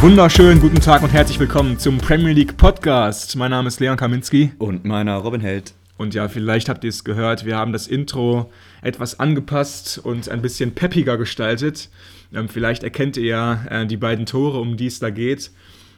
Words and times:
Wunderschönen 0.00 0.60
guten 0.60 0.78
Tag 0.80 1.02
und 1.02 1.12
herzlich 1.12 1.40
willkommen 1.40 1.76
zum 1.76 1.98
Premier 1.98 2.32
League 2.32 2.56
Podcast. 2.56 3.34
Mein 3.34 3.50
Name 3.50 3.66
ist 3.66 3.80
Leon 3.80 3.96
Kaminski. 3.96 4.52
Und 4.58 4.84
meiner 4.84 5.16
Robin 5.16 5.40
Held. 5.40 5.74
Und 5.96 6.14
ja, 6.14 6.28
vielleicht 6.28 6.68
habt 6.68 6.84
ihr 6.84 6.90
es 6.90 7.02
gehört, 7.02 7.44
wir 7.44 7.56
haben 7.56 7.72
das 7.72 7.88
Intro 7.88 8.52
etwas 8.80 9.18
angepasst 9.18 9.98
und 9.98 10.28
ein 10.28 10.40
bisschen 10.40 10.70
peppiger 10.70 11.18
gestaltet. 11.18 11.88
Ähm, 12.32 12.48
vielleicht 12.48 12.84
erkennt 12.84 13.16
ihr 13.16 13.24
ja 13.24 13.64
äh, 13.70 13.86
die 13.88 13.96
beiden 13.96 14.24
Tore, 14.24 14.60
um 14.60 14.76
die 14.76 14.86
es 14.86 15.00
da 15.00 15.10
geht. 15.10 15.50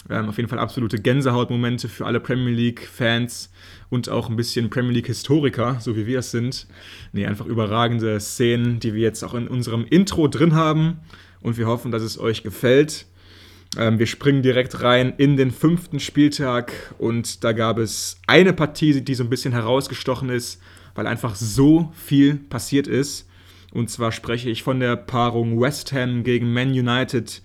Ähm, 0.09 0.30
auf 0.30 0.38
jeden 0.38 0.48
Fall 0.48 0.60
absolute 0.60 0.98
Gänsehautmomente 0.98 1.91
für 1.91 2.07
alle 2.07 2.21
Premier 2.21 2.55
League-Fans 2.55 3.52
und 3.91 4.09
auch 4.09 4.30
ein 4.30 4.37
bisschen 4.37 4.71
Premier 4.71 4.93
League-Historiker, 4.93 5.77
so 5.79 5.95
wie 5.95 6.07
wir 6.07 6.21
es 6.21 6.30
sind. 6.30 6.66
Nee, 7.12 7.27
einfach 7.27 7.45
überragende 7.45 8.19
Szenen, 8.19 8.80
die 8.80 8.95
wir 8.95 9.02
jetzt 9.02 9.23
auch 9.23 9.35
in 9.35 9.46
unserem 9.46 9.85
Intro 9.85 10.27
drin 10.27 10.55
haben. 10.55 11.01
Und 11.43 11.59
wir 11.59 11.66
hoffen, 11.66 11.91
dass 11.91 12.02
es 12.02 12.19
euch 12.19 12.43
gefällt. 12.43 13.07
Ähm, 13.79 13.98
wir 13.98 14.06
springen 14.06 14.42
direkt 14.42 14.83
rein 14.83 15.15
in 15.16 15.37
den 15.37 15.51
fünften 15.51 16.01
Spieltag 16.01 16.73
und 16.99 17.45
da 17.45 17.52
gab 17.52 17.79
es 17.79 18.21
eine 18.26 18.52
Partie, 18.52 19.01
die 19.01 19.15
so 19.15 19.23
ein 19.23 19.30
bisschen 19.30 19.52
herausgestochen 19.52 20.29
ist, 20.29 20.60
weil 20.95 21.07
einfach 21.07 21.37
so 21.37 21.93
viel 21.95 22.35
passiert 22.35 22.87
ist. 22.87 23.29
Und 23.73 23.88
zwar 23.88 24.10
spreche 24.10 24.51
ich 24.51 24.65
von 24.65 24.80
der 24.80 24.96
Paarung 24.96 25.60
West 25.60 25.93
Ham 25.93 26.24
gegen 26.24 26.52
Man 26.52 26.71
United, 26.71 27.43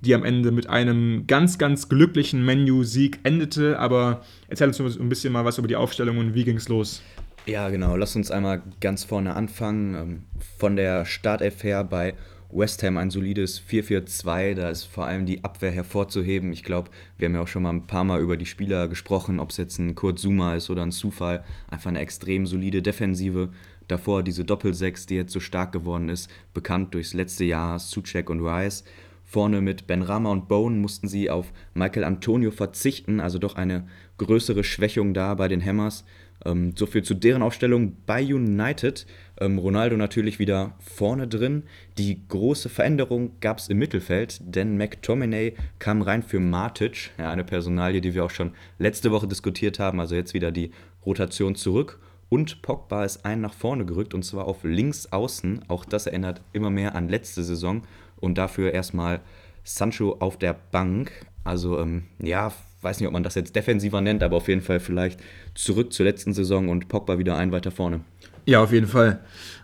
die 0.00 0.14
am 0.14 0.24
Ende 0.24 0.50
mit 0.50 0.68
einem 0.68 1.26
ganz, 1.26 1.58
ganz 1.58 1.90
glücklichen 1.90 2.44
Menu-Sieg 2.44 3.18
endete. 3.24 3.78
Aber 3.78 4.22
erzähl 4.48 4.68
uns 4.68 4.80
ein 4.80 5.08
bisschen 5.10 5.32
mal 5.32 5.44
was 5.44 5.58
über 5.58 5.68
die 5.68 5.76
Aufstellung 5.76 6.18
und 6.18 6.34
wie 6.34 6.44
ging 6.44 6.56
es 6.56 6.68
los. 6.68 7.02
Ja, 7.44 7.68
genau. 7.68 7.96
Lass 7.96 8.16
uns 8.16 8.30
einmal 8.30 8.62
ganz 8.80 9.04
vorne 9.04 9.34
anfangen. 9.34 9.94
Ähm, 9.94 10.22
von 10.58 10.76
der 10.76 11.04
Startelf 11.04 11.62
her 11.62 11.84
bei 11.84 12.14
West 12.50 12.82
Ham 12.82 12.96
ein 12.96 13.10
solides 13.10 13.60
4-4-2, 13.60 14.54
da 14.54 14.70
ist 14.70 14.84
vor 14.84 15.04
allem 15.04 15.26
die 15.26 15.44
Abwehr 15.44 15.70
hervorzuheben. 15.70 16.52
Ich 16.52 16.64
glaube, 16.64 16.90
wir 17.18 17.26
haben 17.26 17.34
ja 17.34 17.42
auch 17.42 17.48
schon 17.48 17.62
mal 17.62 17.70
ein 17.70 17.86
paar 17.86 18.04
Mal 18.04 18.20
über 18.20 18.38
die 18.38 18.46
Spieler 18.46 18.88
gesprochen, 18.88 19.38
ob 19.38 19.50
es 19.50 19.58
jetzt 19.58 19.78
ein 19.78 19.94
Kurt 19.94 20.18
Zuma 20.18 20.54
ist 20.54 20.70
oder 20.70 20.82
ein 20.82 20.92
Zufall. 20.92 21.44
Einfach 21.70 21.90
eine 21.90 21.98
extrem 21.98 22.46
solide 22.46 22.80
Defensive. 22.80 23.50
Davor 23.86 24.22
diese 24.22 24.44
Doppelsechs, 24.44 25.04
die 25.04 25.16
jetzt 25.16 25.32
so 25.32 25.40
stark 25.40 25.72
geworden 25.72 26.08
ist, 26.08 26.30
bekannt 26.54 26.94
durchs 26.94 27.12
letzte 27.12 27.44
Jahr, 27.44 27.78
Suchek 27.78 28.30
und 28.30 28.40
Rice. 28.40 28.84
Vorne 29.24 29.60
mit 29.60 29.86
Ben 29.86 30.00
Rama 30.00 30.30
und 30.30 30.48
Bone 30.48 30.76
mussten 30.76 31.06
sie 31.06 31.28
auf 31.28 31.52
Michael 31.74 32.04
Antonio 32.04 32.50
verzichten, 32.50 33.20
also 33.20 33.38
doch 33.38 33.56
eine 33.56 33.86
größere 34.16 34.64
Schwächung 34.64 35.12
da 35.12 35.34
bei 35.34 35.48
den 35.48 35.62
Hammers. 35.62 36.06
Ähm, 36.46 36.72
so 36.76 36.86
viel 36.86 37.02
zu 37.02 37.12
deren 37.12 37.42
Aufstellung 37.42 37.96
bei 38.06 38.22
United. 38.22 39.06
Ähm, 39.40 39.58
Ronaldo 39.58 39.96
natürlich 39.96 40.38
wieder 40.38 40.74
vorne 40.80 41.28
drin. 41.28 41.64
Die 41.96 42.26
große 42.28 42.68
Veränderung 42.68 43.32
gab 43.40 43.58
es 43.58 43.68
im 43.68 43.78
Mittelfeld, 43.78 44.40
denn 44.42 44.76
McTominay 44.76 45.54
kam 45.78 46.02
rein 46.02 46.22
für 46.22 46.40
Matic, 46.40 47.10
ja, 47.18 47.30
eine 47.30 47.44
Personalie, 47.44 48.00
die 48.00 48.14
wir 48.14 48.24
auch 48.24 48.30
schon 48.30 48.52
letzte 48.78 49.10
Woche 49.10 49.28
diskutiert 49.28 49.78
haben, 49.78 50.00
also 50.00 50.14
jetzt 50.14 50.34
wieder 50.34 50.50
die 50.50 50.72
Rotation 51.06 51.54
zurück. 51.54 52.00
Und 52.28 52.60
Pogba 52.62 53.04
ist 53.04 53.24
einen 53.24 53.40
nach 53.40 53.54
vorne 53.54 53.86
gerückt 53.86 54.12
und 54.12 54.22
zwar 54.22 54.46
auf 54.46 54.64
links 54.64 55.06
außen. 55.06 55.64
Auch 55.68 55.84
das 55.84 56.06
erinnert 56.06 56.42
immer 56.52 56.70
mehr 56.70 56.94
an 56.94 57.08
letzte 57.08 57.42
Saison. 57.42 57.82
Und 58.16 58.36
dafür 58.36 58.72
erstmal 58.72 59.20
Sancho 59.64 60.16
auf 60.18 60.36
der 60.36 60.54
Bank. 60.70 61.10
Also 61.44 61.78
ähm, 61.78 62.04
ja, 62.18 62.52
weiß 62.82 63.00
nicht, 63.00 63.06
ob 63.06 63.12
man 63.12 63.22
das 63.22 63.34
jetzt 63.34 63.56
defensiver 63.56 64.00
nennt, 64.00 64.22
aber 64.22 64.36
auf 64.36 64.48
jeden 64.48 64.60
Fall 64.60 64.80
vielleicht 64.80 65.20
zurück 65.54 65.92
zur 65.92 66.04
letzten 66.04 66.34
Saison 66.34 66.68
und 66.68 66.88
Pogba 66.88 67.18
wieder 67.18 67.36
ein 67.36 67.52
weiter 67.52 67.70
vorne. 67.70 68.00
Ja, 68.48 68.62
auf 68.62 68.72
jeden 68.72 68.86
Fall. 68.86 69.20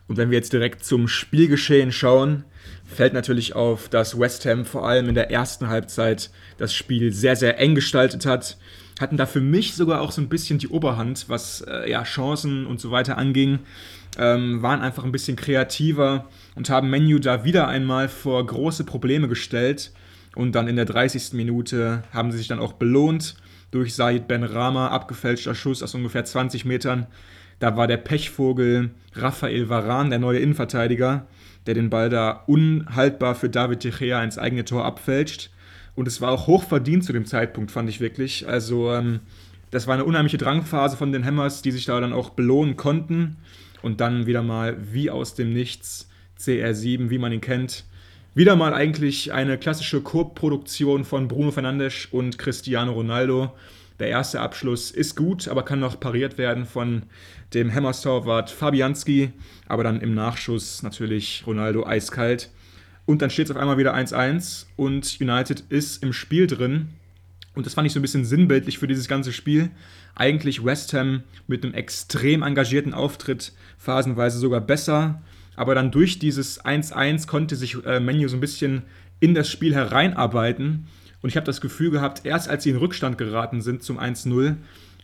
Und 0.08 0.18
wenn 0.18 0.28
wir 0.28 0.36
jetzt 0.36 0.52
direkt 0.52 0.84
zum 0.84 1.08
Spielgeschehen 1.08 1.90
schauen, 1.90 2.44
fällt 2.84 3.14
natürlich 3.14 3.54
auf, 3.54 3.88
dass 3.88 4.20
West 4.20 4.44
Ham 4.44 4.66
vor 4.66 4.86
allem 4.86 5.08
in 5.08 5.14
der 5.14 5.30
ersten 5.30 5.68
Halbzeit 5.68 6.30
das 6.58 6.74
Spiel 6.74 7.10
sehr, 7.10 7.34
sehr 7.34 7.58
eng 7.58 7.74
gestaltet 7.74 8.26
hat. 8.26 8.58
Hatten 9.00 9.16
da 9.16 9.24
für 9.24 9.40
mich 9.40 9.72
sogar 9.72 10.02
auch 10.02 10.12
so 10.12 10.20
ein 10.20 10.28
bisschen 10.28 10.58
die 10.58 10.68
Oberhand, 10.68 11.30
was 11.30 11.62
äh, 11.62 11.90
ja, 11.90 12.02
Chancen 12.02 12.66
und 12.66 12.78
so 12.78 12.90
weiter 12.90 13.16
anging. 13.16 13.60
Ähm, 14.18 14.60
waren 14.60 14.82
einfach 14.82 15.04
ein 15.04 15.12
bisschen 15.12 15.36
kreativer 15.36 16.28
und 16.54 16.68
haben 16.68 16.90
Menu 16.90 17.18
da 17.18 17.42
wieder 17.42 17.66
einmal 17.68 18.10
vor 18.10 18.44
große 18.44 18.84
Probleme 18.84 19.28
gestellt. 19.28 19.92
Und 20.36 20.52
dann 20.52 20.68
in 20.68 20.76
der 20.76 20.84
30. 20.84 21.32
Minute 21.32 22.02
haben 22.12 22.32
sie 22.32 22.36
sich 22.36 22.48
dann 22.48 22.58
auch 22.60 22.74
belohnt 22.74 23.36
durch 23.70 23.94
Said 23.94 24.28
Ben 24.28 24.44
Rama, 24.44 24.88
abgefälschter 24.88 25.54
Schuss 25.54 25.82
aus 25.82 25.94
ungefähr 25.94 26.26
20 26.26 26.66
Metern. 26.66 27.06
Da 27.58 27.76
war 27.76 27.86
der 27.86 27.96
Pechvogel 27.96 28.90
Rafael 29.14 29.68
Varan, 29.68 30.10
der 30.10 30.18
neue 30.18 30.40
Innenverteidiger, 30.40 31.26
der 31.66 31.74
den 31.74 31.90
Ball 31.90 32.10
da 32.10 32.44
unhaltbar 32.46 33.34
für 33.34 33.48
David 33.48 33.84
De 33.84 33.90
Gea 33.90 34.22
ins 34.22 34.38
eigene 34.38 34.64
Tor 34.64 34.84
abfälscht. 34.84 35.50
Und 35.94 36.08
es 36.08 36.20
war 36.20 36.32
auch 36.32 36.46
hoch 36.46 36.64
verdient 36.64 37.04
zu 37.04 37.12
dem 37.12 37.24
Zeitpunkt, 37.24 37.70
fand 37.70 37.88
ich 37.88 38.00
wirklich. 38.00 38.48
Also, 38.48 38.92
ähm, 38.92 39.20
das 39.70 39.86
war 39.86 39.94
eine 39.94 40.04
unheimliche 40.04 40.38
Drangphase 40.38 40.96
von 40.96 41.12
den 41.12 41.24
Hammers, 41.24 41.62
die 41.62 41.70
sich 41.70 41.84
da 41.84 42.00
dann 42.00 42.12
auch 42.12 42.30
belohnen 42.30 42.76
konnten. 42.76 43.36
Und 43.82 44.00
dann 44.00 44.26
wieder 44.26 44.42
mal 44.42 44.76
wie 44.92 45.10
aus 45.10 45.34
dem 45.34 45.52
Nichts 45.52 46.08
CR7, 46.40 47.10
wie 47.10 47.18
man 47.18 47.32
ihn 47.32 47.40
kennt. 47.40 47.84
Wieder 48.34 48.56
mal 48.56 48.74
eigentlich 48.74 49.32
eine 49.32 49.58
klassische 49.58 50.00
Co-Produktion 50.00 51.04
von 51.04 51.28
Bruno 51.28 51.52
Fernandes 51.52 52.08
und 52.10 52.38
Cristiano 52.38 52.92
Ronaldo. 52.92 53.52
Der 54.00 54.08
erste 54.08 54.40
Abschluss 54.40 54.90
ist 54.90 55.14
gut, 55.14 55.46
aber 55.46 55.64
kann 55.64 55.78
noch 55.78 56.00
pariert 56.00 56.36
werden 56.36 56.66
von 56.66 57.04
dem 57.52 57.72
Hammers-Torwart 57.72 58.50
Fabianski. 58.50 59.32
Aber 59.68 59.84
dann 59.84 60.00
im 60.00 60.14
Nachschuss 60.14 60.82
natürlich 60.82 61.44
Ronaldo 61.46 61.86
eiskalt. 61.86 62.50
Und 63.06 63.22
dann 63.22 63.30
steht 63.30 63.46
es 63.46 63.50
auf 63.52 63.56
einmal 63.56 63.78
wieder 63.78 63.94
1-1 63.94 64.66
und 64.76 65.18
United 65.20 65.64
ist 65.68 66.02
im 66.02 66.12
Spiel 66.12 66.46
drin. 66.46 66.88
Und 67.54 67.66
das 67.66 67.74
fand 67.74 67.86
ich 67.86 67.92
so 67.92 68.00
ein 68.00 68.02
bisschen 68.02 68.24
sinnbildlich 68.24 68.78
für 68.78 68.88
dieses 68.88 69.06
ganze 69.06 69.32
Spiel. 69.32 69.70
Eigentlich 70.16 70.64
West 70.64 70.92
Ham 70.92 71.22
mit 71.46 71.62
einem 71.62 71.74
extrem 71.74 72.42
engagierten 72.42 72.94
Auftritt, 72.94 73.52
phasenweise 73.78 74.38
sogar 74.38 74.60
besser. 74.60 75.22
Aber 75.54 75.76
dann 75.76 75.92
durch 75.92 76.18
dieses 76.18 76.64
1-1 76.64 77.28
konnte 77.28 77.54
sich 77.54 77.76
äh, 77.84 78.00
Menu 78.00 78.26
so 78.26 78.36
ein 78.36 78.40
bisschen 78.40 78.82
in 79.20 79.34
das 79.34 79.48
Spiel 79.48 79.72
hereinarbeiten 79.74 80.88
und 81.24 81.30
ich 81.30 81.36
habe 81.36 81.46
das 81.46 81.62
Gefühl 81.62 81.90
gehabt, 81.90 82.26
erst 82.26 82.50
als 82.50 82.64
sie 82.64 82.68
in 82.68 82.76
Rückstand 82.76 83.16
geraten 83.16 83.62
sind 83.62 83.82
zum 83.82 83.98
1-0, 83.98 84.56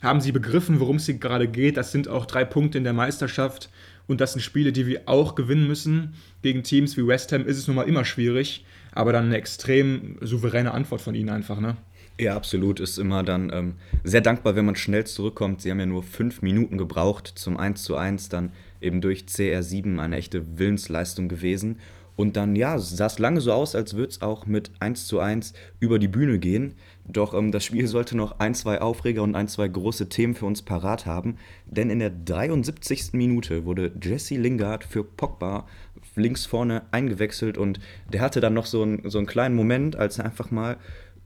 haben 0.03 0.21
sie 0.21 0.33
begriffen, 0.33 0.79
worum 0.79 0.97
es 0.97 1.07
gerade 1.07 1.49
geht. 1.49 1.79
Das 1.79 1.93
sind 1.93 2.09
auch 2.09 2.27
drei 2.27 2.45
Punkte 2.45 2.77
in 2.77 2.85
der 2.85 2.93
Meisterschaft. 2.93 3.71
Und 4.07 4.21
das 4.21 4.35
sind 4.35 4.43
Spiele, 4.43 4.71
die 4.71 4.87
wir 4.87 5.05
auch 5.07 5.35
gewinnen 5.35 5.67
müssen. 5.67 6.13
Gegen 6.43 6.63
Teams 6.63 6.99
wie 6.99 7.07
West 7.07 7.33
Ham 7.33 7.47
ist 7.47 7.57
es 7.57 7.69
nun 7.69 7.77
mal 7.77 7.89
immer 7.89 8.05
schwierig. 8.05 8.67
Aber 8.93 9.15
dann 9.15 9.25
eine 9.25 9.39
extrem 9.39 10.19
souveräne 10.21 10.73
Antwort 10.73 11.01
von 11.01 11.15
ihnen 11.15 11.31
einfach, 11.31 11.59
ne? 11.59 11.79
Ja, 12.21 12.37
absolut. 12.37 12.81
Ist 12.81 12.99
immer 12.99 13.23
dann 13.23 13.51
ähm, 13.51 13.75
sehr 14.05 14.21
dankbar, 14.21 14.57
wenn 14.57 14.67
man 14.67 14.77
schnell 14.77 15.07
zurückkommt. 15.07 15.63
Sie 15.63 15.71
haben 15.71 15.81
ja 15.81 15.87
nur 15.87 16.03
fünf 16.03 16.43
Minuten 16.43 16.77
gebraucht 16.77 17.33
zum 17.35 17.57
1 17.57 17.83
zu 17.83 17.97
1, 17.97 18.29
dann 18.29 18.53
eben 18.83 19.01
durch 19.01 19.21
CR7 19.23 19.99
eine 19.99 20.19
echte 20.19 20.59
Willensleistung 20.59 21.31
gewesen. 21.31 21.79
Und 22.21 22.37
dann, 22.37 22.55
ja, 22.55 22.79
sah 22.79 23.07
es 23.07 23.19
lange 23.19 23.41
so 23.41 23.51
aus, 23.51 23.75
als 23.75 23.95
würde 23.95 24.11
es 24.11 24.21
auch 24.21 24.45
mit 24.45 24.73
1 24.79 25.07
zu 25.07 25.21
1 25.21 25.55
über 25.79 25.99
die 25.99 26.07
Bühne 26.07 26.39
gehen. 26.39 26.75
Doch 27.09 27.33
ähm, 27.33 27.51
das 27.51 27.65
Spiel 27.65 27.87
sollte 27.87 28.15
noch 28.15 28.41
ein, 28.41 28.55
zwei 28.55 28.83
Aufreger 28.83 29.23
und 29.23 29.35
ein, 29.35 29.49
zwei 29.49 29.69
große 29.69 30.11
Themen 30.11 30.35
für 30.35 30.45
uns 30.45 30.61
parat 30.61 31.07
haben. 31.07 31.39
Denn 31.65 31.89
in 31.89 31.99
der 31.99 32.11
73. 32.11 33.15
Minute 33.15 33.65
wurde 33.65 33.93
Jesse 34.03 34.37
Lingard 34.37 34.85
für 34.85 35.03
Pogba 35.03 35.67
links 36.15 36.45
vorne 36.45 36.83
eingewechselt 36.91 37.57
und 37.57 37.81
der 38.13 38.21
hatte 38.21 38.43
dann 38.43 38.53
noch 38.53 38.67
so, 38.67 38.83
ein, 38.83 39.01
so 39.09 39.17
einen 39.17 39.27
kleinen 39.27 39.55
Moment, 39.55 39.97
als 39.97 40.19
er 40.19 40.27
einfach 40.27 40.51
mal 40.51 40.77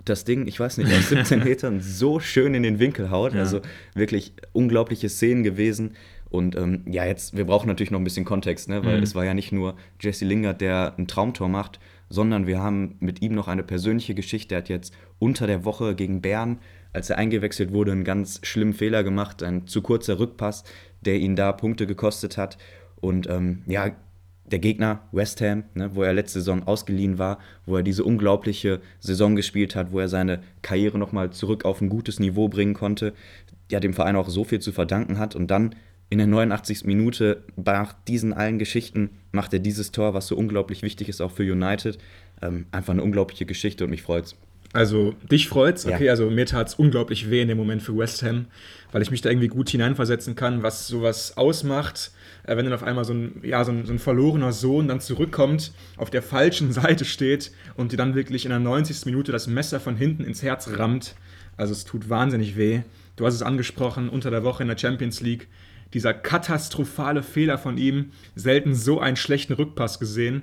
das 0.04 0.24
Ding, 0.24 0.46
ich 0.46 0.60
weiß 0.60 0.78
nicht, 0.78 0.92
aus 0.92 1.08
17 1.08 1.38
Metern 1.44 1.80
so 1.80 2.20
schön 2.20 2.54
in 2.54 2.62
den 2.62 2.78
Winkel 2.78 3.10
haut. 3.10 3.34
Ja. 3.34 3.40
Also 3.40 3.62
wirklich 3.94 4.32
unglaubliche 4.52 5.08
Szenen 5.08 5.42
gewesen. 5.42 5.94
Und 6.34 6.56
ähm, 6.56 6.82
ja, 6.84 7.04
jetzt, 7.04 7.36
wir 7.36 7.46
brauchen 7.46 7.68
natürlich 7.68 7.92
noch 7.92 8.00
ein 8.00 8.04
bisschen 8.04 8.24
Kontext, 8.24 8.68
ne? 8.68 8.84
weil 8.84 8.96
mhm. 8.96 9.04
es 9.04 9.14
war 9.14 9.24
ja 9.24 9.34
nicht 9.34 9.52
nur 9.52 9.76
Jesse 10.00 10.24
Lingard, 10.24 10.60
der 10.60 10.94
ein 10.98 11.06
Traumtor 11.06 11.48
macht, 11.48 11.78
sondern 12.08 12.48
wir 12.48 12.60
haben 12.60 12.96
mit 12.98 13.22
ihm 13.22 13.36
noch 13.36 13.46
eine 13.46 13.62
persönliche 13.62 14.16
Geschichte. 14.16 14.56
Er 14.56 14.58
hat 14.58 14.68
jetzt 14.68 14.92
unter 15.20 15.46
der 15.46 15.64
Woche 15.64 15.94
gegen 15.94 16.22
Bern, 16.22 16.58
als 16.92 17.08
er 17.08 17.18
eingewechselt 17.18 17.72
wurde, 17.72 17.92
einen 17.92 18.02
ganz 18.02 18.40
schlimmen 18.42 18.72
Fehler 18.72 19.04
gemacht, 19.04 19.44
ein 19.44 19.68
zu 19.68 19.80
kurzer 19.80 20.18
Rückpass, 20.18 20.64
der 21.02 21.20
ihn 21.20 21.36
da 21.36 21.52
Punkte 21.52 21.86
gekostet 21.86 22.36
hat. 22.36 22.58
Und 22.96 23.30
ähm, 23.30 23.62
ja, 23.66 23.92
der 24.44 24.58
Gegner 24.58 25.02
West 25.12 25.40
Ham, 25.40 25.62
ne, 25.74 25.94
wo 25.94 26.02
er 26.02 26.14
letzte 26.14 26.40
Saison 26.40 26.64
ausgeliehen 26.64 27.16
war, 27.16 27.38
wo 27.64 27.76
er 27.76 27.84
diese 27.84 28.02
unglaubliche 28.02 28.80
Saison 28.98 29.36
gespielt 29.36 29.76
hat, 29.76 29.92
wo 29.92 30.00
er 30.00 30.08
seine 30.08 30.42
Karriere 30.62 30.98
nochmal 30.98 31.30
zurück 31.30 31.64
auf 31.64 31.80
ein 31.80 31.88
gutes 31.88 32.18
Niveau 32.18 32.48
bringen 32.48 32.74
konnte, 32.74 33.12
ja 33.70 33.78
dem 33.78 33.94
Verein 33.94 34.16
auch 34.16 34.28
so 34.28 34.42
viel 34.42 34.58
zu 34.58 34.72
verdanken 34.72 35.20
hat. 35.20 35.36
Und 35.36 35.52
dann 35.52 35.76
in 36.10 36.18
der 36.18 36.26
89. 36.26 36.84
Minute, 36.84 37.42
nach 37.56 37.92
diesen 38.06 38.32
allen 38.32 38.58
Geschichten, 38.58 39.10
macht 39.32 39.52
er 39.52 39.58
dieses 39.58 39.90
Tor, 39.92 40.14
was 40.14 40.26
so 40.26 40.36
unglaublich 40.36 40.82
wichtig 40.82 41.08
ist, 41.08 41.20
auch 41.20 41.30
für 41.32 41.42
United. 41.42 41.98
Ähm, 42.42 42.66
einfach 42.72 42.92
eine 42.92 43.02
unglaubliche 43.02 43.46
Geschichte 43.46 43.84
und 43.84 43.90
mich 43.90 44.02
freut's. 44.02 44.36
Also 44.72 45.14
dich 45.30 45.48
freut's, 45.48 45.86
okay, 45.86 46.06
Ja. 46.06 46.10
also 46.10 46.28
mir 46.30 46.46
tat's 46.46 46.74
unglaublich 46.74 47.30
weh 47.30 47.40
in 47.40 47.46
dem 47.48 47.56
Moment 47.56 47.80
für 47.80 47.96
West 47.96 48.24
Ham, 48.24 48.46
weil 48.90 49.02
ich 49.02 49.10
mich 49.12 49.20
da 49.20 49.30
irgendwie 49.30 49.46
gut 49.46 49.68
hineinversetzen 49.70 50.34
kann, 50.34 50.64
was 50.64 50.88
sowas 50.88 51.36
ausmacht, 51.36 52.10
äh, 52.42 52.56
wenn 52.56 52.64
dann 52.64 52.74
auf 52.74 52.82
einmal 52.82 53.04
so 53.04 53.14
ein, 53.14 53.40
ja, 53.44 53.64
so, 53.64 53.70
ein, 53.70 53.86
so 53.86 53.92
ein 53.92 54.00
verlorener 54.00 54.52
Sohn 54.52 54.88
dann 54.88 55.00
zurückkommt, 55.00 55.72
auf 55.96 56.10
der 56.10 56.22
falschen 56.22 56.72
Seite 56.72 57.04
steht 57.04 57.52
und 57.76 57.92
dir 57.92 57.96
dann 57.96 58.16
wirklich 58.16 58.44
in 58.46 58.50
der 58.50 58.58
90. 58.58 59.06
Minute 59.06 59.30
das 59.30 59.46
Messer 59.46 59.78
von 59.78 59.96
hinten 59.96 60.24
ins 60.24 60.42
Herz 60.42 60.68
rammt. 60.76 61.14
Also 61.56 61.72
es 61.72 61.84
tut 61.84 62.08
wahnsinnig 62.10 62.56
weh. 62.56 62.80
Du 63.14 63.26
hast 63.26 63.34
es 63.34 63.42
angesprochen, 63.42 64.08
unter 64.08 64.32
der 64.32 64.42
Woche 64.42 64.64
in 64.64 64.68
der 64.68 64.76
Champions 64.76 65.20
League, 65.20 65.46
dieser 65.94 66.12
katastrophale 66.12 67.22
Fehler 67.22 67.56
von 67.56 67.78
ihm, 67.78 68.10
selten 68.34 68.74
so 68.74 69.00
einen 69.00 69.16
schlechten 69.16 69.54
Rückpass 69.54 69.98
gesehen. 69.98 70.42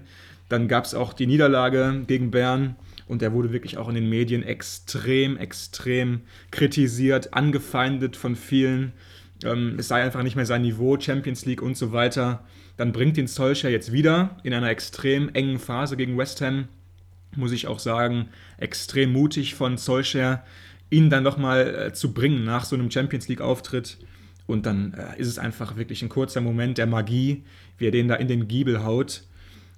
Dann 0.49 0.67
gab 0.67 0.85
es 0.85 0.95
auch 0.95 1.13
die 1.13 1.27
Niederlage 1.27 2.03
gegen 2.07 2.31
Bern 2.31 2.75
und 3.07 3.21
er 3.21 3.33
wurde 3.33 3.51
wirklich 3.51 3.77
auch 3.77 3.89
in 3.89 3.95
den 3.95 4.09
Medien 4.09 4.43
extrem, 4.43 5.37
extrem 5.37 6.21
kritisiert, 6.49 7.33
angefeindet 7.33 8.15
von 8.15 8.35
vielen. 8.35 8.93
Ähm, 9.43 9.75
es 9.77 9.89
sei 9.89 10.01
einfach 10.01 10.23
nicht 10.23 10.35
mehr 10.35 10.45
sein 10.45 10.61
Niveau, 10.61 10.99
Champions 10.99 11.45
League 11.45 11.61
und 11.61 11.77
so 11.77 11.91
weiter. 11.91 12.45
Dann 12.77 12.93
bringt 12.93 13.17
ihn 13.17 13.27
Solskjaer 13.27 13.71
jetzt 13.71 13.91
wieder 13.91 14.37
in 14.43 14.53
einer 14.53 14.69
extrem 14.69 15.29
engen 15.29 15.59
Phase 15.59 15.97
gegen 15.97 16.17
West 16.17 16.41
Ham. 16.41 16.67
Muss 17.35 17.51
ich 17.51 17.67
auch 17.67 17.79
sagen, 17.79 18.29
extrem 18.57 19.11
mutig 19.11 19.55
von 19.55 19.77
Solskjaer, 19.77 20.43
ihn 20.89 21.09
dann 21.09 21.23
nochmal 21.23 21.87
äh, 21.87 21.93
zu 21.93 22.13
bringen 22.13 22.43
nach 22.43 22.65
so 22.65 22.75
einem 22.75 22.91
Champions 22.91 23.27
League-Auftritt. 23.27 23.97
Und 24.51 24.65
dann 24.65 24.93
äh, 24.93 25.19
ist 25.19 25.27
es 25.27 25.39
einfach 25.39 25.77
wirklich 25.77 26.01
ein 26.01 26.09
kurzer 26.09 26.41
Moment 26.41 26.77
der 26.77 26.85
Magie, 26.85 27.43
wie 27.77 27.87
er 27.87 27.91
den 27.91 28.09
da 28.09 28.15
in 28.15 28.27
den 28.27 28.49
Giebel 28.49 28.83
haut. 28.83 29.23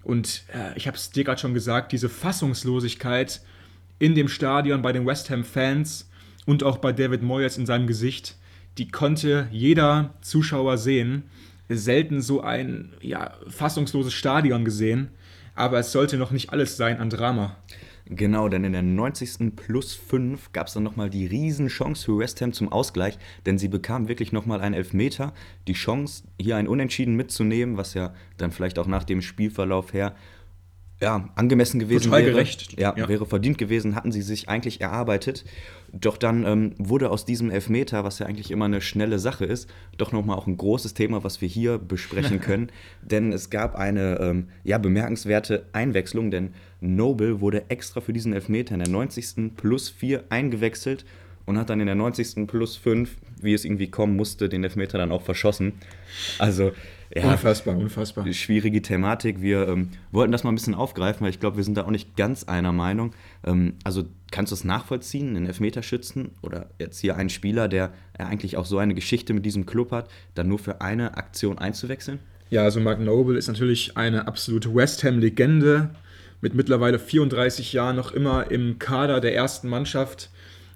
Und 0.02 0.46
äh, 0.52 0.76
ich 0.76 0.88
habe 0.88 0.98
es 0.98 1.12
dir 1.12 1.24
gerade 1.24 1.40
schon 1.40 1.54
gesagt, 1.54 1.92
diese 1.92 2.10
Fassungslosigkeit 2.10 3.42
in 4.00 4.16
dem 4.16 4.28
Stadion 4.28 4.82
bei 4.82 4.92
den 4.92 5.06
West 5.06 5.30
Ham-Fans 5.30 6.10
und 6.46 6.64
auch 6.64 6.80
bei 6.80 6.92
David 6.92 7.22
Moyes 7.22 7.58
in 7.58 7.68
seinem 7.68 7.86
Gesicht, 7.86 8.36
die 8.80 8.88
konnte 8.88 9.48
jeder 9.52 10.16
Zuschauer 10.22 10.80
sehen. 10.80 11.24
Selten 11.70 12.22
so 12.22 12.42
ein 12.42 12.94
ja, 13.00 13.36
fassungsloses 13.48 14.14
Stadion 14.14 14.66
gesehen, 14.66 15.10
aber 15.56 15.80
es 15.80 15.92
sollte 15.92 16.18
noch 16.18 16.32
nicht 16.32 16.50
alles 16.50 16.78
sein 16.78 17.00
an 17.00 17.12
Drama. 17.12 17.58
Genau, 18.16 18.48
denn 18.48 18.64
in 18.64 18.74
der 18.74 18.84
90. 18.84 19.56
plus 19.56 19.96
5 19.96 20.52
gab 20.52 20.68
es 20.68 20.74
dann 20.74 20.84
nochmal 20.84 21.10
die 21.10 21.26
Riesenchance 21.26 22.06
für 22.06 22.20
West 22.20 22.42
Ham 22.42 22.54
zum 22.54 22.72
Ausgleich, 22.72 23.18
denn 23.48 23.58
sie 23.58 23.70
bekamen 23.70 24.08
wirklich 24.08 24.32
nochmal 24.32 24.62
einen 24.62 24.76
Elfmeter. 24.76 25.34
Die 25.68 25.74
Chance, 25.74 26.24
hier 26.40 26.58
ein 26.58 26.68
Unentschieden 26.68 27.16
mitzunehmen, 27.16 27.76
was 27.76 27.96
ja 27.96 28.14
dann 28.38 28.52
vielleicht 28.52 28.78
auch 28.78 28.86
nach 28.86 29.04
dem 29.04 29.24
Spielverlauf 29.24 29.94
her 29.94 30.16
ja, 31.02 31.30
angemessen 31.36 31.80
gewesen 31.80 32.06
Total 32.06 32.22
wäre. 32.22 32.32
gerecht. 32.32 32.80
Ja, 32.80 32.94
Ja. 32.96 33.10
wäre 33.10 33.26
verdient 33.26 33.58
gewesen, 33.58 33.96
hatten 33.96 34.12
sie 34.14 34.22
sich 34.22 34.48
eigentlich 34.48 34.80
erarbeitet. 34.80 35.44
Doch 35.92 36.18
dann 36.18 36.46
ähm, 36.46 36.72
wurde 36.78 37.10
aus 37.12 37.26
diesem 37.26 37.50
Elfmeter, 37.52 38.04
was 38.04 38.20
ja 38.20 38.26
eigentlich 38.26 38.52
immer 38.52 38.66
eine 38.66 38.80
schnelle 38.82 39.20
Sache 39.20 39.44
ist, 39.46 39.70
doch 39.98 40.12
nochmal 40.12 40.38
auch 40.38 40.48
ein 40.48 40.56
großes 40.58 40.94
Thema, 40.94 41.24
was 41.24 41.42
wir 41.42 41.48
hier 41.50 41.78
besprechen 41.78 42.40
können. 42.42 42.70
denn 43.02 43.34
es 43.34 43.50
gab 43.50 43.76
eine 43.76 44.18
ähm, 44.22 44.48
ja, 44.64 44.78
bemerkenswerte 44.78 45.66
Einwechslung, 45.74 46.32
denn 46.32 46.54
Noble 46.80 47.42
wurde 47.42 47.70
extra 47.70 48.00
für 48.02 48.14
diesen 48.14 48.34
Elfmeter 48.34 48.74
in 48.76 48.80
der 48.80 48.90
90. 48.90 49.56
plus 49.58 49.90
4 49.90 50.24
eingewechselt 50.30 51.06
und 51.46 51.58
hat 51.58 51.70
dann 51.70 51.82
in 51.82 51.86
der 51.88 51.96
90. 51.96 52.48
plus 52.48 52.78
5, 52.78 53.18
wie 53.42 53.54
es 53.54 53.66
irgendwie 53.66 53.90
kommen 53.92 54.16
musste, 54.16 54.48
den 54.48 54.64
Elfmeter 54.64 54.98
dann 54.98 55.12
auch 55.12 55.22
verschossen. 55.22 55.74
Also, 56.40 56.72
ja, 57.16 57.32
Unfassbar, 57.32 57.78
unfassbar. 57.78 58.32
schwierige 58.34 58.82
Thematik. 58.82 59.42
Wir 59.42 59.68
ähm, 59.68 59.90
wollten 60.12 60.32
das 60.32 60.44
mal 60.44 60.52
ein 60.52 60.56
bisschen 60.56 60.74
aufgreifen, 60.74 61.22
weil 61.22 61.30
ich 61.30 61.40
glaube, 61.40 61.58
wir 61.58 61.64
sind 61.64 61.78
da 61.78 61.84
auch 61.84 61.92
nicht 61.92 62.16
ganz 62.16 62.46
einer 62.46 62.72
Meinung. 62.72 63.14
Ähm, 63.44 63.76
also 63.84 64.06
kannst 64.32 64.52
du 64.52 64.56
es 64.56 64.64
nachvollziehen, 64.64 65.36
einen 65.36 65.46
Elfmeterschützen 65.46 66.32
oder 66.42 66.72
jetzt 66.80 67.00
hier 67.00 67.16
einen 67.16 67.30
Spieler, 67.30 67.68
der 67.68 67.94
eigentlich 68.18 68.58
auch 68.58 68.66
so 68.66 68.80
eine 68.80 68.96
Geschichte 68.96 69.34
mit 69.34 69.46
diesem 69.46 69.66
Club 69.66 69.92
hat, 69.92 70.10
dann 70.34 70.48
nur 70.48 70.58
für 70.60 70.82
eine 70.82 71.16
Aktion 71.18 71.60
einzuwechseln? 71.60 72.20
Ja, 72.50 72.64
also 72.64 72.80
Mark 72.80 73.00
Noble 73.00 73.38
ist 73.38 73.48
natürlich 73.48 73.96
eine 73.96 74.28
absolute 74.28 74.74
West 74.74 75.04
Ham-Legende, 75.04 75.92
mit 76.42 76.56
mittlerweile 76.56 77.00
34 77.00 77.72
Jahren 77.74 77.96
noch 77.96 78.12
immer 78.12 78.52
im 78.52 78.78
Kader 78.78 79.22
der 79.22 79.34
ersten 79.34 79.70
Mannschaft. 79.70 80.30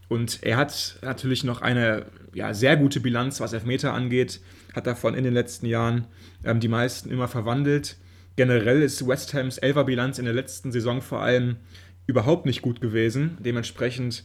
Und 0.08 0.40
er 0.42 0.56
hat 0.56 0.98
natürlich 1.02 1.44
noch 1.44 1.62
eine 1.62 2.06
ja, 2.34 2.54
sehr 2.54 2.78
gute 2.78 3.02
Bilanz, 3.02 3.42
was 3.42 3.52
Elfmeter 3.52 3.94
angeht, 3.94 4.40
hat 4.78 4.86
davon 4.86 5.16
in 5.16 5.24
den 5.24 5.34
letzten 5.34 5.66
Jahren 5.66 6.06
ähm, 6.46 6.60
die 6.60 6.68
meisten 6.68 7.10
immer 7.10 7.28
verwandelt. 7.28 7.98
Generell 8.36 8.84
ist 8.84 9.08
West 9.08 9.34
Hams 9.34 9.58
Elferbilanz 9.58 10.20
in 10.20 10.26
der 10.26 10.36
letzten 10.36 10.72
Saison 10.72 11.02
vor 11.02 11.22
allem 11.22 11.58
überhaupt 12.06 12.46
nicht 12.46 12.62
gut 12.62 12.80
gewesen. 12.80 13.38
Dementsprechend 13.40 14.24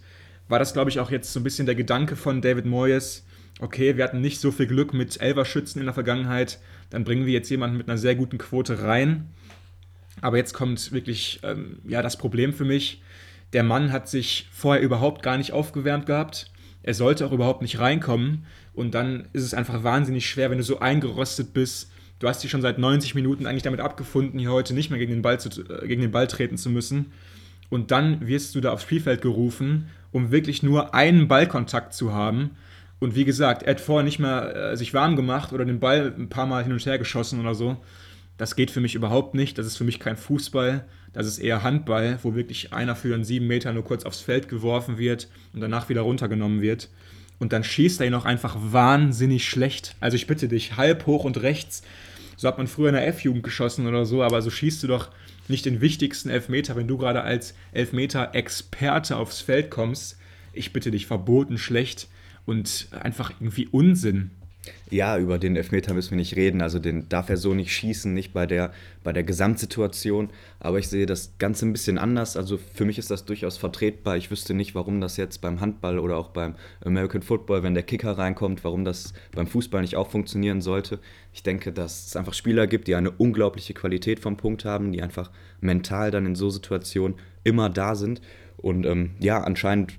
war 0.48 0.58
das, 0.58 0.74
glaube 0.74 0.90
ich, 0.90 1.00
auch 1.00 1.10
jetzt 1.10 1.32
so 1.32 1.40
ein 1.40 1.42
bisschen 1.42 1.64
der 1.64 1.74
Gedanke 1.74 2.16
von 2.16 2.42
David 2.42 2.66
Moyes. 2.66 3.24
Okay, 3.60 3.96
wir 3.96 4.04
hatten 4.04 4.20
nicht 4.20 4.40
so 4.40 4.52
viel 4.52 4.66
Glück 4.66 4.92
mit 4.92 5.20
Elferschützen 5.22 5.80
in 5.80 5.86
der 5.86 5.94
Vergangenheit, 5.94 6.58
dann 6.90 7.04
bringen 7.04 7.24
wir 7.24 7.32
jetzt 7.32 7.48
jemanden 7.48 7.78
mit 7.78 7.88
einer 7.88 7.98
sehr 7.98 8.14
guten 8.14 8.36
Quote 8.36 8.82
rein. 8.82 9.30
Aber 10.20 10.36
jetzt 10.36 10.52
kommt 10.52 10.92
wirklich 10.92 11.40
ähm, 11.42 11.78
ja, 11.88 12.02
das 12.02 12.18
Problem 12.18 12.52
für 12.52 12.66
mich. 12.66 13.00
Der 13.54 13.62
Mann 13.62 13.90
hat 13.90 14.06
sich 14.08 14.48
vorher 14.52 14.82
überhaupt 14.82 15.22
gar 15.22 15.38
nicht 15.38 15.52
aufgewärmt 15.52 16.04
gehabt. 16.04 16.50
Er 16.82 16.94
sollte 16.94 17.26
auch 17.26 17.32
überhaupt 17.32 17.62
nicht 17.62 17.78
reinkommen. 17.78 18.46
Und 18.74 18.94
dann 18.94 19.28
ist 19.32 19.44
es 19.44 19.54
einfach 19.54 19.84
wahnsinnig 19.84 20.26
schwer, 20.28 20.50
wenn 20.50 20.58
du 20.58 20.64
so 20.64 20.80
eingerostet 20.80 21.52
bist. 21.52 21.90
Du 22.18 22.28
hast 22.28 22.42
dich 22.42 22.50
schon 22.50 22.62
seit 22.62 22.78
90 22.78 23.14
Minuten 23.14 23.46
eigentlich 23.46 23.62
damit 23.62 23.80
abgefunden, 23.80 24.38
hier 24.38 24.52
heute 24.52 24.74
nicht 24.74 24.90
mehr 24.90 24.98
gegen 24.98 25.12
den 25.12 25.22
Ball, 25.22 25.40
zu, 25.40 25.48
äh, 25.62 25.86
gegen 25.86 26.02
den 26.02 26.12
Ball 26.12 26.26
treten 26.26 26.56
zu 26.56 26.70
müssen. 26.70 27.12
Und 27.68 27.90
dann 27.90 28.26
wirst 28.26 28.54
du 28.54 28.60
da 28.60 28.72
aufs 28.72 28.82
Spielfeld 28.82 29.22
gerufen, 29.22 29.88
um 30.12 30.30
wirklich 30.30 30.62
nur 30.62 30.94
einen 30.94 31.26
Ballkontakt 31.26 31.94
zu 31.94 32.12
haben. 32.12 32.50
Und 33.00 33.16
wie 33.16 33.24
gesagt, 33.24 33.64
er 33.64 33.70
hat 33.74 33.80
vorher 33.80 34.04
nicht 34.04 34.20
mehr 34.20 34.54
äh, 34.54 34.76
sich 34.76 34.94
warm 34.94 35.16
gemacht 35.16 35.52
oder 35.52 35.64
den 35.64 35.80
Ball 35.80 36.14
ein 36.16 36.28
paar 36.28 36.46
Mal 36.46 36.62
hin 36.62 36.72
und 36.72 36.86
her 36.86 36.98
geschossen 36.98 37.40
oder 37.40 37.54
so. 37.54 37.78
Das 38.36 38.56
geht 38.56 38.70
für 38.70 38.80
mich 38.80 38.94
überhaupt 38.94 39.34
nicht. 39.34 39.58
Das 39.58 39.66
ist 39.66 39.76
für 39.76 39.84
mich 39.84 40.00
kein 40.00 40.16
Fußball. 40.16 40.84
Das 41.12 41.26
ist 41.26 41.38
eher 41.38 41.62
Handball, 41.62 42.18
wo 42.22 42.34
wirklich 42.34 42.72
einer 42.72 42.96
für 42.96 43.14
einen 43.14 43.24
sieben 43.24 43.46
Meter 43.46 43.72
nur 43.72 43.84
kurz 43.84 44.04
aufs 44.04 44.20
Feld 44.20 44.48
geworfen 44.48 44.98
wird 44.98 45.28
und 45.52 45.60
danach 45.60 45.88
wieder 45.88 46.00
runtergenommen 46.02 46.62
wird. 46.62 46.88
Und 47.38 47.52
dann 47.52 47.64
schießt 47.64 48.00
er 48.00 48.06
ihn 48.06 48.14
auch 48.14 48.24
einfach 48.24 48.56
wahnsinnig 48.58 49.48
schlecht. 49.48 49.96
Also 50.00 50.14
ich 50.16 50.26
bitte 50.26 50.48
dich, 50.48 50.76
halb 50.76 51.06
hoch 51.06 51.24
und 51.24 51.42
rechts. 51.42 51.82
So 52.36 52.48
hat 52.48 52.58
man 52.58 52.66
früher 52.66 52.88
in 52.88 52.94
der 52.94 53.06
F-Jugend 53.08 53.42
geschossen 53.42 53.86
oder 53.86 54.06
so, 54.06 54.22
aber 54.22 54.42
so 54.42 54.50
schießt 54.50 54.82
du 54.82 54.86
doch 54.86 55.10
nicht 55.48 55.64
den 55.64 55.80
wichtigsten 55.80 56.30
Elfmeter, 56.30 56.76
wenn 56.76 56.88
du 56.88 56.96
gerade 56.96 57.22
als 57.22 57.54
Elfmeter-Experte 57.72 59.16
aufs 59.16 59.40
Feld 59.40 59.70
kommst. 59.70 60.18
Ich 60.52 60.72
bitte 60.72 60.90
dich, 60.90 61.06
verboten 61.06 61.58
schlecht 61.58 62.08
und 62.46 62.88
einfach 62.92 63.32
irgendwie 63.40 63.66
Unsinn. 63.66 64.30
Ja, 64.90 65.18
über 65.18 65.38
den 65.38 65.56
Elfmeter 65.56 65.92
müssen 65.92 66.12
wir 66.12 66.18
nicht 66.18 66.36
reden. 66.36 66.60
Also 66.60 66.78
den 66.78 67.08
darf 67.08 67.28
er 67.28 67.36
so 67.36 67.54
nicht 67.54 67.72
schießen, 67.72 68.12
nicht 68.14 68.32
bei 68.32 68.46
der, 68.46 68.72
bei 69.02 69.12
der 69.12 69.24
Gesamtsituation. 69.24 70.30
Aber 70.60 70.78
ich 70.78 70.88
sehe 70.88 71.06
das 71.06 71.32
Ganze 71.38 71.66
ein 71.66 71.72
bisschen 71.72 71.98
anders. 71.98 72.36
Also 72.36 72.58
für 72.74 72.84
mich 72.84 72.98
ist 72.98 73.10
das 73.10 73.24
durchaus 73.24 73.56
vertretbar. 73.56 74.16
Ich 74.16 74.30
wüsste 74.30 74.54
nicht, 74.54 74.74
warum 74.74 75.00
das 75.00 75.16
jetzt 75.16 75.40
beim 75.40 75.60
Handball 75.60 75.98
oder 75.98 76.16
auch 76.16 76.28
beim 76.28 76.54
American 76.84 77.22
Football, 77.22 77.62
wenn 77.64 77.74
der 77.74 77.82
Kicker 77.82 78.16
reinkommt, 78.16 78.62
warum 78.62 78.84
das 78.84 79.14
beim 79.32 79.48
Fußball 79.48 79.80
nicht 79.80 79.96
auch 79.96 80.10
funktionieren 80.10 80.60
sollte. 80.60 81.00
Ich 81.32 81.42
denke, 81.42 81.72
dass 81.72 82.06
es 82.06 82.16
einfach 82.16 82.34
Spieler 82.34 82.66
gibt, 82.68 82.86
die 82.86 82.94
eine 82.94 83.10
unglaubliche 83.10 83.74
Qualität 83.74 84.20
vom 84.20 84.36
Punkt 84.36 84.64
haben, 84.64 84.92
die 84.92 85.02
einfach 85.02 85.30
mental 85.60 86.10
dann 86.10 86.26
in 86.26 86.34
so 86.36 86.50
Situationen 86.50 87.18
immer 87.42 87.68
da 87.68 87.96
sind. 87.96 88.20
Und 88.58 88.86
ähm, 88.86 89.12
ja, 89.18 89.42
anscheinend 89.42 89.94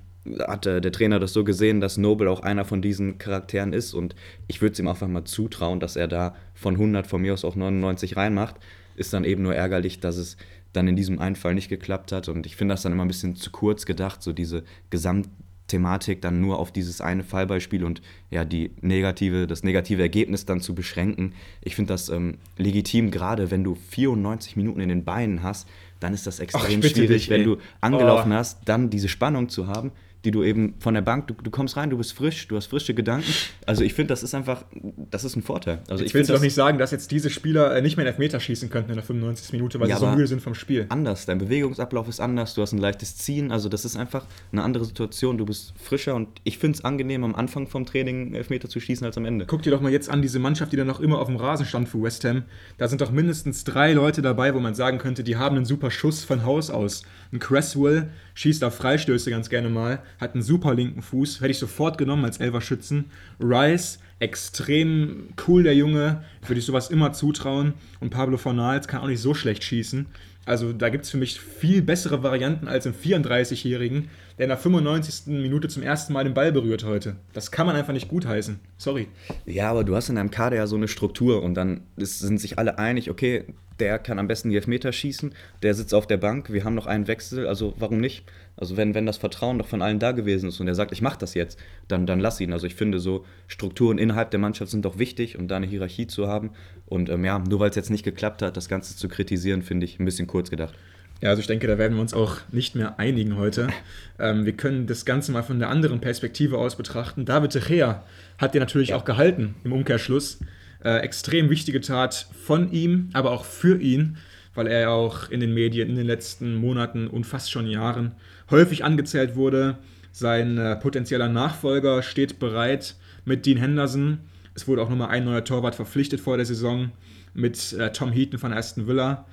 hat 0.48 0.64
der 0.64 0.80
Trainer 0.92 1.20
das 1.20 1.32
so 1.32 1.44
gesehen, 1.44 1.80
dass 1.80 1.98
Noble 1.98 2.30
auch 2.30 2.40
einer 2.40 2.64
von 2.64 2.80
diesen 2.80 3.18
Charakteren 3.18 3.72
ist 3.72 3.92
und 3.94 4.14
ich 4.48 4.62
würde 4.62 4.72
es 4.72 4.78
ihm 4.78 4.88
einfach 4.88 5.08
mal 5.08 5.24
zutrauen, 5.24 5.80
dass 5.80 5.96
er 5.96 6.08
da 6.08 6.34
von 6.54 6.74
100 6.74 7.06
von 7.06 7.20
mir 7.22 7.34
aus 7.34 7.44
auch 7.44 7.56
99 7.56 8.16
reinmacht. 8.16 8.56
Ist 8.96 9.12
dann 9.12 9.24
eben 9.24 9.42
nur 9.42 9.54
ärgerlich, 9.54 10.00
dass 10.00 10.16
es 10.16 10.36
dann 10.72 10.88
in 10.88 10.96
diesem 10.96 11.18
einen 11.18 11.36
Fall 11.36 11.54
nicht 11.54 11.68
geklappt 11.68 12.10
hat 12.12 12.28
und 12.28 12.46
ich 12.46 12.56
finde 12.56 12.72
das 12.74 12.82
dann 12.82 12.92
immer 12.92 13.04
ein 13.04 13.08
bisschen 13.08 13.36
zu 13.36 13.50
kurz 13.50 13.86
gedacht, 13.86 14.22
so 14.22 14.32
diese 14.32 14.64
Gesamtthematik 14.90 16.20
dann 16.22 16.40
nur 16.40 16.58
auf 16.58 16.72
dieses 16.72 17.00
eine 17.00 17.22
Fallbeispiel 17.22 17.84
und 17.84 18.02
ja 18.30 18.44
die 18.44 18.70
negative, 18.80 19.46
das 19.46 19.62
negative 19.62 20.02
Ergebnis 20.02 20.46
dann 20.46 20.60
zu 20.60 20.74
beschränken. 20.74 21.34
Ich 21.62 21.76
finde 21.76 21.92
das 21.92 22.08
ähm, 22.08 22.38
legitim, 22.56 23.10
gerade 23.10 23.50
wenn 23.50 23.62
du 23.64 23.74
94 23.74 24.56
Minuten 24.56 24.80
in 24.80 24.88
den 24.88 25.04
Beinen 25.04 25.42
hast, 25.42 25.68
dann 26.00 26.12
ist 26.14 26.26
das 26.26 26.40
extrem 26.40 26.80
bitte 26.80 26.94
schwierig, 26.96 27.22
dich, 27.22 27.30
wenn 27.30 27.44
du 27.44 27.58
angelaufen 27.80 28.32
Oh. 28.32 28.36
hast, 28.36 28.60
dann 28.68 28.90
diese 28.90 29.08
Spannung 29.08 29.48
zu 29.48 29.66
haben, 29.66 29.92
die 30.24 30.30
du 30.30 30.42
eben 30.42 30.74
von 30.78 30.94
der 30.94 31.02
Bank, 31.02 31.26
du, 31.28 31.34
du 31.34 31.50
kommst 31.50 31.76
rein, 31.76 31.90
du 31.90 31.98
bist 31.98 32.12
frisch, 32.14 32.48
du 32.48 32.56
hast 32.56 32.66
frische 32.66 32.94
Gedanken. 32.94 33.30
Also 33.66 33.82
ich 33.84 33.94
finde, 33.94 34.08
das 34.08 34.22
ist 34.22 34.34
einfach, 34.34 34.64
das 35.10 35.24
ist 35.24 35.36
ein 35.36 35.42
Vorteil. 35.42 35.80
Also 35.88 36.02
jetzt 36.04 36.14
ich 36.14 36.26
du 36.26 36.32
doch 36.32 36.40
nicht 36.40 36.54
sagen, 36.54 36.78
dass 36.78 36.90
jetzt 36.90 37.10
diese 37.10 37.30
Spieler 37.30 37.74
äh, 37.76 37.82
nicht 37.82 37.96
mehr 37.96 38.04
in 38.06 38.12
Elfmeter 38.12 38.40
schießen 38.40 38.70
könnten 38.70 38.90
in 38.90 38.96
der 38.96 39.04
95. 39.04 39.52
Minute, 39.52 39.80
weil 39.80 39.88
Ja, 39.88 39.96
sie 39.96 40.00
so 40.06 40.10
müde 40.10 40.26
sind 40.26 40.40
vom 40.42 40.54
Spiel. 40.54 40.86
anders. 40.88 41.26
Dein 41.26 41.38
Bewegungsablauf 41.38 42.08
ist 42.08 42.20
anders, 42.20 42.54
du 42.54 42.62
hast 42.62 42.72
ein 42.72 42.78
leichtes 42.78 43.16
Ziehen. 43.16 43.52
Also 43.52 43.68
das 43.68 43.84
ist 43.84 43.96
einfach 43.96 44.26
eine 44.52 44.62
andere 44.62 44.84
Situation. 44.84 45.38
Du 45.38 45.44
bist 45.46 45.74
frischer 45.82 46.14
und 46.14 46.28
ich 46.44 46.58
finde 46.58 46.76
es 46.78 46.84
angenehm, 46.84 47.24
am 47.24 47.34
Anfang 47.34 47.66
vom 47.66 47.84
Training 47.86 48.34
Elfmeter 48.34 48.68
zu 48.68 48.80
schießen 48.80 49.06
als 49.06 49.16
am 49.16 49.24
Ende. 49.24 49.46
Guck 49.46 49.62
dir 49.62 49.70
doch 49.70 49.80
mal 49.80 49.92
jetzt 49.92 50.08
an, 50.08 50.22
diese 50.22 50.38
Mannschaft, 50.38 50.72
die 50.72 50.76
da 50.76 50.84
noch 50.84 51.00
immer 51.00 51.18
auf 51.18 51.26
dem 51.28 51.36
Rasen 51.36 51.66
stand 51.66 51.88
für 51.88 52.02
West 52.02 52.24
Ham. 52.24 52.42
Da 52.78 52.88
sind 52.88 53.00
doch 53.00 53.10
mindestens 53.10 53.64
drei 53.64 53.92
Leute 53.92 54.22
dabei, 54.22 54.54
wo 54.54 54.60
man 54.60 54.74
sagen 54.74 54.98
könnte, 54.98 55.22
die 55.24 55.36
haben 55.36 55.56
einen 55.56 55.64
super 55.64 55.90
Schuss 55.90 56.24
von 56.24 56.44
Haus 56.44 56.70
aus. 56.70 57.02
Ein 57.32 57.38
Cresswell 57.38 58.10
schießt 58.34 58.64
auf 58.64 58.74
Freistöße 58.76 59.30
ganz 59.30 59.48
gerne 59.48 59.68
mal, 59.68 60.00
hat 60.20 60.34
einen 60.34 60.42
super 60.42 60.74
linken 60.74 61.02
Fuß, 61.02 61.40
hätte 61.40 61.50
ich 61.50 61.58
sofort 61.58 61.98
genommen 61.98 62.24
als 62.24 62.38
Elverschützen. 62.38 63.06
Rice, 63.40 63.98
extrem 64.18 65.28
cool 65.46 65.62
der 65.62 65.74
Junge, 65.74 66.24
würde 66.46 66.58
ich 66.58 66.66
sowas 66.66 66.90
immer 66.90 67.12
zutrauen. 67.12 67.74
Und 68.00 68.10
Pablo 68.10 68.36
Fornals 68.36 68.88
kann 68.88 69.02
auch 69.02 69.08
nicht 69.08 69.20
so 69.20 69.34
schlecht 69.34 69.64
schießen. 69.64 70.06
Also 70.46 70.72
da 70.72 70.90
gibt 70.90 71.04
es 71.04 71.10
für 71.10 71.16
mich 71.16 71.40
viel 71.40 71.80
bessere 71.80 72.22
Varianten 72.22 72.68
als 72.68 72.86
einen 72.86 72.94
34-Jährigen, 72.94 74.08
der 74.36 74.44
in 74.44 74.48
der 74.48 74.58
95. 74.58 75.26
Minute 75.26 75.68
zum 75.68 75.82
ersten 75.82 76.12
Mal 76.12 76.24
den 76.24 76.34
Ball 76.34 76.52
berührt 76.52 76.84
heute. 76.84 77.16
Das 77.32 77.50
kann 77.50 77.66
man 77.66 77.76
einfach 77.76 77.94
nicht 77.94 78.08
gutheißen. 78.08 78.60
Sorry. 78.76 79.08
Ja, 79.46 79.70
aber 79.70 79.84
du 79.84 79.96
hast 79.96 80.10
in 80.10 80.16
deinem 80.16 80.30
Kader 80.30 80.56
ja 80.56 80.66
so 80.66 80.76
eine 80.76 80.88
Struktur 80.88 81.42
und 81.42 81.54
dann 81.54 81.82
ist, 81.96 82.18
sind 82.18 82.38
sich 82.38 82.58
alle 82.58 82.78
einig, 82.78 83.10
okay, 83.10 83.46
der 83.80 83.98
kann 83.98 84.18
am 84.18 84.28
besten 84.28 84.50
die 84.50 84.56
Elfmeter 84.56 84.92
schießen, 84.92 85.34
der 85.62 85.74
sitzt 85.74 85.94
auf 85.94 86.06
der 86.06 86.16
Bank, 86.16 86.52
wir 86.52 86.64
haben 86.64 86.74
noch 86.74 86.86
einen 86.86 87.08
Wechsel, 87.08 87.46
also 87.46 87.74
warum 87.78 88.00
nicht? 88.00 88.24
Also 88.56 88.76
wenn, 88.76 88.94
wenn 88.94 89.06
das 89.06 89.16
Vertrauen 89.16 89.58
doch 89.58 89.66
von 89.66 89.82
allen 89.82 89.98
da 89.98 90.12
gewesen 90.12 90.48
ist 90.48 90.60
und 90.60 90.68
er 90.68 90.74
sagt, 90.74 90.92
ich 90.92 91.02
mache 91.02 91.18
das 91.18 91.34
jetzt, 91.34 91.58
dann, 91.88 92.06
dann 92.06 92.20
lass 92.20 92.40
ihn. 92.40 92.52
Also 92.52 92.66
ich 92.66 92.76
finde, 92.76 93.00
so 93.00 93.24
Strukturen 93.48 93.98
innerhalb 93.98 94.30
der 94.30 94.38
Mannschaft 94.38 94.70
sind 94.70 94.84
doch 94.84 94.98
wichtig, 94.98 95.38
um 95.38 95.48
da 95.48 95.56
eine 95.56 95.66
Hierarchie 95.66 96.06
zu 96.06 96.28
haben. 96.28 96.50
Und 96.86 97.08
ähm, 97.08 97.24
ja, 97.24 97.38
nur 97.38 97.58
weil 97.58 97.70
es 97.70 97.76
jetzt 97.76 97.90
nicht 97.90 98.04
geklappt 98.04 98.42
hat, 98.42 98.56
das 98.56 98.68
Ganze 98.68 98.96
zu 98.96 99.08
kritisieren, 99.08 99.62
finde 99.62 99.86
ich 99.86 99.98
ein 99.98 100.04
bisschen 100.04 100.28
kurz 100.28 100.50
gedacht. 100.50 100.74
Ja, 101.20 101.30
also 101.30 101.40
ich 101.40 101.46
denke, 101.46 101.66
da 101.66 101.78
werden 101.78 101.94
wir 101.94 102.00
uns 102.02 102.14
auch 102.14 102.38
nicht 102.52 102.74
mehr 102.74 102.98
einigen 102.98 103.36
heute. 103.36 103.68
Ähm, 104.16 104.46
wir 104.46 104.52
können 104.52 104.86
das 104.86 105.04
Ganze 105.04 105.32
mal 105.32 105.42
von 105.42 105.58
der 105.58 105.70
anderen 105.70 106.00
Perspektive 106.00 106.56
aus 106.56 106.76
betrachten. 106.76 107.24
David 107.24 107.52
De 107.52 107.60
Gea 107.60 108.04
hat 108.38 108.54
den 108.54 108.60
natürlich 108.60 108.94
auch 108.94 109.04
gehalten 109.04 109.56
im 109.64 109.72
Umkehrschluss. 109.72 110.38
Äh, 110.84 110.98
extrem 110.98 111.48
wichtige 111.48 111.80
Tat 111.80 112.28
von 112.38 112.70
ihm, 112.70 113.08
aber 113.14 113.30
auch 113.30 113.46
für 113.46 113.80
ihn, 113.80 114.18
weil 114.54 114.66
er 114.66 114.90
auch 114.90 115.30
in 115.30 115.40
den 115.40 115.54
Medien 115.54 115.88
in 115.88 115.96
den 115.96 116.06
letzten 116.06 116.54
Monaten 116.56 117.06
und 117.06 117.24
fast 117.24 117.50
schon 117.50 117.66
Jahren 117.66 118.12
häufig 118.50 118.84
angezählt 118.84 119.34
wurde. 119.34 119.78
Sein 120.12 120.58
äh, 120.58 120.76
potenzieller 120.76 121.30
Nachfolger 121.30 122.02
steht 122.02 122.38
bereit 122.38 122.96
mit 123.24 123.46
Dean 123.46 123.56
Henderson. 123.56 124.18
Es 124.54 124.68
wurde 124.68 124.82
auch 124.82 124.90
nochmal 124.90 125.08
ein 125.08 125.24
neuer 125.24 125.42
Torwart 125.42 125.74
verpflichtet 125.74 126.20
vor 126.20 126.36
der 126.36 126.44
Saison 126.44 126.92
mit 127.32 127.72
äh, 127.72 127.90
Tom 127.90 128.12
Heaton 128.12 128.38
von 128.38 128.52
Aston 128.52 128.86
Villa. 128.86 129.24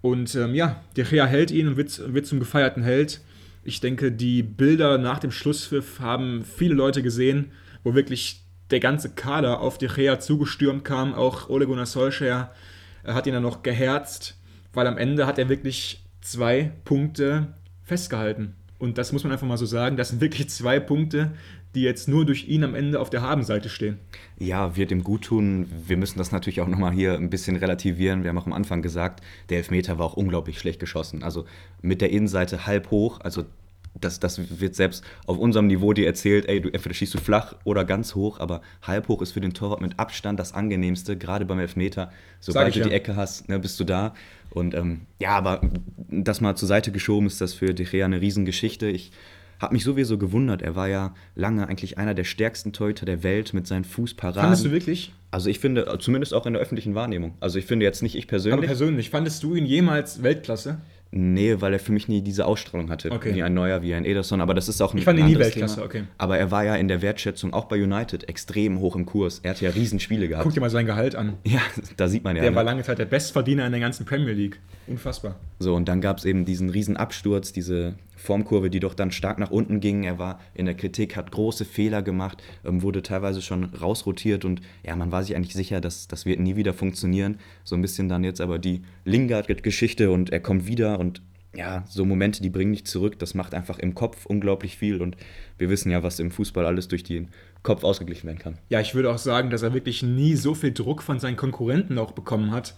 Und 0.00 0.34
ähm, 0.34 0.56
ja, 0.56 0.82
De 0.96 1.04
Gea 1.04 1.24
hält 1.24 1.52
ihn 1.52 1.68
und 1.68 1.76
wird, 1.76 2.12
wird 2.12 2.26
zum 2.26 2.40
gefeierten 2.40 2.82
Held. 2.82 3.20
Ich 3.62 3.80
denke, 3.80 4.10
die 4.10 4.42
Bilder 4.42 4.98
nach 4.98 5.20
dem 5.20 5.30
Schlusspfiff 5.30 6.00
haben 6.00 6.44
viele 6.44 6.74
Leute 6.74 7.04
gesehen, 7.04 7.52
wo 7.84 7.94
wirklich 7.94 8.45
der 8.70 8.80
ganze 8.80 9.10
Kader 9.10 9.60
auf 9.60 9.78
De 9.78 9.88
Gea 9.88 10.18
zugestürmt 10.18 10.84
kam. 10.84 11.14
Auch 11.14 11.48
Ole 11.48 11.66
Gunnar 11.66 11.86
Solskjaer 11.86 12.52
äh, 13.04 13.12
hat 13.12 13.26
ihn 13.26 13.32
dann 13.32 13.42
noch 13.42 13.62
geherzt, 13.62 14.36
weil 14.72 14.86
am 14.86 14.98
Ende 14.98 15.26
hat 15.26 15.38
er 15.38 15.48
wirklich 15.48 16.04
zwei 16.20 16.72
Punkte 16.84 17.54
festgehalten. 17.82 18.54
Und 18.78 18.98
das 18.98 19.12
muss 19.12 19.24
man 19.24 19.32
einfach 19.32 19.46
mal 19.46 19.56
so 19.56 19.66
sagen. 19.66 19.96
Das 19.96 20.10
sind 20.10 20.20
wirklich 20.20 20.50
zwei 20.50 20.80
Punkte, 20.80 21.32
die 21.74 21.82
jetzt 21.82 22.08
nur 22.08 22.26
durch 22.26 22.48
ihn 22.48 22.64
am 22.64 22.74
Ende 22.74 23.00
auf 23.00 23.10
der 23.10 23.22
Habenseite 23.22 23.68
stehen. 23.68 23.98
Ja, 24.38 24.76
wird 24.76 24.90
ihm 24.90 25.04
gut 25.04 25.22
tun. 25.22 25.66
Wir 25.86 25.96
müssen 25.96 26.18
das 26.18 26.32
natürlich 26.32 26.60
auch 26.60 26.68
nochmal 26.68 26.92
hier 26.92 27.14
ein 27.14 27.30
bisschen 27.30 27.56
relativieren. 27.56 28.22
Wir 28.22 28.30
haben 28.30 28.38
auch 28.38 28.46
am 28.46 28.52
Anfang 28.52 28.82
gesagt, 28.82 29.22
der 29.48 29.58
Elfmeter 29.58 29.98
war 29.98 30.06
auch 30.06 30.14
unglaublich 30.14 30.58
schlecht 30.58 30.80
geschossen. 30.80 31.22
Also 31.22 31.46
mit 31.82 32.00
der 32.00 32.10
Innenseite 32.10 32.66
halb 32.66 32.90
hoch, 32.90 33.20
also 33.20 33.44
das, 34.00 34.20
das 34.20 34.60
wird 34.60 34.74
selbst 34.74 35.04
auf 35.26 35.38
unserem 35.38 35.66
Niveau 35.66 35.92
dir 35.92 36.06
erzählt, 36.06 36.48
ey, 36.48 36.60
du 36.60 36.68
entweder 36.68 36.94
schießt 36.94 37.14
du 37.14 37.18
flach 37.18 37.54
oder 37.64 37.84
ganz 37.84 38.14
hoch, 38.14 38.40
aber 38.40 38.60
halb 38.82 39.08
hoch 39.08 39.22
ist 39.22 39.32
für 39.32 39.40
den 39.40 39.54
Torwart 39.54 39.80
mit 39.80 39.98
Abstand 39.98 40.38
das 40.38 40.52
angenehmste, 40.52 41.16
gerade 41.16 41.44
beim 41.44 41.58
Elfmeter. 41.58 42.10
Sobald 42.40 42.74
du 42.74 42.80
ja. 42.80 42.86
die 42.86 42.92
Ecke 42.92 43.16
hast, 43.16 43.48
ne, 43.48 43.58
bist 43.58 43.78
du 43.80 43.84
da. 43.84 44.14
Und 44.50 44.74
ähm, 44.74 45.02
ja, 45.18 45.30
aber 45.30 45.60
das 46.08 46.40
mal 46.40 46.56
zur 46.56 46.68
Seite 46.68 46.92
geschoben 46.92 47.26
ist 47.26 47.40
das 47.40 47.54
für 47.54 47.74
De 47.74 47.86
Gea 47.86 48.04
eine 48.04 48.20
Riesengeschichte. 48.20 48.86
Ich 48.88 49.12
habe 49.58 49.74
mich 49.74 49.84
sowieso 49.84 50.18
gewundert. 50.18 50.62
Er 50.62 50.76
war 50.76 50.88
ja 50.88 51.14
lange 51.34 51.68
eigentlich 51.68 51.98
einer 51.98 52.14
der 52.14 52.24
stärksten 52.24 52.72
Torhüter 52.72 53.06
der 53.06 53.22
Welt 53.22 53.54
mit 53.54 53.66
seinen 53.66 53.84
Fußparaden. 53.84 54.40
Fandest 54.40 54.64
du 54.64 54.70
wirklich? 54.70 55.12
Also 55.30 55.50
ich 55.50 55.58
finde, 55.60 55.98
zumindest 55.98 56.34
auch 56.34 56.46
in 56.46 56.52
der 56.52 56.62
öffentlichen 56.62 56.94
Wahrnehmung. 56.94 57.34
Also 57.40 57.58
ich 57.58 57.66
finde 57.66 57.84
jetzt 57.84 58.02
nicht 58.02 58.16
ich 58.16 58.24
Aber 58.24 58.30
persönlich. 58.30 58.66
persönlich, 58.66 59.10
fandest 59.10 59.42
du 59.42 59.54
ihn 59.54 59.66
jemals 59.66 60.22
Weltklasse? 60.22 60.78
Nee, 61.12 61.60
weil 61.60 61.72
er 61.72 61.78
für 61.78 61.92
mich 61.92 62.08
nie 62.08 62.20
diese 62.20 62.46
Ausstrahlung 62.46 62.90
hatte. 62.90 63.10
Okay. 63.10 63.34
Wie 63.34 63.42
ein 63.42 63.54
Neuer, 63.54 63.80
wie 63.82 63.94
ein 63.94 64.04
Ederson. 64.04 64.40
Aber 64.40 64.54
das 64.54 64.68
ist 64.68 64.80
auch 64.80 64.92
ein 64.92 64.98
Ich 64.98 65.04
fand 65.04 65.18
ihn 65.18 65.26
nie 65.26 65.38
Weltklasse, 65.38 65.76
Thema. 65.76 65.86
okay. 65.86 66.04
Aber 66.18 66.36
er 66.36 66.50
war 66.50 66.64
ja 66.64 66.74
in 66.74 66.88
der 66.88 67.00
Wertschätzung 67.00 67.52
auch 67.54 67.66
bei 67.66 67.82
United 67.82 68.28
extrem 68.28 68.80
hoch 68.80 68.96
im 68.96 69.06
Kurs. 69.06 69.40
Er 69.42 69.50
hatte 69.50 69.64
ja 69.64 69.70
Riesenspiele 69.70 70.28
gehabt. 70.28 70.44
Guck 70.44 70.54
dir 70.54 70.60
mal 70.60 70.70
sein 70.70 70.86
Gehalt 70.86 71.14
an. 71.14 71.34
Ja, 71.44 71.60
da 71.96 72.08
sieht 72.08 72.24
man 72.24 72.36
ja. 72.36 72.42
Der 72.42 72.50
ne? 72.50 72.56
war 72.56 72.64
lange 72.64 72.82
Zeit 72.82 72.98
der 72.98 73.06
Bestverdiener 73.06 73.64
in 73.66 73.72
der 73.72 73.80
ganzen 73.80 74.04
Premier 74.04 74.34
League. 74.34 74.58
Unfassbar. 74.88 75.36
So, 75.58 75.74
und 75.74 75.88
dann 75.88 76.00
gab 76.00 76.18
es 76.18 76.24
eben 76.24 76.44
diesen 76.44 76.70
riesen 76.70 76.96
Absturz, 76.96 77.52
diese 77.52 77.94
Formkurve, 78.26 78.70
die 78.70 78.80
doch 78.80 78.94
dann 78.94 79.10
stark 79.10 79.38
nach 79.38 79.50
unten 79.50 79.80
ging. 79.80 80.04
Er 80.04 80.18
war 80.18 80.40
in 80.52 80.66
der 80.66 80.74
Kritik, 80.74 81.16
hat 81.16 81.30
große 81.30 81.64
Fehler 81.64 82.02
gemacht, 82.02 82.42
ähm, 82.64 82.82
wurde 82.82 83.02
teilweise 83.02 83.40
schon 83.40 83.64
rausrotiert 83.64 84.44
und 84.44 84.60
ja, 84.82 84.94
man 84.96 85.12
war 85.12 85.22
sich 85.22 85.36
eigentlich 85.36 85.54
sicher, 85.54 85.80
dass 85.80 86.08
das 86.08 86.26
wird 86.26 86.40
nie 86.40 86.56
wieder 86.56 86.74
funktionieren. 86.74 87.38
So 87.64 87.76
ein 87.76 87.82
bisschen 87.82 88.08
dann 88.08 88.24
jetzt 88.24 88.40
aber 88.40 88.58
die 88.58 88.82
Lingard-Geschichte 89.04 90.10
und 90.10 90.30
er 90.30 90.40
kommt 90.40 90.66
wieder 90.66 90.98
und 90.98 91.22
ja, 91.54 91.84
so 91.88 92.04
Momente, 92.04 92.42
die 92.42 92.50
bringen 92.50 92.72
dich 92.72 92.84
zurück. 92.84 93.18
Das 93.18 93.34
macht 93.34 93.54
einfach 93.54 93.78
im 93.78 93.94
Kopf 93.94 94.26
unglaublich 94.26 94.76
viel 94.76 95.00
und 95.00 95.16
wir 95.58 95.70
wissen 95.70 95.90
ja, 95.90 96.02
was 96.02 96.20
im 96.20 96.30
Fußball 96.30 96.66
alles 96.66 96.88
durch 96.88 97.02
den 97.02 97.28
Kopf 97.62 97.82
ausgeglichen 97.82 98.26
werden 98.26 98.38
kann. 98.38 98.58
Ja, 98.68 98.80
ich 98.80 98.94
würde 98.94 99.10
auch 99.10 99.18
sagen, 99.18 99.50
dass 99.50 99.62
er 99.62 99.72
wirklich 99.72 100.02
nie 100.02 100.34
so 100.34 100.54
viel 100.54 100.72
Druck 100.72 101.02
von 101.02 101.18
seinen 101.18 101.36
Konkurrenten 101.36 101.98
auch 101.98 102.12
bekommen 102.12 102.50
hat. 102.50 102.74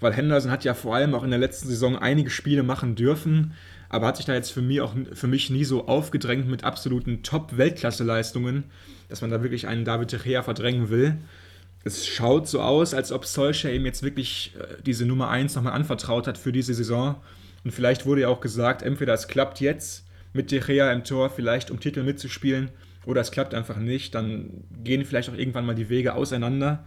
Weil 0.00 0.12
Henderson 0.12 0.50
hat 0.50 0.64
ja 0.64 0.74
vor 0.74 0.94
allem 0.94 1.14
auch 1.14 1.22
in 1.24 1.30
der 1.30 1.38
letzten 1.38 1.68
Saison 1.68 1.96
einige 1.96 2.30
Spiele 2.30 2.62
machen 2.62 2.94
dürfen, 2.94 3.54
aber 3.88 4.06
hat 4.06 4.16
sich 4.16 4.26
da 4.26 4.34
jetzt 4.34 4.50
für 4.50 4.62
mich 4.62 4.80
auch 4.80 4.94
für 5.12 5.26
mich 5.26 5.48
nie 5.50 5.64
so 5.64 5.86
aufgedrängt 5.86 6.48
mit 6.48 6.64
absoluten 6.64 7.22
Top-Weltklasse-Leistungen, 7.22 8.64
dass 9.08 9.20
man 9.20 9.30
da 9.30 9.42
wirklich 9.42 9.66
einen 9.68 9.84
David 9.84 10.12
De 10.12 10.18
Gea 10.18 10.42
verdrängen 10.42 10.90
will. 10.90 11.16
Es 11.84 12.06
schaut 12.06 12.48
so 12.48 12.60
aus, 12.60 12.94
als 12.94 13.12
ob 13.12 13.24
Solskjaer 13.24 13.72
ihm 13.72 13.86
jetzt 13.86 14.02
wirklich 14.02 14.54
äh, 14.58 14.82
diese 14.84 15.06
Nummer 15.06 15.30
1 15.30 15.54
nochmal 15.54 15.72
anvertraut 15.72 16.26
hat 16.26 16.36
für 16.36 16.50
diese 16.50 16.74
Saison. 16.74 17.14
Und 17.62 17.70
vielleicht 17.70 18.06
wurde 18.06 18.22
ja 18.22 18.28
auch 18.28 18.40
gesagt, 18.40 18.82
entweder 18.82 19.14
es 19.14 19.28
klappt 19.28 19.60
jetzt 19.60 20.04
mit 20.32 20.50
De 20.50 20.60
Gea 20.60 20.92
im 20.92 21.04
Tor, 21.04 21.30
vielleicht 21.30 21.70
um 21.70 21.78
Titel 21.78 22.02
mitzuspielen, 22.02 22.70
oder 23.06 23.20
es 23.20 23.30
klappt 23.30 23.54
einfach 23.54 23.76
nicht. 23.76 24.14
Dann 24.14 24.64
gehen 24.82 25.04
vielleicht 25.04 25.30
auch 25.30 25.34
irgendwann 25.34 25.64
mal 25.64 25.76
die 25.76 25.88
Wege 25.88 26.14
auseinander. 26.14 26.84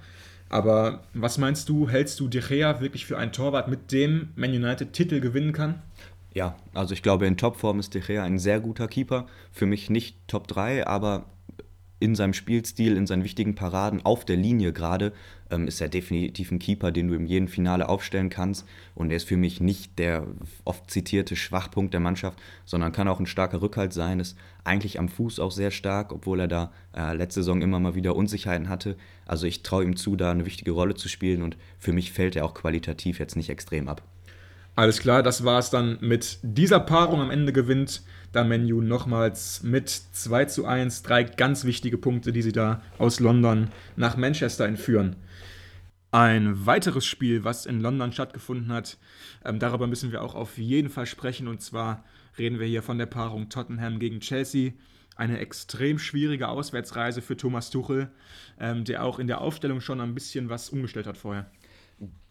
Aber 0.49 1.03
was 1.13 1.37
meinst 1.37 1.69
du, 1.69 1.87
hältst 1.87 2.19
du 2.19 2.27
De 2.27 2.41
Gea 2.41 2.81
wirklich 2.81 3.05
für 3.05 3.17
einen 3.17 3.31
Torwart, 3.31 3.67
mit 3.67 3.91
dem 3.91 4.29
Man 4.35 4.49
United 4.49 4.93
Titel 4.93 5.19
gewinnen 5.19 5.53
kann? 5.53 5.81
Ja, 6.33 6.55
also 6.73 6.93
ich 6.93 7.03
glaube, 7.03 7.27
in 7.27 7.37
Topform 7.37 7.79
ist 7.79 7.93
De 7.93 8.01
Gea 8.01 8.23
ein 8.23 8.39
sehr 8.39 8.59
guter 8.59 8.87
Keeper. 8.87 9.27
Für 9.51 9.65
mich 9.65 9.89
nicht 9.89 10.17
Top 10.27 10.47
3, 10.47 10.87
aber 10.87 11.25
in 11.99 12.15
seinem 12.15 12.33
Spielstil, 12.33 12.95
in 12.95 13.07
seinen 13.07 13.23
wichtigen 13.23 13.55
Paraden, 13.55 14.05
auf 14.05 14.25
der 14.25 14.37
Linie 14.37 14.71
gerade, 14.71 15.11
ähm, 15.49 15.67
ist 15.67 15.81
er 15.81 15.89
definitiv 15.89 16.51
ein 16.51 16.59
Keeper, 16.59 16.91
den 16.91 17.07
du 17.07 17.15
in 17.15 17.25
jedem 17.25 17.47
Finale 17.47 17.89
aufstellen 17.89 18.29
kannst. 18.29 18.65
Und 18.95 19.11
er 19.11 19.17
ist 19.17 19.27
für 19.27 19.37
mich 19.37 19.59
nicht 19.59 19.99
der 19.99 20.25
oft 20.63 20.89
zitierte 20.89 21.35
Schwachpunkt 21.35 21.93
der 21.93 21.99
Mannschaft, 21.99 22.39
sondern 22.65 22.91
kann 22.91 23.07
auch 23.07 23.19
ein 23.19 23.25
starker 23.25 23.61
Rückhalt 23.61 23.93
sein. 23.93 24.19
Ist 24.19 24.37
eigentlich 24.63 24.99
am 24.99 25.09
Fuß 25.09 25.39
auch 25.39 25.51
sehr 25.51 25.71
stark, 25.71 26.13
obwohl 26.13 26.39
er 26.39 26.47
da 26.47 26.71
äh, 26.95 27.13
letzte 27.13 27.41
Saison 27.41 27.61
immer 27.61 27.79
mal 27.79 27.95
wieder 27.95 28.15
Unsicherheiten 28.15 28.69
hatte. 28.69 28.95
Also 29.25 29.45
ich 29.45 29.63
traue 29.63 29.83
ihm 29.83 29.95
zu, 29.95 30.15
da 30.15 30.31
eine 30.31 30.45
wichtige 30.45 30.71
Rolle 30.71 30.95
zu 30.95 31.09
spielen 31.09 31.41
und 31.41 31.57
für 31.77 31.93
mich 31.93 32.11
fällt 32.11 32.35
er 32.35 32.45
auch 32.45 32.53
qualitativ 32.53 33.19
jetzt 33.19 33.35
nicht 33.35 33.49
extrem 33.49 33.87
ab. 33.87 34.03
Alles 34.75 35.01
klar, 35.01 35.23
das 35.23 35.43
war 35.43 35.59
es 35.59 35.69
dann 35.69 35.97
mit 35.99 36.39
dieser 36.41 36.79
Paarung. 36.79 37.19
Am 37.19 37.31
Ende 37.31 37.51
gewinnt 37.51 38.01
da 38.31 38.43
Menu 38.43 38.81
nochmals 38.81 39.63
mit 39.63 39.89
2 39.89 40.45
zu 40.45 40.65
1. 40.65 41.03
Drei 41.03 41.23
ganz 41.23 41.65
wichtige 41.65 41.97
Punkte, 41.97 42.31
die 42.31 42.41
sie 42.41 42.51
da 42.51 42.81
aus 42.97 43.19
London 43.19 43.69
nach 43.95 44.17
Manchester 44.17 44.65
entführen. 44.65 45.15
Ein 46.11 46.65
weiteres 46.65 47.05
Spiel, 47.05 47.43
was 47.43 47.65
in 47.65 47.81
London 47.81 48.11
stattgefunden 48.11 48.71
hat, 48.71 48.97
ähm, 49.45 49.59
darüber 49.59 49.85
müssen 49.85 50.11
wir 50.11 50.23
auch 50.23 50.33
auf 50.33 50.57
jeden 50.57 50.89
Fall 50.89 51.05
sprechen. 51.05 51.47
Und 51.47 51.61
zwar 51.61 52.03
reden 52.37 52.59
wir 52.59 52.65
hier 52.65 52.81
von 52.81 52.97
der 52.97 53.05
Paarung 53.05 53.49
Tottenham 53.49 53.99
gegen 53.99 54.19
Chelsea. 54.19 54.71
Eine 55.15 55.39
extrem 55.39 55.99
schwierige 55.99 56.47
Auswärtsreise 56.47 57.21
für 57.21 57.37
Thomas 57.37 57.69
Tuchel, 57.69 58.09
ähm, 58.59 58.85
der 58.85 59.03
auch 59.03 59.19
in 59.19 59.27
der 59.27 59.41
Aufstellung 59.41 59.81
schon 59.81 60.01
ein 60.01 60.15
bisschen 60.15 60.49
was 60.49 60.69
umgestellt 60.69 61.05
hat 61.05 61.17
vorher. 61.17 61.51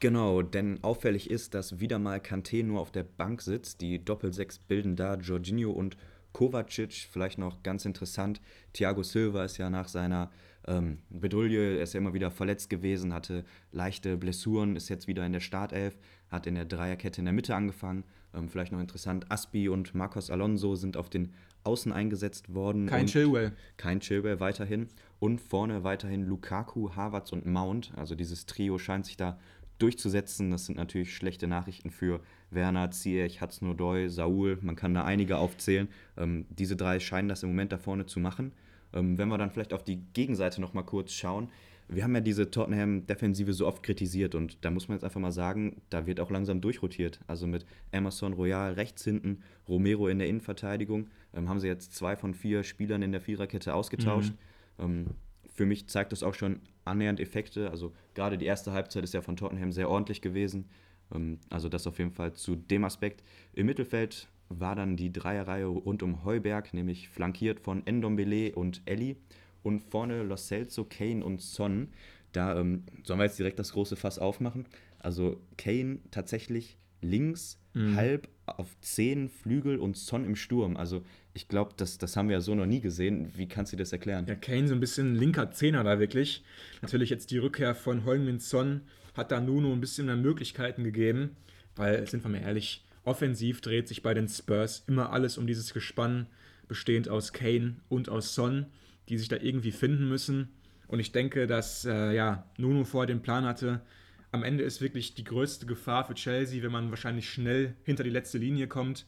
Genau, 0.00 0.42
denn 0.42 0.82
auffällig 0.82 1.30
ist, 1.30 1.54
dass 1.54 1.80
wieder 1.80 1.98
mal 1.98 2.18
Kanté 2.18 2.64
nur 2.64 2.80
auf 2.80 2.90
der 2.90 3.02
Bank 3.02 3.42
sitzt. 3.42 3.80
Die 3.80 4.02
Doppelsechs 4.02 4.58
bilden 4.58 4.96
da 4.96 5.16
Jorginho 5.16 5.70
und 5.70 5.96
Kovacic, 6.32 7.08
vielleicht 7.10 7.38
noch 7.38 7.62
ganz 7.62 7.84
interessant. 7.84 8.40
Thiago 8.72 9.02
Silva 9.02 9.44
ist 9.44 9.58
ja 9.58 9.70
nach 9.70 9.88
seiner 9.88 10.30
ähm, 10.66 10.98
Bedouille, 11.10 11.76
er 11.78 11.82
ist 11.82 11.94
ja 11.94 11.98
immer 11.98 12.14
wieder 12.14 12.30
verletzt 12.30 12.70
gewesen, 12.70 13.12
hatte 13.12 13.44
leichte 13.72 14.16
Blessuren, 14.16 14.76
ist 14.76 14.88
jetzt 14.88 15.08
wieder 15.08 15.26
in 15.26 15.32
der 15.32 15.40
Startelf, 15.40 15.98
hat 16.28 16.46
in 16.46 16.54
der 16.54 16.64
Dreierkette 16.64 17.20
in 17.20 17.25
der 17.25 17.34
Mitte 17.34 17.54
angefangen. 17.54 18.04
Ähm, 18.34 18.48
vielleicht 18.48 18.72
noch 18.72 18.80
interessant, 18.80 19.30
Aspi 19.30 19.68
und 19.68 19.94
Marcos 19.94 20.30
Alonso 20.30 20.76
sind 20.76 20.96
auf 20.96 21.08
den 21.08 21.32
Außen 21.64 21.92
eingesetzt 21.92 22.54
worden. 22.54 22.87
Kein 22.87 23.06
Chilwell. 23.06 23.52
Kein 23.76 24.00
Chilwell 24.00 24.40
weiterhin. 24.40 24.88
Und 25.18 25.40
vorne 25.40 25.84
weiterhin 25.84 26.22
Lukaku, 26.22 26.94
Havertz 26.94 27.32
und 27.32 27.46
Mount. 27.46 27.92
Also 27.96 28.14
dieses 28.14 28.46
Trio 28.46 28.78
scheint 28.78 29.06
sich 29.06 29.16
da 29.16 29.38
durchzusetzen. 29.78 30.50
Das 30.50 30.66
sind 30.66 30.76
natürlich 30.76 31.14
schlechte 31.14 31.47
Nachrichten 31.47 31.90
für 31.90 32.20
Werner, 32.50 32.90
Ziyech, 32.90 33.40
Hudson-Odoi, 33.40 34.08
Saul. 34.08 34.58
Man 34.61 34.76
kann 34.76 34.94
da 34.94 35.04
einige 35.04 35.38
aufzählen. 35.38 35.88
Ähm, 36.16 36.47
diese 36.50 36.76
drei 36.76 37.00
scheinen 37.00 37.28
das 37.28 37.42
im 37.42 37.50
Moment 37.50 37.73
da 37.73 37.78
vorne 37.78 38.06
zu 38.06 38.20
machen. 38.20 38.52
Ähm, 38.92 39.18
wenn 39.18 39.28
wir 39.28 39.38
dann 39.38 39.50
vielleicht 39.50 39.73
auf 39.73 39.85
die 39.85 40.02
Gegenseite 40.12 40.61
noch 40.61 40.75
mal 40.75 40.82
kurz 40.82 41.12
schauen. 41.12 41.49
Wir 41.90 42.04
haben 42.04 42.14
ja 42.14 42.20
diese 42.20 42.50
Tottenham-Defensive 42.50 43.54
so 43.54 43.66
oft 43.66 43.82
kritisiert 43.82 44.35
und 44.35 44.62
da 44.62 44.70
muss 44.70 44.88
man 44.88 44.97
jetzt 44.97 45.04
einfach 45.04 45.20
mal 45.20 45.32
sagen, 45.32 45.80
da 45.88 46.06
wird 46.06 46.20
auch 46.20 46.30
langsam 46.30 46.61
durchrotiert. 46.61 47.20
Also 47.26 47.47
mit 47.47 47.64
Emerson 47.92 48.35
Royal 48.35 48.75
rechts 48.75 49.04
hinten, 49.04 49.42
Romero 49.66 50.08
in 50.08 50.18
der 50.18 50.28
Innenverteidigung, 50.28 51.06
ähm, 51.32 51.49
haben 51.49 51.61
sie 51.61 51.66
jetzt 51.66 51.94
zwei 51.94 52.14
von 52.14 52.35
vier 52.35 52.62
Spielern 52.62 53.00
in 53.00 53.12
der 53.12 53.23
Viererkette 53.23 53.73
ausgetauscht. 53.73 54.35
Mhm. 54.76 54.85
Ähm, 54.85 55.06
für 55.54 55.64
mich 55.64 55.88
zeigt 55.88 56.12
das 56.12 56.23
auch 56.23 56.35
schon 56.35 56.61
annähernd 56.88 57.21
Effekte. 57.21 57.71
Also 57.71 57.92
gerade 58.14 58.38
die 58.38 58.47
erste 58.47 58.73
Halbzeit 58.73 59.04
ist 59.04 59.14
ja 59.14 59.23
von 59.23 59.37
Tottenham 59.37 59.73
sehr 59.73 59.88
ordentlich 59.88 60.21
gewesen. 60.21 60.68
Ähm, 61.14 61.38
also 61.50 61.68
das 61.68 61.87
auf 61.87 61.99
jeden 61.99 62.12
Fall 62.12 62.33
zu 62.33 62.57
dem 62.57 62.85
Aspekt. 62.85 63.23
Im 63.52 63.66
Mittelfeld 63.66 64.28
war 64.49 64.75
dann 64.75 64.97
die 64.97 65.12
Dreierreihe 65.12 65.66
rund 65.66 66.02
um 66.02 66.25
Heuberg, 66.25 66.73
nämlich 66.73 67.09
flankiert 67.09 67.61
von 67.61 67.87
Endombele 67.87 68.54
und 68.54 68.83
Ellie. 68.87 69.16
Und 69.62 69.80
vorne 69.80 70.23
Lo 70.23 70.37
Celso, 70.37 70.85
Kane 70.85 71.25
und 71.25 71.42
Son. 71.42 71.88
Da 72.33 72.59
ähm, 72.59 72.85
sollen 73.02 73.18
wir 73.18 73.25
jetzt 73.25 73.38
direkt 73.38 73.59
das 73.59 73.73
große 73.73 73.97
Fass 73.97 74.18
aufmachen. 74.18 74.66
Also 74.99 75.40
Kane 75.57 75.99
tatsächlich 76.11 76.78
links, 77.00 77.61
mhm. 77.75 77.97
halb 77.97 78.28
auf 78.57 78.69
10 78.81 79.28
Flügel 79.28 79.78
und 79.78 79.97
Son 79.97 80.25
im 80.25 80.37
Sturm. 80.37 80.76
Also 80.76 81.05
ich 81.35 81.49
glaube, 81.49 81.75
das, 81.76 81.99
das 81.99 82.17
haben 82.17 82.28
wir 82.28 82.37
ja 82.37 82.40
so 82.40 82.55
noch 82.55 82.67
nie 82.67 82.81
gesehen. 82.81 83.33
Wie 83.37 83.47
kannst 83.47 83.73
du 83.73 83.76
das 83.76 83.93
erklären? 83.93 84.26
Ja, 84.26 84.35
Kane 84.35 84.69
so 84.69 84.75
ein 84.75 84.81
bisschen 84.81 85.14
linker 85.14 85.50
Zehner 85.50 85.85
da 85.85 85.99
wirklich. 85.99 86.43
Natürlich 86.83 87.11
jetzt 87.11 87.31
die 87.31 87.38
Rückkehr 87.38 87.75
von 87.75 88.05
Heung-Min 88.05 88.40
Son 88.40 88.83
hat 89.14 89.31
da 89.31 89.40
Nuno 89.40 89.73
ein 89.73 89.81
bisschen 89.81 90.07
mehr 90.07 90.17
Möglichkeiten 90.17 90.85
gegeben, 90.85 91.37
weil, 91.76 92.07
sind 92.07 92.25
wir 92.25 92.31
mal 92.31 92.40
ehrlich, 92.40 92.85
offensiv 93.05 93.61
dreht 93.61 93.88
sich 93.88 94.02
bei 94.02 94.14
den 94.14 94.28
Spurs 94.28 94.85
immer 94.87 95.12
alles 95.12 95.38
um 95.38 95.47
dieses 95.47 95.75
Gespann, 95.75 96.26
bestehend 96.69 97.09
aus 97.09 97.33
Kane 97.33 97.76
und 97.88 98.09
aus 98.09 98.35
Son, 98.35 98.67
die 99.09 99.19
sich 99.19 99.28
da 99.28 99.37
irgendwie 99.37 99.73
finden 99.73 100.09
müssen. 100.09 100.49
Und 100.87 101.00
ich 101.00 101.12
denke, 101.12 101.47
dass 101.47 101.85
äh, 101.85 102.14
ja, 102.14 102.45
Nuno 102.57 102.85
vor 102.85 103.07
den 103.07 103.21
Plan 103.21 103.45
hatte, 103.45 103.81
am 104.30 104.42
Ende 104.42 104.64
ist 104.64 104.80
wirklich 104.80 105.14
die 105.14 105.25
größte 105.25 105.66
Gefahr 105.66 106.04
für 106.04 106.14
Chelsea, 106.14 106.62
wenn 106.62 106.73
man 106.73 106.90
wahrscheinlich 106.90 107.30
schnell 107.30 107.75
hinter 107.85 108.04
die 108.04 108.11
letzte 108.11 108.38
Linie 108.38 108.66
kommt. 108.66 109.06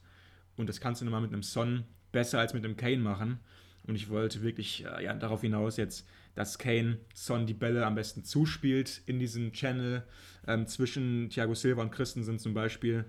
Und 0.57 0.67
das 0.67 0.81
kannst 0.81 1.01
du 1.01 1.05
nochmal 1.05 1.21
mit 1.21 1.33
einem 1.33 1.43
Son 1.43 1.83
besser 2.11 2.39
als 2.39 2.53
mit 2.53 2.65
einem 2.65 2.77
Kane 2.77 2.97
machen. 2.97 3.39
Und 3.87 3.95
ich 3.95 4.09
wollte 4.09 4.41
wirklich 4.41 4.85
äh, 4.85 5.03
ja, 5.03 5.13
darauf 5.13 5.41
hinaus 5.41 5.77
jetzt, 5.77 6.07
dass 6.35 6.57
Kane 6.57 6.97
Son 7.13 7.45
die 7.45 7.53
Bälle 7.53 7.85
am 7.85 7.95
besten 7.95 8.23
zuspielt 8.23 9.01
in 9.05 9.19
diesem 9.19 9.53
Channel 9.53 10.03
ähm, 10.47 10.67
zwischen 10.67 11.29
Thiago 11.29 11.55
Silva 11.55 11.81
und 11.81 11.91
Christensen 11.91 12.39
zum 12.39 12.53
Beispiel. 12.53 13.05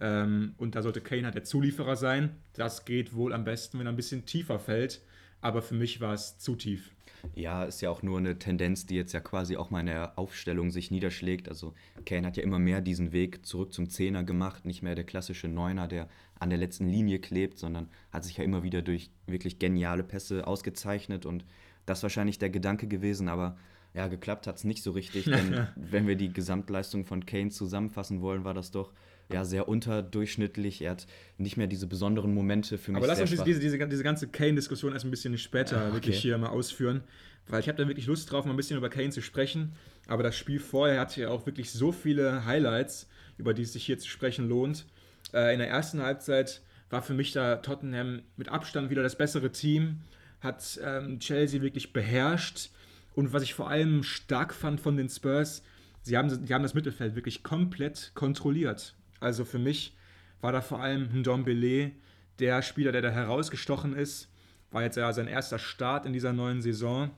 Ähm, 0.00 0.54
und 0.56 0.74
da 0.74 0.82
sollte 0.82 1.00
Kane 1.00 1.24
halt 1.24 1.34
der 1.34 1.44
Zulieferer 1.44 1.96
sein. 1.96 2.36
Das 2.54 2.84
geht 2.84 3.14
wohl 3.14 3.32
am 3.32 3.44
besten, 3.44 3.78
wenn 3.78 3.86
er 3.86 3.92
ein 3.92 3.96
bisschen 3.96 4.26
tiefer 4.26 4.58
fällt 4.58 5.02
aber 5.44 5.60
für 5.60 5.74
mich 5.74 6.00
war 6.00 6.14
es 6.14 6.38
zu 6.38 6.56
tief. 6.56 6.90
Ja, 7.34 7.64
ist 7.64 7.80
ja 7.80 7.90
auch 7.90 8.02
nur 8.02 8.18
eine 8.18 8.38
Tendenz, 8.38 8.86
die 8.86 8.96
jetzt 8.96 9.12
ja 9.12 9.20
quasi 9.20 9.56
auch 9.56 9.70
mal 9.70 9.80
in 9.80 9.86
der 9.86 10.18
Aufstellung 10.18 10.70
sich 10.70 10.90
niederschlägt. 10.90 11.48
Also 11.48 11.74
Kane 12.04 12.26
hat 12.26 12.36
ja 12.36 12.42
immer 12.42 12.58
mehr 12.58 12.80
diesen 12.80 13.12
Weg 13.12 13.44
zurück 13.46 13.72
zum 13.72 13.88
Zehner 13.88 14.24
gemacht, 14.24 14.64
nicht 14.64 14.82
mehr 14.82 14.94
der 14.94 15.04
klassische 15.04 15.48
Neuner, 15.48 15.88
der 15.88 16.08
an 16.38 16.50
der 16.50 16.58
letzten 16.58 16.88
Linie 16.88 17.18
klebt, 17.18 17.58
sondern 17.58 17.88
hat 18.12 18.24
sich 18.24 18.36
ja 18.36 18.44
immer 18.44 18.62
wieder 18.62 18.82
durch 18.82 19.10
wirklich 19.26 19.58
geniale 19.58 20.04
Pässe 20.04 20.46
ausgezeichnet. 20.46 21.26
Und 21.26 21.44
das 21.86 21.98
ist 21.98 22.02
wahrscheinlich 22.04 22.38
der 22.38 22.50
Gedanke 22.50 22.86
gewesen, 22.86 23.28
aber 23.28 23.56
ja, 23.94 24.08
geklappt 24.08 24.46
hat 24.46 24.56
es 24.56 24.64
nicht 24.64 24.82
so 24.82 24.90
richtig, 24.90 25.24
denn 25.26 25.66
wenn 25.76 26.06
wir 26.06 26.16
die 26.16 26.32
Gesamtleistung 26.32 27.04
von 27.04 27.24
Kane 27.26 27.50
zusammenfassen 27.50 28.20
wollen, 28.20 28.44
war 28.44 28.54
das 28.54 28.70
doch 28.70 28.92
ja, 29.32 29.44
sehr 29.44 29.68
unterdurchschnittlich. 29.68 30.82
Er 30.82 30.92
hat 30.92 31.06
nicht 31.38 31.56
mehr 31.56 31.66
diese 31.66 31.86
besonderen 31.86 32.34
Momente 32.34 32.78
für 32.78 32.92
mich. 32.92 32.98
Aber 32.98 33.06
lass 33.06 33.20
uns 33.20 33.30
diese, 33.30 33.60
diese, 33.60 33.88
diese 33.88 34.02
ganze 34.02 34.28
Kane-Diskussion 34.28 34.92
erst 34.92 35.04
ein 35.04 35.10
bisschen 35.10 35.36
später 35.38 35.76
ja, 35.76 35.84
okay. 35.86 35.94
wirklich 35.94 36.18
hier 36.18 36.36
mal 36.38 36.50
ausführen, 36.50 37.02
weil 37.48 37.60
ich 37.60 37.68
habe 37.68 37.78
da 37.78 37.88
wirklich 37.88 38.06
Lust 38.06 38.30
drauf, 38.30 38.44
mal 38.44 38.52
ein 38.52 38.56
bisschen 38.56 38.76
über 38.76 38.90
Kane 38.90 39.10
zu 39.10 39.22
sprechen. 39.22 39.72
Aber 40.06 40.22
das 40.22 40.36
Spiel 40.36 40.60
vorher 40.60 41.00
hatte 41.00 41.22
ja 41.22 41.28
auch 41.28 41.46
wirklich 41.46 41.70
so 41.70 41.92
viele 41.92 42.44
Highlights, 42.44 43.08
über 43.38 43.54
die 43.54 43.62
es 43.62 43.72
sich 43.72 43.86
hier 43.86 43.98
zu 43.98 44.08
sprechen 44.08 44.48
lohnt. 44.48 44.86
Äh, 45.32 45.52
in 45.54 45.58
der 45.58 45.68
ersten 45.68 46.02
Halbzeit 46.02 46.62
war 46.90 47.02
für 47.02 47.14
mich 47.14 47.32
da 47.32 47.56
Tottenham 47.56 48.22
mit 48.36 48.48
Abstand 48.48 48.90
wieder 48.90 49.02
das 49.02 49.16
bessere 49.16 49.50
Team, 49.50 50.00
hat 50.40 50.78
ähm, 50.84 51.18
Chelsea 51.18 51.62
wirklich 51.62 51.92
beherrscht. 51.92 52.70
Und 53.14 53.32
was 53.32 53.42
ich 53.42 53.54
vor 53.54 53.70
allem 53.70 54.02
stark 54.02 54.52
fand 54.52 54.80
von 54.80 54.96
den 54.96 55.08
Spurs, 55.08 55.62
sie 56.02 56.16
haben, 56.16 56.28
sie 56.28 56.52
haben 56.52 56.62
das 56.62 56.74
Mittelfeld 56.74 57.14
wirklich 57.14 57.42
komplett 57.42 58.12
kontrolliert. 58.14 58.94
Also 59.24 59.44
für 59.46 59.58
mich 59.58 59.96
war 60.42 60.52
da 60.52 60.60
vor 60.60 60.82
allem 60.82 61.08
Ndombele 61.20 61.92
der 62.38 62.60
Spieler, 62.60 62.92
der 62.92 63.00
da 63.00 63.10
herausgestochen 63.10 63.94
ist. 63.94 64.30
War 64.70 64.82
jetzt 64.82 64.96
ja 64.96 65.12
sein 65.12 65.28
erster 65.28 65.58
Start 65.58 66.04
in 66.04 66.12
dieser 66.12 66.34
neuen 66.34 66.60
Saison. 66.60 67.10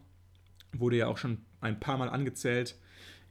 Wurde 0.72 0.96
ja 0.96 1.08
auch 1.08 1.18
schon 1.18 1.38
ein 1.60 1.80
paar 1.80 1.98
Mal 1.98 2.08
angezählt 2.08 2.76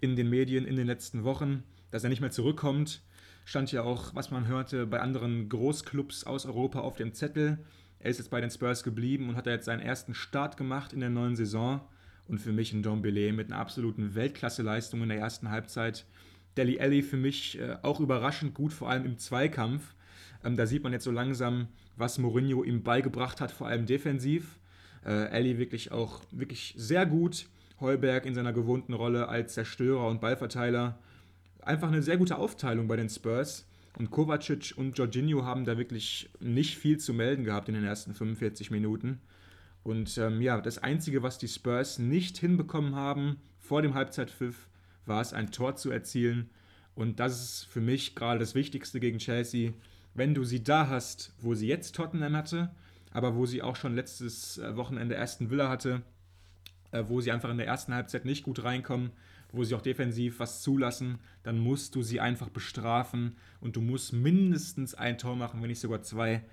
in 0.02 0.18
den 0.18 0.30
Medien 0.30 0.66
in 0.66 0.76
den 0.76 0.88
letzten 0.88 1.24
Wochen, 1.24 1.64
dass 1.92 2.04
er 2.04 2.10
nicht 2.10 2.20
mehr 2.20 2.32
zurückkommt. 2.32 3.02
Stand 3.46 3.72
ja 3.72 3.84
auch, 3.84 4.14
was 4.14 4.30
man 4.30 4.48
hörte, 4.48 4.86
bei 4.86 5.00
anderen 5.00 5.48
Großclubs 5.48 6.26
aus 6.26 6.46
Europa 6.46 6.80
auf 6.80 6.98
dem 6.98 7.14
Zettel. 7.14 7.60
Er 8.00 8.10
ist 8.10 8.18
jetzt 8.18 8.30
bei 8.30 8.42
den 8.42 8.50
Spurs 8.50 8.84
geblieben 8.84 9.30
und 9.30 9.36
hat 9.38 9.46
jetzt 9.46 9.66
seinen 9.66 9.80
ersten 9.80 10.14
Start 10.14 10.58
gemacht 10.58 10.92
in 10.92 11.00
der 11.00 11.10
neuen 11.10 11.36
Saison. 11.38 11.80
Und 12.28 12.40
für 12.40 12.52
mich 12.52 12.74
ein 12.74 12.84
Dombele 12.84 13.32
mit 13.32 13.52
einer 13.52 13.62
absoluten 13.62 14.16
Weltklasse-Leistung 14.16 15.04
in 15.04 15.10
der 15.10 15.20
ersten 15.20 15.50
Halbzeit 15.50 16.06
Deli 16.58 16.80
Alli 16.80 17.02
für 17.02 17.18
mich 17.18 17.60
äh, 17.60 17.78
auch 17.82 18.00
überraschend 18.00 18.54
gut, 18.54 18.74
vor 18.74 18.90
allem 18.90 19.06
im 19.06 19.18
Zweikampf. 19.18 19.94
Ähm, 20.44 20.56
da 20.56 20.66
sieht 20.66 20.84
man 20.84 20.94
jetzt 20.94 21.04
so 21.04 21.12
langsam, 21.12 21.68
was 21.98 22.18
Mourinho 22.18 22.64
ihm 22.64 22.84
beigebracht 22.84 23.42
hat, 23.42 23.52
vor 23.52 23.68
allem 23.68 23.86
defensiv. 23.86 24.60
Äh, 25.04 25.58
wirklich 25.58 25.92
auch 25.92 26.22
wirklich 26.32 26.74
sehr 26.78 27.06
gut. 27.06 27.48
Heuberg 27.80 28.26
in 28.26 28.34
seiner 28.34 28.54
gewohnten 28.54 28.94
Rolle 28.94 29.28
als 29.28 29.54
Zerstörer 29.54 30.08
und 30.08 30.22
Ballverteiler. 30.22 30.98
Einfach 31.62 31.90
eine 31.90 32.02
sehr 32.02 32.18
gute 32.18 32.38
Aufteilung 32.38 32.88
bei 32.88 32.96
den 32.96 33.10
Spurs. 33.10 33.68
Und 33.98 34.12
Kovacic 34.12 34.74
und 34.76 34.98
Jorginho 34.98 35.44
haben 35.44 35.66
da 35.66 35.78
wirklich 35.78 36.30
nicht 36.40 36.78
viel 36.78 36.98
zu 36.98 37.14
melden 37.14 37.44
gehabt 37.44 37.70
in 37.70 37.76
den 37.76 37.84
ersten 37.84 38.14
45 38.14 38.72
Minuten. 38.72 39.20
Und 39.84 40.18
ähm, 40.18 40.42
ja, 40.42 40.60
das 40.60 40.80
Einzige, 40.80 41.24
was 41.24 41.38
die 41.38 41.48
Spurs 41.48 42.00
nicht 42.00 42.38
hinbekommen 42.38 42.96
haben 42.96 43.38
vor 43.60 43.82
dem 43.82 43.94
Halbzeitpfiff, 43.94 44.68
war 45.06 45.22
es, 45.22 45.34
ein 45.34 45.52
Tor 45.52 45.76
zu 45.76 45.92
erzielen. 45.92 46.50
Und 46.96 47.20
das 47.20 47.42
ist 47.42 47.66
für 47.66 47.82
mich 47.82 48.16
gerade 48.16 48.40
das 48.40 48.56
Wichtigste 48.56 49.00
gegen 49.00 49.20
Chelsea. 49.20 49.74
Wenn 50.14 50.34
du 50.34 50.44
sie 50.44 50.64
da 50.64 50.88
hast, 50.88 51.34
wo 51.42 51.54
sie 51.54 51.68
jetzt 51.68 51.96
Tottenham 51.96 52.36
hatte, 52.36 52.72
aber 53.12 53.36
wo 53.36 53.46
sie 53.46 53.62
auch 53.62 53.76
schon 53.76 53.96
letztes 53.96 54.58
äh, 54.58 54.76
Wochenende 54.76 55.20
Aston 55.20 55.50
Villa 55.50 55.70
hatte, 55.70 56.02
äh, 56.92 57.04
wo 57.08 57.22
sie 57.22 57.32
einfach 57.32 57.50
in 57.50 57.58
der 57.58 57.68
ersten 57.68 57.94
Halbzeit 57.94 58.26
nicht 58.26 58.44
gut 58.44 58.64
reinkommen, 58.64 59.12
wo 59.52 59.64
sie 59.64 59.76
auch 59.76 59.82
defensiv 59.82 60.40
was 60.40 60.62
zulassen, 60.62 61.20
dann 61.44 61.60
musst 61.60 61.96
du 61.96 62.02
sie 62.02 62.20
einfach 62.20 62.50
bestrafen 62.50 63.36
und 63.62 63.76
du 63.76 63.82
musst 63.82 64.14
mindestens 64.14 64.96
ein 64.96 65.18
Tor 65.18 65.36
machen, 65.36 65.62
wenn 65.62 65.70
nicht 65.70 65.80
sogar 65.80 66.02
zwei. 66.02 66.44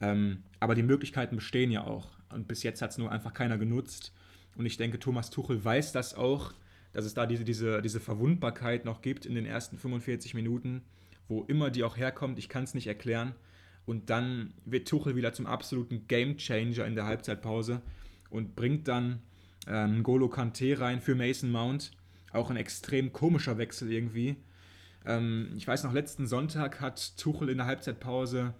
Ähm, 0.00 0.42
aber 0.60 0.74
die 0.74 0.82
Möglichkeiten 0.82 1.36
bestehen 1.36 1.70
ja 1.70 1.84
auch. 1.84 2.10
Und 2.28 2.48
bis 2.48 2.62
jetzt 2.62 2.82
hat 2.82 2.90
es 2.90 2.98
nur 2.98 3.10
einfach 3.10 3.34
keiner 3.34 3.58
genutzt. 3.58 4.12
Und 4.56 4.66
ich 4.66 4.76
denke, 4.76 4.98
Thomas 4.98 5.30
Tuchel 5.30 5.64
weiß 5.64 5.92
das 5.92 6.14
auch 6.14 6.52
dass 6.92 7.04
es 7.04 7.14
da 7.14 7.26
diese, 7.26 7.44
diese, 7.44 7.82
diese 7.82 8.00
Verwundbarkeit 8.00 8.84
noch 8.84 9.02
gibt 9.02 9.26
in 9.26 9.34
den 9.34 9.46
ersten 9.46 9.78
45 9.78 10.34
Minuten, 10.34 10.82
wo 11.28 11.42
immer 11.44 11.70
die 11.70 11.84
auch 11.84 11.96
herkommt, 11.96 12.38
ich 12.38 12.48
kann 12.48 12.64
es 12.64 12.74
nicht 12.74 12.86
erklären. 12.86 13.34
Und 13.84 14.10
dann 14.10 14.54
wird 14.64 14.88
Tuchel 14.88 15.16
wieder 15.16 15.32
zum 15.32 15.46
absoluten 15.46 16.06
Gamechanger 16.06 16.86
in 16.86 16.94
der 16.94 17.06
Halbzeitpause 17.06 17.82
und 18.30 18.54
bringt 18.54 18.86
dann 18.86 19.22
ähm, 19.66 20.02
Golo 20.02 20.28
Kante 20.28 20.78
rein 20.78 21.00
für 21.00 21.14
Mason 21.14 21.50
Mount. 21.50 21.92
Auch 22.32 22.50
ein 22.50 22.56
extrem 22.56 23.12
komischer 23.12 23.58
Wechsel 23.58 23.90
irgendwie. 23.92 24.36
Ähm, 25.04 25.52
ich 25.56 25.66
weiß 25.66 25.84
noch, 25.84 25.92
letzten 25.92 26.26
Sonntag 26.26 26.80
hat 26.80 27.16
Tuchel 27.16 27.48
in 27.48 27.58
der 27.58 27.66
Halbzeitpause 27.66 28.54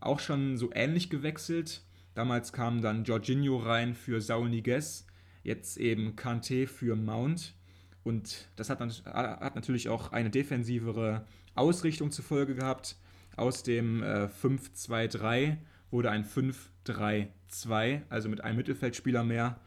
auch 0.00 0.20
schon 0.20 0.58
so 0.58 0.70
ähnlich 0.74 1.10
gewechselt. 1.10 1.82
Damals 2.14 2.52
kam 2.52 2.82
dann 2.82 3.04
Jorginho 3.04 3.58
rein 3.58 3.94
für 3.94 4.20
Saul 4.20 4.48
Niguez, 4.48 5.06
jetzt 5.42 5.76
eben 5.76 6.16
Kante 6.16 6.66
für 6.66 6.96
Mount. 6.96 7.54
Und 8.06 8.46
das 8.54 8.70
hat, 8.70 8.78
hat 8.78 9.56
natürlich 9.56 9.88
auch 9.88 10.12
eine 10.12 10.30
defensivere 10.30 11.26
Ausrichtung 11.56 12.12
zur 12.12 12.24
Folge 12.24 12.54
gehabt. 12.54 12.94
Aus 13.34 13.64
dem 13.64 14.00
äh, 14.04 14.28
5-2-3 14.28 15.56
wurde 15.90 16.12
ein 16.12 16.24
5-3-2, 16.24 18.02
also 18.08 18.28
mit 18.28 18.44
einem 18.44 18.58
Mittelfeldspieler 18.58 19.24
mehr. 19.24 19.58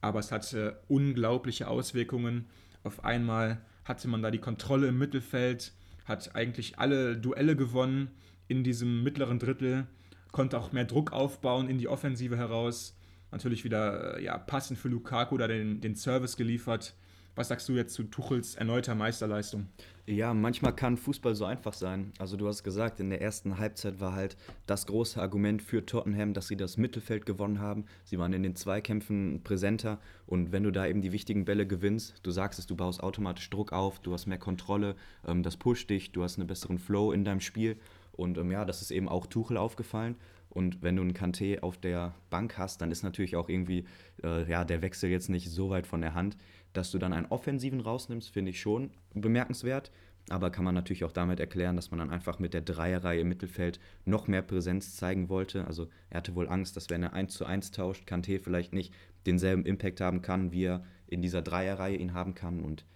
Aber 0.00 0.18
es 0.18 0.32
hatte 0.32 0.80
unglaubliche 0.88 1.68
Auswirkungen. 1.68 2.46
Auf 2.82 3.04
einmal 3.04 3.64
hatte 3.84 4.08
man 4.08 4.22
da 4.22 4.32
die 4.32 4.40
Kontrolle 4.40 4.88
im 4.88 4.98
Mittelfeld, 4.98 5.72
hat 6.04 6.34
eigentlich 6.34 6.80
alle 6.80 7.16
Duelle 7.16 7.54
gewonnen 7.54 8.10
in 8.48 8.64
diesem 8.64 9.04
mittleren 9.04 9.38
Drittel, 9.38 9.86
konnte 10.32 10.58
auch 10.58 10.72
mehr 10.72 10.84
Druck 10.84 11.12
aufbauen 11.12 11.68
in 11.68 11.78
die 11.78 11.86
Offensive 11.86 12.36
heraus. 12.36 12.98
Natürlich 13.30 13.62
wieder 13.62 14.18
ja, 14.18 14.36
passend 14.36 14.80
für 14.80 14.88
Lukaku 14.88 15.38
da 15.38 15.46
den, 15.46 15.80
den 15.80 15.94
Service 15.94 16.36
geliefert. 16.36 16.96
Was 17.36 17.48
sagst 17.48 17.68
du 17.68 17.72
jetzt 17.72 17.94
zu 17.94 18.04
Tuchels 18.04 18.54
erneuter 18.54 18.94
Meisterleistung? 18.94 19.66
Ja, 20.06 20.32
manchmal 20.34 20.72
kann 20.72 20.96
Fußball 20.96 21.34
so 21.34 21.44
einfach 21.44 21.72
sein. 21.72 22.12
Also 22.18 22.36
du 22.36 22.46
hast 22.46 22.62
gesagt, 22.62 23.00
in 23.00 23.10
der 23.10 23.20
ersten 23.20 23.58
Halbzeit 23.58 23.98
war 23.98 24.14
halt 24.14 24.36
das 24.66 24.86
große 24.86 25.20
Argument 25.20 25.60
für 25.60 25.84
Tottenham, 25.84 26.32
dass 26.32 26.46
sie 26.46 26.56
das 26.56 26.76
Mittelfeld 26.76 27.26
gewonnen 27.26 27.58
haben. 27.58 27.86
Sie 28.04 28.20
waren 28.20 28.32
in 28.34 28.44
den 28.44 28.54
Zweikämpfen 28.54 29.42
präsenter 29.42 29.98
und 30.26 30.52
wenn 30.52 30.62
du 30.62 30.70
da 30.70 30.86
eben 30.86 31.02
die 31.02 31.10
wichtigen 31.10 31.44
Bälle 31.44 31.66
gewinnst, 31.66 32.20
du 32.22 32.30
sagst 32.30 32.60
es, 32.60 32.66
du 32.66 32.76
baust 32.76 33.02
automatisch 33.02 33.50
Druck 33.50 33.72
auf, 33.72 33.98
du 33.98 34.12
hast 34.12 34.26
mehr 34.26 34.38
Kontrolle, 34.38 34.94
ähm, 35.26 35.42
das 35.42 35.56
pusht 35.56 35.90
dich, 35.90 36.12
du 36.12 36.22
hast 36.22 36.38
einen 36.38 36.46
besseren 36.46 36.78
Flow 36.78 37.10
in 37.10 37.24
deinem 37.24 37.40
Spiel 37.40 37.78
und 38.12 38.38
ähm, 38.38 38.52
ja, 38.52 38.64
das 38.64 38.80
ist 38.80 38.92
eben 38.92 39.08
auch 39.08 39.26
Tuchel 39.26 39.56
aufgefallen. 39.56 40.14
Und 40.50 40.82
wenn 40.82 40.94
du 40.94 41.02
einen 41.02 41.14
Kanté 41.14 41.60
auf 41.60 41.78
der 41.78 42.14
Bank 42.30 42.58
hast, 42.58 42.80
dann 42.80 42.92
ist 42.92 43.02
natürlich 43.02 43.34
auch 43.34 43.48
irgendwie 43.48 43.86
äh, 44.22 44.48
ja, 44.48 44.64
der 44.64 44.82
Wechsel 44.82 45.10
jetzt 45.10 45.28
nicht 45.28 45.50
so 45.50 45.70
weit 45.70 45.84
von 45.84 46.00
der 46.00 46.14
Hand. 46.14 46.36
Dass 46.74 46.90
du 46.90 46.98
dann 46.98 47.14
einen 47.14 47.26
Offensiven 47.26 47.80
rausnimmst, 47.80 48.30
finde 48.30 48.50
ich 48.50 48.60
schon 48.60 48.90
bemerkenswert. 49.14 49.90
Aber 50.30 50.50
kann 50.50 50.64
man 50.64 50.74
natürlich 50.74 51.04
auch 51.04 51.12
damit 51.12 51.38
erklären, 51.38 51.76
dass 51.76 51.90
man 51.90 51.98
dann 51.98 52.10
einfach 52.10 52.38
mit 52.38 52.54
der 52.54 52.62
Dreierreihe 52.62 53.20
im 53.20 53.28
Mittelfeld 53.28 53.78
noch 54.06 54.26
mehr 54.26 54.40
Präsenz 54.42 54.96
zeigen 54.96 55.28
wollte. 55.28 55.66
Also 55.66 55.88
er 56.08 56.18
hatte 56.18 56.34
wohl 56.34 56.48
Angst, 56.48 56.76
dass 56.76 56.88
wenn 56.88 57.02
er 57.02 57.12
1 57.12 57.34
zu 57.34 57.44
1 57.44 57.72
tauscht, 57.72 58.08
Kanté 58.08 58.38
vielleicht 58.38 58.72
nicht 58.72 58.94
denselben 59.26 59.66
Impact 59.66 60.00
haben 60.00 60.22
kann, 60.22 60.50
wie 60.50 60.64
er 60.64 60.84
in 61.06 61.20
dieser 61.20 61.42
Dreierreihe 61.42 61.96
ihn 61.96 62.14
haben 62.14 62.34
kann. 62.34 62.60
Und 62.60 62.86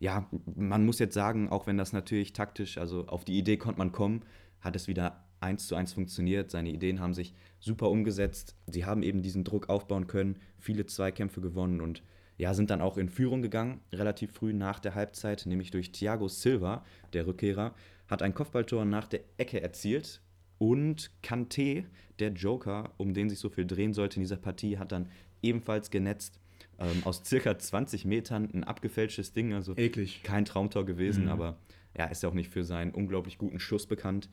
ja, 0.00 0.28
man 0.56 0.84
muss 0.84 0.98
jetzt 0.98 1.14
sagen, 1.14 1.48
auch 1.48 1.68
wenn 1.68 1.78
das 1.78 1.92
natürlich 1.92 2.32
taktisch, 2.32 2.78
also 2.78 3.06
auf 3.06 3.24
die 3.24 3.38
Idee 3.38 3.56
konnte 3.56 3.78
man 3.78 3.92
kommen, 3.92 4.24
hat 4.60 4.74
es 4.74 4.88
wieder 4.88 5.24
eins 5.38 5.68
zu 5.68 5.76
eins 5.76 5.92
funktioniert. 5.92 6.50
Seine 6.50 6.70
Ideen 6.70 6.98
haben 6.98 7.14
sich 7.14 7.32
super 7.60 7.90
umgesetzt. 7.90 8.56
Sie 8.66 8.84
haben 8.84 9.04
eben 9.04 9.22
diesen 9.22 9.44
Druck 9.44 9.68
aufbauen 9.68 10.08
können, 10.08 10.40
viele 10.58 10.86
Zweikämpfe 10.86 11.40
gewonnen 11.40 11.80
und 11.80 12.02
ja, 12.42 12.54
sind 12.54 12.70
dann 12.70 12.80
auch 12.80 12.98
in 12.98 13.08
Führung 13.08 13.40
gegangen, 13.40 13.82
relativ 13.92 14.32
früh 14.32 14.52
nach 14.52 14.80
der 14.80 14.96
Halbzeit, 14.96 15.46
nämlich 15.46 15.70
durch 15.70 15.92
Thiago 15.92 16.26
Silva, 16.26 16.84
der 17.12 17.24
Rückkehrer, 17.28 17.72
hat 18.08 18.20
ein 18.20 18.34
Kopfballtor 18.34 18.84
nach 18.84 19.06
der 19.06 19.20
Ecke 19.36 19.62
erzielt 19.62 20.20
und 20.58 21.12
Kanté, 21.22 21.84
der 22.18 22.32
Joker, 22.32 22.90
um 22.96 23.14
den 23.14 23.30
sich 23.30 23.38
so 23.38 23.48
viel 23.48 23.64
drehen 23.64 23.94
sollte 23.94 24.16
in 24.16 24.22
dieser 24.22 24.38
Partie, 24.38 24.76
hat 24.76 24.90
dann 24.90 25.08
ebenfalls 25.40 25.92
genetzt. 25.92 26.40
Ähm, 26.80 27.02
aus 27.04 27.22
circa 27.24 27.56
20 27.56 28.06
Metern 28.06 28.50
ein 28.52 28.64
abgefälschtes 28.64 29.32
Ding, 29.32 29.52
also 29.52 29.76
Eklig. 29.76 30.24
kein 30.24 30.44
Traumtor 30.44 30.84
gewesen, 30.84 31.26
mhm. 31.26 31.30
aber 31.30 31.58
er 31.94 32.10
ist 32.10 32.24
ja 32.24 32.28
auch 32.28 32.34
nicht 32.34 32.50
für 32.50 32.64
seinen 32.64 32.90
unglaublich 32.90 33.38
guten 33.38 33.60
Schuss 33.60 33.86
bekannt. 33.86 34.28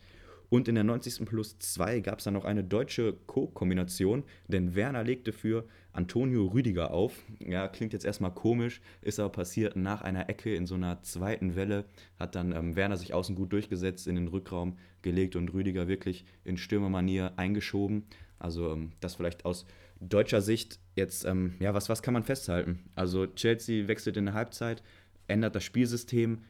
Und 0.49 0.67
in 0.67 0.75
der 0.75 0.83
90. 0.83 1.25
plus 1.25 1.59
2 1.59 1.99
gab 1.99 2.19
es 2.19 2.25
dann 2.25 2.33
noch 2.33 2.45
eine 2.45 2.63
deutsche 2.63 3.13
Co-Kombination, 3.27 4.23
denn 4.47 4.73
Werner 4.73 5.03
legte 5.03 5.31
für 5.31 5.65
Antonio 5.93 6.47
Rüdiger 6.47 6.91
auf. 6.91 7.23
Ja, 7.39 7.67
klingt 7.67 7.93
jetzt 7.93 8.05
erstmal 8.05 8.33
komisch, 8.33 8.81
ist 9.01 9.19
aber 9.19 9.29
passiert 9.29 9.75
nach 9.75 10.01
einer 10.01 10.29
Ecke 10.29 10.55
in 10.55 10.65
so 10.65 10.75
einer 10.75 11.01
zweiten 11.03 11.55
Welle. 11.55 11.85
Hat 12.17 12.35
dann 12.35 12.51
ähm, 12.51 12.75
Werner 12.75 12.97
sich 12.97 13.13
außen 13.13 13.35
gut 13.35 13.53
durchgesetzt, 13.53 14.07
in 14.07 14.15
den 14.15 14.27
Rückraum 14.27 14.77
gelegt 15.01 15.35
und 15.35 15.53
Rüdiger 15.53 15.87
wirklich 15.87 16.25
in 16.43 16.57
Stürmermanier 16.57 17.33
eingeschoben. 17.37 18.05
Also 18.39 18.71
ähm, 18.71 18.91
das 19.01 19.15
vielleicht 19.15 19.45
aus 19.45 19.65
deutscher 19.99 20.41
Sicht 20.41 20.79
jetzt, 20.95 21.25
ähm, 21.25 21.55
ja, 21.59 21.73
was, 21.73 21.89
was 21.89 22.01
kann 22.01 22.13
man 22.13 22.23
festhalten? 22.23 22.79
Also 22.95 23.27
Chelsea 23.27 23.87
wechselt 23.87 24.17
in 24.17 24.25
der 24.25 24.33
Halbzeit, 24.33 24.81
ändert 25.27 25.55
das 25.55 25.63
Spielsystem, 25.63 26.43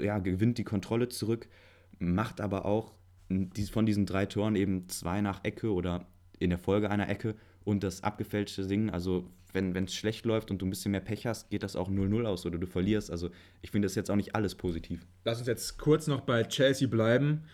ja, 0.00 0.18
gewinnt 0.18 0.58
die 0.58 0.64
Kontrolle 0.64 1.08
zurück, 1.08 1.48
macht 1.98 2.40
aber 2.40 2.64
auch 2.64 2.94
von 3.70 3.86
diesen 3.86 4.06
drei 4.06 4.26
Toren 4.26 4.56
eben 4.56 4.88
zwei 4.88 5.20
nach 5.20 5.44
Ecke 5.44 5.72
oder 5.72 6.06
in 6.38 6.50
der 6.50 6.58
Folge 6.58 6.90
einer 6.90 7.08
Ecke 7.08 7.34
und 7.64 7.82
das 7.82 8.02
abgefälschte 8.02 8.66
Ding. 8.66 8.90
Also, 8.90 9.28
wenn 9.52 9.76
es 9.76 9.94
schlecht 9.94 10.24
läuft 10.24 10.50
und 10.50 10.62
du 10.62 10.66
ein 10.66 10.70
bisschen 10.70 10.92
mehr 10.92 11.00
Pech 11.00 11.26
hast, 11.26 11.50
geht 11.50 11.62
das 11.62 11.76
auch 11.76 11.90
0-0 11.90 12.24
aus 12.24 12.46
oder 12.46 12.58
du 12.58 12.66
verlierst. 12.66 13.10
Also, 13.10 13.30
ich 13.60 13.70
finde 13.70 13.86
das 13.86 13.94
jetzt 13.94 14.10
auch 14.10 14.16
nicht 14.16 14.34
alles 14.34 14.54
positiv. 14.54 15.06
Lass 15.24 15.38
uns 15.38 15.46
jetzt 15.46 15.78
kurz 15.78 16.06
noch 16.06 16.22
bei 16.22 16.42
Chelsea 16.44 16.88
bleiben. 16.88 17.44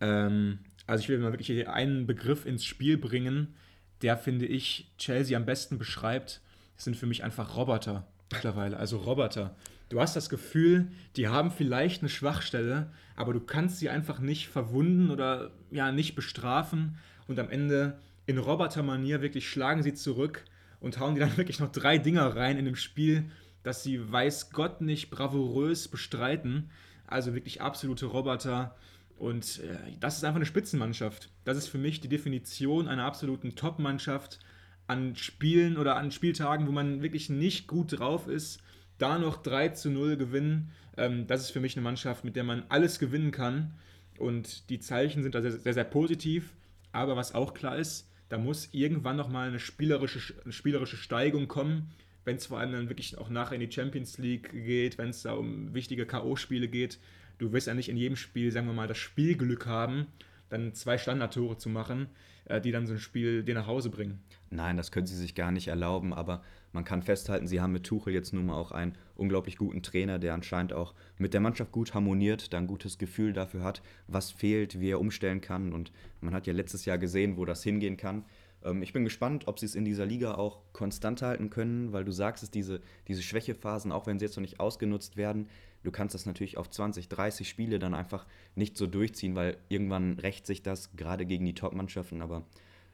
Ähm, 0.00 0.60
also, 0.86 1.02
ich 1.02 1.08
will 1.08 1.18
mal 1.18 1.32
wirklich 1.32 1.68
einen 1.68 2.06
Begriff 2.06 2.46
ins 2.46 2.64
Spiel 2.64 2.96
bringen, 2.96 3.54
der, 4.00 4.16
finde 4.16 4.46
ich, 4.46 4.92
Chelsea 4.98 5.36
am 5.36 5.44
besten 5.44 5.78
beschreibt. 5.78 6.40
Das 6.74 6.84
sind 6.84 6.96
für 6.96 7.06
mich 7.06 7.22
einfach 7.22 7.56
Roboter 7.56 8.08
mittlerweile, 8.32 8.76
also 8.76 8.96
Roboter. 8.96 9.54
Du 9.92 10.00
hast 10.00 10.16
das 10.16 10.30
Gefühl, 10.30 10.88
die 11.16 11.28
haben 11.28 11.50
vielleicht 11.50 12.00
eine 12.00 12.08
Schwachstelle, 12.08 12.90
aber 13.14 13.34
du 13.34 13.40
kannst 13.40 13.78
sie 13.78 13.90
einfach 13.90 14.20
nicht 14.20 14.48
verwunden 14.48 15.10
oder 15.10 15.50
ja 15.70 15.92
nicht 15.92 16.14
bestrafen 16.14 16.96
und 17.28 17.38
am 17.38 17.50
Ende 17.50 17.98
in 18.24 18.38
Robotermanier 18.38 19.20
wirklich 19.20 19.50
schlagen 19.50 19.82
sie 19.82 19.92
zurück 19.92 20.46
und 20.80 20.98
hauen 20.98 21.14
die 21.14 21.20
dann 21.20 21.36
wirklich 21.36 21.60
noch 21.60 21.70
drei 21.70 21.98
Dinger 21.98 22.34
rein 22.34 22.56
in 22.56 22.64
dem 22.64 22.76
Spiel, 22.76 23.30
dass 23.64 23.82
sie 23.82 24.10
weiß 24.10 24.52
Gott 24.52 24.80
nicht 24.80 25.10
bravourös 25.10 25.88
bestreiten. 25.88 26.70
Also 27.06 27.34
wirklich 27.34 27.60
absolute 27.60 28.06
Roboter. 28.06 28.74
Und 29.18 29.60
äh, 29.60 29.76
das 30.00 30.16
ist 30.16 30.24
einfach 30.24 30.36
eine 30.36 30.46
Spitzenmannschaft. 30.46 31.28
Das 31.44 31.58
ist 31.58 31.68
für 31.68 31.76
mich 31.76 32.00
die 32.00 32.08
Definition 32.08 32.88
einer 32.88 33.04
absoluten 33.04 33.56
Top-Mannschaft 33.56 34.38
an 34.86 35.16
Spielen 35.16 35.76
oder 35.76 35.96
an 35.96 36.10
Spieltagen, 36.10 36.66
wo 36.66 36.72
man 36.72 37.02
wirklich 37.02 37.28
nicht 37.28 37.66
gut 37.66 37.98
drauf 37.98 38.26
ist, 38.26 38.62
da 38.98 39.18
noch 39.18 39.42
3 39.42 39.70
zu 39.70 39.90
0 39.90 40.16
gewinnen. 40.16 40.70
Ähm, 40.96 41.26
das 41.26 41.42
ist 41.42 41.50
für 41.50 41.60
mich 41.60 41.76
eine 41.76 41.82
Mannschaft, 41.82 42.24
mit 42.24 42.36
der 42.36 42.44
man 42.44 42.64
alles 42.68 42.98
gewinnen 42.98 43.30
kann. 43.30 43.74
Und 44.18 44.68
die 44.70 44.78
Zeichen 44.78 45.22
sind 45.22 45.34
da 45.34 45.42
sehr, 45.42 45.52
sehr, 45.52 45.74
sehr 45.74 45.84
positiv. 45.84 46.54
Aber 46.92 47.16
was 47.16 47.34
auch 47.34 47.54
klar 47.54 47.76
ist, 47.78 48.08
da 48.28 48.38
muss 48.38 48.68
irgendwann 48.72 49.16
nochmal 49.16 49.48
eine 49.48 49.58
spielerische, 49.58 50.34
eine 50.42 50.52
spielerische 50.52 50.96
Steigung 50.96 51.48
kommen, 51.48 51.90
wenn 52.24 52.36
es 52.36 52.46
vor 52.46 52.58
allem 52.58 52.72
dann 52.72 52.88
wirklich 52.88 53.18
auch 53.18 53.28
nachher 53.28 53.56
in 53.56 53.60
die 53.60 53.72
Champions 53.72 54.18
League 54.18 54.50
geht, 54.52 54.96
wenn 54.98 55.10
es 55.10 55.22
da 55.22 55.34
um 55.34 55.74
wichtige 55.74 56.06
K.O.-Spiele 56.06 56.68
geht. 56.68 56.98
Du 57.38 57.52
wirst 57.52 57.66
ja 57.66 57.74
nicht 57.74 57.88
in 57.88 57.96
jedem 57.96 58.16
Spiel, 58.16 58.52
sagen 58.52 58.66
wir 58.66 58.74
mal, 58.74 58.86
das 58.86 58.98
Spielglück 58.98 59.66
haben, 59.66 60.06
dann 60.48 60.74
zwei 60.74 60.98
Standardtore 60.98 61.56
zu 61.56 61.68
machen, 61.68 62.06
äh, 62.44 62.60
die 62.60 62.70
dann 62.70 62.86
so 62.86 62.92
ein 62.92 63.00
Spiel 63.00 63.42
dir 63.42 63.54
nach 63.54 63.66
Hause 63.66 63.90
bringen. 63.90 64.20
Nein, 64.52 64.76
das 64.76 64.92
können 64.92 65.06
sie 65.06 65.16
sich 65.16 65.34
gar 65.34 65.50
nicht 65.50 65.68
erlauben, 65.68 66.12
aber 66.12 66.42
man 66.72 66.84
kann 66.84 67.02
festhalten, 67.02 67.46
sie 67.46 67.62
haben 67.62 67.72
mit 67.72 67.84
Tuchel 67.84 68.12
jetzt 68.12 68.34
nun 68.34 68.46
mal 68.46 68.56
auch 68.56 68.70
einen 68.70 68.98
unglaublich 69.16 69.56
guten 69.56 69.82
Trainer, 69.82 70.18
der 70.18 70.34
anscheinend 70.34 70.74
auch 70.74 70.92
mit 71.16 71.32
der 71.32 71.40
Mannschaft 71.40 71.72
gut 71.72 71.94
harmoniert, 71.94 72.52
da 72.52 72.58
ein 72.58 72.66
gutes 72.66 72.98
Gefühl 72.98 73.32
dafür 73.32 73.64
hat, 73.64 73.82
was 74.08 74.30
fehlt, 74.30 74.78
wie 74.78 74.90
er 74.90 75.00
umstellen 75.00 75.40
kann 75.40 75.72
und 75.72 75.90
man 76.20 76.34
hat 76.34 76.46
ja 76.46 76.52
letztes 76.52 76.84
Jahr 76.84 76.98
gesehen, 76.98 77.38
wo 77.38 77.46
das 77.46 77.62
hingehen 77.62 77.96
kann. 77.96 78.26
Ähm, 78.62 78.82
ich 78.82 78.92
bin 78.92 79.04
gespannt, 79.04 79.48
ob 79.48 79.58
sie 79.58 79.64
es 79.64 79.74
in 79.74 79.86
dieser 79.86 80.04
Liga 80.04 80.34
auch 80.34 80.58
konstant 80.74 81.22
halten 81.22 81.48
können, 81.48 81.94
weil 81.94 82.04
du 82.04 82.12
sagst 82.12 82.42
es, 82.42 82.50
diese, 82.50 82.82
diese 83.08 83.22
Schwächephasen, 83.22 83.90
auch 83.90 84.06
wenn 84.06 84.18
sie 84.18 84.26
jetzt 84.26 84.36
noch 84.36 84.42
nicht 84.42 84.60
ausgenutzt 84.60 85.16
werden, 85.16 85.48
du 85.82 85.90
kannst 85.90 86.14
das 86.14 86.26
natürlich 86.26 86.58
auf 86.58 86.68
20, 86.68 87.08
30 87.08 87.48
Spiele 87.48 87.78
dann 87.78 87.94
einfach 87.94 88.26
nicht 88.54 88.76
so 88.76 88.86
durchziehen, 88.86 89.34
weil 89.34 89.56
irgendwann 89.70 90.18
rächt 90.18 90.46
sich 90.46 90.62
das, 90.62 90.94
gerade 90.94 91.24
gegen 91.24 91.46
die 91.46 91.54
Top-Mannschaften. 91.54 92.20
Aber 92.20 92.44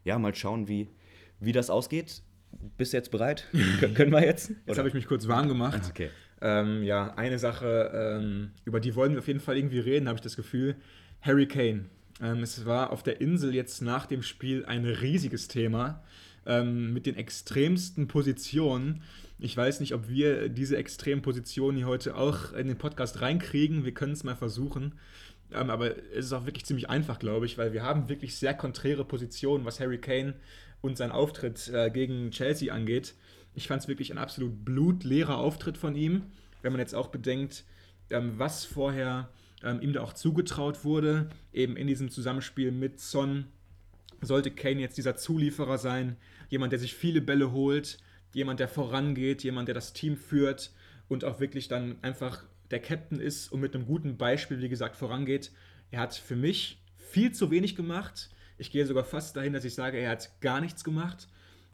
ja, 0.04 0.20
mal 0.20 0.36
schauen, 0.36 0.68
wie, 0.68 0.88
wie 1.40 1.52
das 1.52 1.70
ausgeht. 1.70 2.22
Bist 2.76 2.92
du 2.92 2.96
jetzt 2.96 3.10
bereit? 3.10 3.46
Können 3.94 4.12
wir 4.12 4.24
jetzt? 4.24 4.52
Jetzt 4.66 4.78
habe 4.78 4.88
ich 4.88 4.94
mich 4.94 5.06
kurz 5.06 5.28
warm 5.28 5.48
gemacht. 5.48 5.82
Okay. 5.88 6.10
Ähm, 6.40 6.82
ja, 6.82 7.14
eine 7.14 7.38
Sache, 7.38 7.90
ähm, 7.94 8.52
über 8.64 8.80
die 8.80 8.94
wollen 8.94 9.12
wir 9.12 9.18
auf 9.18 9.28
jeden 9.28 9.40
Fall 9.40 9.56
irgendwie 9.56 9.80
reden, 9.80 10.08
habe 10.08 10.16
ich 10.16 10.22
das 10.22 10.36
Gefühl. 10.36 10.76
Harry 11.20 11.46
Kane. 11.46 11.86
Ähm, 12.20 12.42
es 12.42 12.64
war 12.64 12.90
auf 12.90 13.02
der 13.02 13.20
Insel 13.20 13.54
jetzt 13.54 13.82
nach 13.82 14.06
dem 14.06 14.22
Spiel 14.22 14.64
ein 14.66 14.84
riesiges 14.84 15.48
Thema 15.48 16.02
ähm, 16.46 16.92
mit 16.92 17.06
den 17.06 17.16
extremsten 17.16 18.08
Positionen. 18.08 19.02
Ich 19.38 19.56
weiß 19.56 19.80
nicht, 19.80 19.94
ob 19.94 20.08
wir 20.08 20.48
diese 20.48 20.76
extremen 20.76 21.22
Positionen 21.22 21.76
hier 21.76 21.86
heute 21.86 22.16
auch 22.16 22.52
in 22.52 22.66
den 22.66 22.78
Podcast 22.78 23.20
reinkriegen. 23.20 23.84
Wir 23.84 23.92
können 23.92 24.12
es 24.12 24.24
mal 24.24 24.36
versuchen. 24.36 24.94
Ähm, 25.52 25.70
aber 25.70 25.96
es 25.96 26.26
ist 26.26 26.32
auch 26.32 26.46
wirklich 26.46 26.66
ziemlich 26.66 26.90
einfach, 26.90 27.18
glaube 27.18 27.46
ich, 27.46 27.58
weil 27.58 27.72
wir 27.72 27.82
haben 27.82 28.08
wirklich 28.08 28.36
sehr 28.36 28.54
konträre 28.54 29.04
Positionen, 29.04 29.64
was 29.64 29.80
Harry 29.80 29.98
Kane 29.98 30.34
und 30.80 30.96
sein 30.96 31.10
Auftritt 31.10 31.68
äh, 31.68 31.90
gegen 31.90 32.30
Chelsea 32.30 32.72
angeht. 32.72 33.14
Ich 33.54 33.66
fand 33.66 33.82
es 33.82 33.88
wirklich 33.88 34.12
ein 34.12 34.18
absolut 34.18 34.64
blutleerer 34.64 35.38
Auftritt 35.38 35.78
von 35.78 35.94
ihm, 35.94 36.26
wenn 36.62 36.72
man 36.72 36.80
jetzt 36.80 36.94
auch 36.94 37.08
bedenkt, 37.08 37.64
ähm, 38.10 38.34
was 38.36 38.64
vorher 38.64 39.30
ähm, 39.62 39.80
ihm 39.80 39.92
da 39.92 40.02
auch 40.02 40.12
zugetraut 40.12 40.84
wurde, 40.84 41.28
eben 41.52 41.76
in 41.76 41.86
diesem 41.86 42.10
Zusammenspiel 42.10 42.70
mit 42.70 43.00
Son. 43.00 43.46
Sollte 44.20 44.50
Kane 44.50 44.80
jetzt 44.80 44.98
dieser 44.98 45.16
Zulieferer 45.16 45.78
sein, 45.78 46.16
jemand, 46.48 46.72
der 46.72 46.78
sich 46.78 46.94
viele 46.94 47.20
Bälle 47.20 47.52
holt, 47.52 47.98
jemand, 48.32 48.60
der 48.60 48.68
vorangeht, 48.68 49.42
jemand, 49.42 49.68
der 49.68 49.74
das 49.74 49.92
Team 49.92 50.16
führt 50.16 50.72
und 51.08 51.24
auch 51.24 51.40
wirklich 51.40 51.68
dann 51.68 51.96
einfach 52.02 52.44
der 52.70 52.80
Captain 52.80 53.20
ist 53.20 53.50
und 53.52 53.60
mit 53.60 53.74
einem 53.74 53.86
guten 53.86 54.16
Beispiel, 54.16 54.60
wie 54.60 54.68
gesagt, 54.68 54.96
vorangeht. 54.96 55.52
Er 55.90 56.00
hat 56.00 56.14
für 56.14 56.36
mich 56.36 56.82
viel 56.96 57.32
zu 57.32 57.50
wenig 57.50 57.76
gemacht, 57.76 58.30
Ich 58.60 58.72
gehe 58.72 58.84
sogar 58.84 59.04
fast 59.04 59.36
dahin, 59.36 59.52
dass 59.52 59.64
ich 59.64 59.74
sage, 59.74 59.98
er 59.98 60.10
hat 60.10 60.40
gar 60.40 60.60
nichts 60.60 60.82
gemacht. 60.82 61.28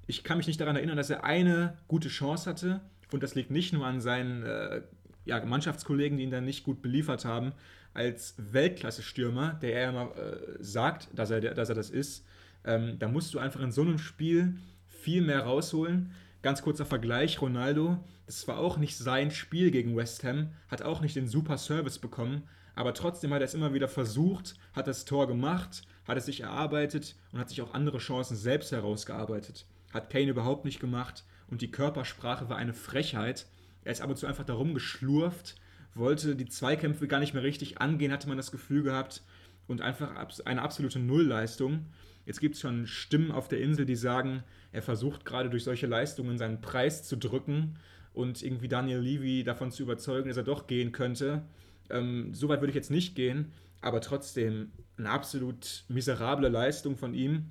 Ich 0.07 0.22
kann 0.22 0.37
mich 0.37 0.46
nicht 0.46 0.61
daran 0.61 0.76
erinnern, 0.76 0.98
dass 0.98 1.09
er 1.09 1.24
eine 1.24 1.78
gute 1.88 2.09
Chance 2.09 2.48
hatte. 2.48 2.83
Und 3.11 3.22
das 3.22 3.35
liegt 3.35 3.50
nicht 3.50 3.72
nur 3.72 3.87
an 3.87 4.02
seinen 4.02 4.42
äh, 4.42 4.83
ja, 5.24 5.42
Mannschaftskollegen, 5.44 6.18
die 6.18 6.24
ihn 6.24 6.30
dann 6.30 6.44
nicht 6.44 6.62
gut 6.62 6.83
beliefert 6.83 7.24
haben, 7.24 7.52
als 7.94 8.35
Weltklasse-Stürmer, 8.37 9.54
der 9.54 9.74
er 9.74 9.88
immer 9.90 10.16
äh, 10.16 10.62
sagt, 10.62 11.09
dass 11.14 11.30
er, 11.30 11.40
dass 11.40 11.70
er 11.70 11.74
das 11.74 11.90
ist. 11.90 12.26
Ähm, 12.64 12.98
da 12.98 13.09
musst 13.09 13.33
du 13.33 13.38
einfach 13.38 13.61
in 13.61 13.72
so 13.72 13.83
einem 13.83 13.98
Spiel 13.98 14.57
viel 14.87 15.22
mehr 15.22 15.40
rausholen. 15.40 16.12
Ganz 16.42 16.61
kurzer 16.61 16.85
Vergleich, 16.85 17.40
Ronaldo, 17.40 17.98
das 18.26 18.48
war 18.48 18.58
auch 18.58 18.78
nicht 18.78 18.96
sein 18.96 19.30
Spiel 19.30 19.70
gegen 19.70 19.96
West 19.96 20.24
Ham, 20.24 20.50
hat 20.68 20.82
auch 20.82 21.00
nicht 21.00 21.16
den 21.16 21.28
super 21.28 21.58
Service 21.58 21.98
bekommen, 21.98 22.44
aber 22.74 22.94
trotzdem 22.94 23.32
hat 23.32 23.40
er 23.40 23.46
es 23.46 23.54
immer 23.54 23.74
wieder 23.74 23.88
versucht, 23.88 24.56
hat 24.72 24.87
das 24.87 25.04
Tor 25.04 25.28
gemacht, 25.28 25.82
hat 26.06 26.16
es 26.16 26.26
sich 26.26 26.40
erarbeitet 26.40 27.16
und 27.32 27.38
hat 27.38 27.48
sich 27.48 27.62
auch 27.62 27.74
andere 27.74 27.98
Chancen 27.98 28.37
selbst 28.37 28.72
herausgearbeitet. 28.72 29.66
Hat 29.92 30.10
Kane 30.10 30.30
überhaupt 30.30 30.64
nicht 30.64 30.80
gemacht 30.80 31.24
und 31.48 31.62
die 31.62 31.70
Körpersprache 31.70 32.48
war 32.48 32.56
eine 32.56 32.74
Frechheit. 32.74 33.46
Er 33.84 33.92
ist 33.92 34.00
ab 34.00 34.10
und 34.10 34.16
zu 34.16 34.26
einfach 34.26 34.44
darum 34.44 34.74
geschlurft, 34.74 35.56
wollte 35.94 36.34
die 36.34 36.48
Zweikämpfe 36.48 37.06
gar 37.06 37.20
nicht 37.20 37.34
mehr 37.34 37.44
richtig 37.44 37.80
angehen, 37.80 38.10
hatte 38.10 38.28
man 38.28 38.37
das 38.37 38.50
Gefühl 38.50 38.82
gehabt 38.82 39.22
und 39.68 39.80
einfach 39.80 40.12
eine 40.44 40.62
absolute 40.62 40.98
Nullleistung. 40.98 41.87
Jetzt 42.26 42.40
gibt 42.40 42.56
es 42.56 42.60
schon 42.60 42.87
Stimmen 42.87 43.30
auf 43.30 43.48
der 43.48 43.60
Insel, 43.60 43.87
die 43.87 43.96
sagen, 43.96 44.42
er 44.72 44.82
versucht 44.82 45.24
gerade 45.24 45.50
durch 45.50 45.62
solche 45.62 45.87
Leistungen 45.87 46.38
seinen 46.38 46.60
Preis 46.60 47.04
zu 47.04 47.16
drücken 47.16 47.76
und 48.14 48.42
irgendwie 48.42 48.68
Daniel 48.68 49.00
Levy 49.00 49.44
davon 49.44 49.70
zu 49.70 49.83
überzeugen, 49.83 50.29
dass 50.29 50.37
er 50.37 50.44
doch 50.44 50.66
gehen 50.66 50.92
könnte. 50.92 51.42
Ähm, 51.90 52.33
so 52.33 52.48
weit 52.48 52.61
würde 52.61 52.70
ich 52.70 52.77
jetzt 52.77 52.90
nicht 52.90 53.14
gehen, 53.14 53.53
aber 53.83 54.00
trotzdem 54.00 54.70
eine 54.96 55.11
absolut 55.11 55.85
miserable 55.88 56.48
Leistung 56.48 56.96
von 56.96 57.12
ihm. 57.12 57.50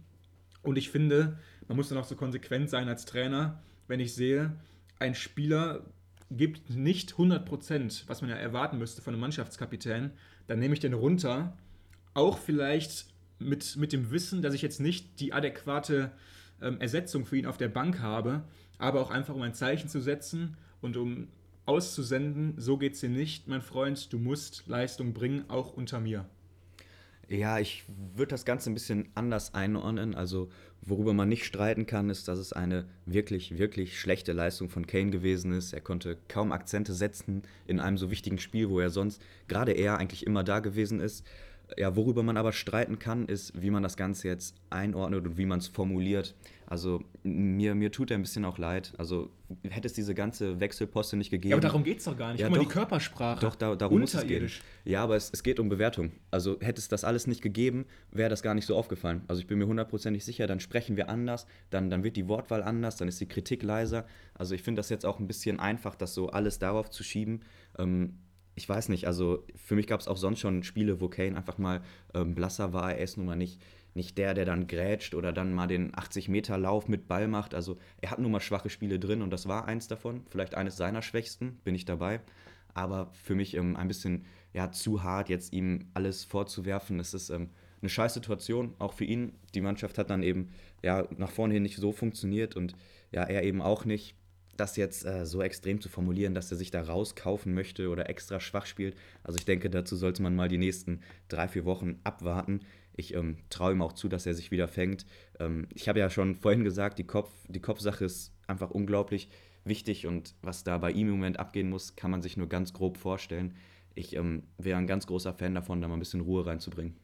Und 0.63 0.78
ich 0.78 0.89
finde, 0.89 1.38
man 1.67 1.78
muss 1.78 1.89
dann 1.89 1.97
auch 1.97 2.06
so 2.06 2.15
konsequent 2.15 2.69
sein 2.69 2.88
als 2.88 3.06
Trainer, 3.06 3.62
wenn 3.88 3.99
ich 3.99 4.15
sehe, 4.15 4.54
ein 4.99 5.13
Spieler 5.13 5.86
gibt 6.32 6.69
nicht 6.69 7.13
100%, 7.13 8.04
was 8.08 8.21
man 8.21 8.30
ja 8.30 8.38
erwarten 8.38 8.78
müsste 8.78 9.02
von 9.02 9.13
einem 9.13 9.21
Mannschaftskapitän, 9.21 10.12
dann 10.47 10.60
nehme 10.60 10.73
ich 10.73 10.80
den 10.80 10.93
runter. 10.93 11.58
Auch 12.13 12.38
vielleicht 12.38 13.08
mit, 13.39 13.76
mit 13.76 13.93
dem 13.93 14.12
Wissen, 14.12 14.41
dass 14.41 14.54
ich 14.54 14.62
jetzt 14.62 14.80
nicht 14.80 15.19
die 15.19 15.34
adäquate 15.34 16.12
ähm, 16.62 16.80
Ersetzung 16.80 17.26
für 17.26 17.38
ihn 17.38 17.45
auf 17.45 17.58
der 17.58 17.67
Bank 17.67 17.99
habe, 17.99 18.43
aber 18.77 19.01
auch 19.01 19.12
einfach 19.12 19.36
um 19.36 19.41
ein 19.41 19.53
Zeichen 19.53 19.89
zu 19.89 20.01
setzen 20.01 20.57
und 20.81 20.97
um 20.97 21.27
auszusenden, 21.65 22.55
so 22.57 22.77
geht's 22.77 22.99
dir 22.99 23.09
nicht, 23.09 23.47
mein 23.47 23.62
Freund, 23.62 24.12
du 24.12 24.19
musst 24.19 24.67
Leistung 24.67 25.13
bringen, 25.13 25.45
auch 25.49 25.73
unter 25.73 25.99
mir. 25.99 26.25
Ja, 27.29 27.57
ich 27.57 27.86
würde 28.15 28.31
das 28.31 28.45
Ganze 28.45 28.69
ein 28.69 28.73
bisschen 28.73 29.09
anders 29.15 29.53
einordnen. 29.53 30.13
Also, 30.13 30.49
worüber 30.81 31.13
man 31.13 31.29
nicht 31.29 31.45
streiten 31.45 31.86
kann, 31.86 32.09
ist, 32.09 32.27
dass 32.27 32.38
es 32.38 32.51
eine 32.51 32.86
wirklich, 33.05 33.57
wirklich 33.57 33.99
schlechte 33.99 34.33
Leistung 34.33 34.69
von 34.69 34.86
Kane 34.86 35.09
gewesen 35.09 35.53
ist. 35.53 35.73
Er 35.73 35.79
konnte 35.79 36.17
kaum 36.27 36.51
Akzente 36.51 36.93
setzen 36.93 37.43
in 37.65 37.79
einem 37.79 37.97
so 37.97 38.12
wichtigen 38.12 38.39
Spiel, 38.39 38.69
wo 38.69 38.79
er 38.79 38.89
sonst 38.89 39.21
gerade 39.47 39.71
er 39.71 39.97
eigentlich 39.97 40.27
immer 40.27 40.43
da 40.43 40.59
gewesen 40.59 40.99
ist. 40.99 41.25
Ja, 41.77 41.95
worüber 41.95 42.23
man 42.23 42.38
aber 42.38 42.51
streiten 42.51 42.99
kann, 42.99 43.27
ist, 43.27 43.59
wie 43.59 43.69
man 43.69 43.83
das 43.83 43.97
Ganze 43.97 44.27
jetzt 44.27 44.55
einordnet 44.69 45.25
und 45.25 45.38
wie 45.38 45.45
man 45.45 45.59
es 45.59 45.67
formuliert. 45.67 46.36
Also 46.67 47.03
mir, 47.23 47.75
mir 47.75 47.91
tut 47.91 48.09
er 48.09 48.17
ein 48.17 48.23
bisschen 48.23 48.45
auch 48.45 48.57
leid. 48.57 48.93
Also 48.97 49.29
hätte 49.69 49.88
es 49.88 49.93
diese 49.93 50.15
ganze 50.15 50.59
Wechselposte 50.59 51.15
nicht 51.17 51.29
gegeben. 51.29 51.51
Ja, 51.51 51.57
aber 51.57 51.62
darum 51.62 51.83
geht 51.83 51.99
es 51.99 52.05
doch 52.05 52.17
gar 52.17 52.31
nicht. 52.31 52.41
Ja, 52.41 52.47
Guck 52.47 52.57
mal, 52.57 52.63
die 52.63 52.69
Körpersprache. 52.69 53.41
Doch, 53.41 53.55
da, 53.55 53.75
darum 53.75 53.99
muss 53.99 54.13
es 54.13 54.25
gehen. 54.25 54.49
Ja, 54.83 55.03
aber 55.03 55.15
es, 55.15 55.29
es 55.31 55.43
geht 55.43 55.59
um 55.59 55.69
Bewertung. 55.69 56.13
Also 56.31 56.59
hätte 56.62 56.79
es 56.79 56.88
das 56.88 57.03
alles 57.03 57.27
nicht 57.27 57.41
gegeben, 57.41 57.86
wäre 58.12 58.29
das 58.29 58.41
gar 58.41 58.55
nicht 58.55 58.65
so 58.65 58.75
aufgefallen. 58.75 59.21
Also 59.27 59.41
ich 59.41 59.47
bin 59.47 59.59
mir 59.59 59.67
hundertprozentig 59.67 60.25
sicher, 60.25 60.47
dann 60.47 60.59
sprechen 60.59 60.97
wir 60.97 61.09
anders, 61.09 61.45
dann, 61.69 61.89
dann 61.89 62.03
wird 62.03 62.15
die 62.15 62.27
Wortwahl 62.27 62.63
anders, 62.63 62.97
dann 62.97 63.07
ist 63.07 63.19
die 63.21 63.27
Kritik 63.27 63.62
leiser. 63.62 64.05
Also 64.33 64.55
ich 64.55 64.63
finde 64.63 64.79
das 64.79 64.89
jetzt 64.89 65.05
auch 65.05 65.19
ein 65.19 65.27
bisschen 65.27 65.59
einfach, 65.59 65.95
das 65.95 66.13
so 66.13 66.29
alles 66.29 66.57
darauf 66.59 66.89
zu 66.89 67.03
schieben. 67.03 67.41
Ähm, 67.77 68.17
ich 68.56 68.68
weiß 68.68 68.89
nicht, 68.89 69.08
also 69.08 69.44
für 69.56 69.76
mich 69.76 69.88
gab 69.88 70.00
es 70.00 70.08
auch 70.08 70.18
sonst 70.18 70.39
schon 70.39 70.63
Spiele, 70.63 71.02
wo 71.02 71.08
Kane 71.08 71.36
einfach 71.36 71.58
mal 71.58 71.82
ähm, 72.13 72.36
blasser 72.36 72.74
war. 72.74 72.94
Er 72.94 73.04
ist 73.04 73.18
nun 73.18 73.26
mal 73.26 73.36
nicht, 73.36 73.62
nicht 73.94 74.18
der, 74.18 74.34
der 74.34 74.46
dann 74.46 74.68
grätscht 74.68 75.16
oder 75.16 75.34
dann 75.34 75.54
mal 75.54 75.68
den 75.68 75.92
80-Meter-Lauf 75.94 76.88
mit 76.88 77.08
Ball 77.08 77.28
macht. 77.28 77.56
Also 77.56 77.78
er 78.02 78.12
hat 78.12 78.20
nun 78.20 78.32
mal 78.32 78.42
schwache 78.42 78.70
Spiele 78.70 79.00
drin 79.00 79.22
und 79.22 79.32
das 79.32 79.48
war 79.48 79.66
eins 79.66 79.88
davon. 79.88 80.24
Vielleicht 80.30 80.56
eines 80.56 80.78
seiner 80.78 81.02
schwächsten, 81.02 81.60
bin 81.63 81.76
ich 81.76 81.86
dabei. 81.86 82.22
Aber 82.76 83.12
für 83.13 83.36
mich 83.36 83.56
ähm, 83.56 83.76
ein 83.76 83.88
bisschen 83.88 84.26
ja, 84.54 84.72
zu 84.72 85.04
hart, 85.04 85.30
jetzt 85.30 85.54
ihm 85.54 85.89
alles 85.94 86.24
vorzuwerfen. 86.24 87.00
Es 87.00 87.13
ist 87.13 87.30
ähm, 87.30 87.50
eine 87.82 87.89
scheiß 87.89 88.13
Situation, 88.13 88.76
auch 88.80 88.94
für 88.94 89.06
ihn. 89.06 89.34
Die 89.56 89.62
Mannschaft 89.62 89.98
hat 89.98 90.10
dann 90.10 90.24
eben 90.24 90.50
ja, 90.84 91.08
nach 91.18 91.32
vorne 91.32 91.56
hin 91.56 91.63
nicht 91.63 91.78
so 91.78 91.92
funktioniert 91.92 92.56
und 92.56 92.76
ja, 93.12 93.24
er 93.24 93.44
eben 93.44 93.62
auch 93.62 93.86
nicht 93.86 94.16
das 94.58 94.78
jetzt 94.78 95.06
äh, 95.06 95.26
so 95.26 95.42
extrem 95.42 95.82
zu 95.82 95.89
formulieren, 95.89 96.36
dass 96.36 96.52
er 96.52 96.58
sich 96.58 96.72
da 96.72 96.82
rauskaufen 96.82 97.54
möchte 97.54 97.89
oder 97.89 98.10
extra 98.10 98.39
schwach 98.39 98.66
spielt. 98.66 98.96
Also 99.24 99.38
ich 99.38 99.46
denke, 99.46 99.70
dazu 99.70 99.96
sollte 99.96 100.22
man 100.22 100.36
mal 100.36 100.48
die 100.48 100.58
nächsten 100.58 101.02
drei, 101.28 101.48
vier 101.48 101.66
Wochen 101.66 102.00
abwarten. 102.04 102.62
Ich 102.96 103.13
ähm, 103.16 103.38
traue 103.50 103.74
ihm 103.74 103.82
auch 103.82 103.94
zu, 103.94 104.08
dass 104.08 104.26
er 104.26 104.36
sich 104.36 104.52
wieder 104.52 104.68
fängt. 104.68 105.06
Ähm, 105.39 105.68
ich 105.74 105.89
habe 105.89 106.00
ja 106.00 106.10
schon 106.10 106.36
vorhin 106.36 106.63
gesagt, 106.63 107.00
die, 107.00 107.06
Kopf, 107.06 107.32
die 107.48 107.62
Kopfsache 107.62 108.06
ist 108.06 108.32
einfach 108.48 108.70
unglaublich 108.70 109.30
wichtig 109.66 110.06
und 110.06 110.36
was 110.42 110.63
da 110.63 110.78
bei 110.78 110.92
ihm 110.92 111.08
im 111.08 111.16
Moment 111.16 111.39
abgehen 111.39 111.70
muss, 111.70 111.96
kann 111.96 112.12
man 112.12 112.22
sich 112.22 112.38
nur 112.38 112.50
ganz 112.50 112.74
grob 112.74 112.98
vorstellen. 112.98 113.56
Ich 113.96 114.16
ähm, 114.16 114.44
wäre 114.58 114.78
ein 114.78 114.88
ganz 114.88 115.08
großer 115.08 115.34
Fan 115.34 115.56
davon, 115.56 115.82
da 115.82 115.88
mal 115.88 115.96
ein 115.96 116.00
bisschen 116.00 116.22
Ruhe 116.22 116.46
reinzubringen. 116.46 116.96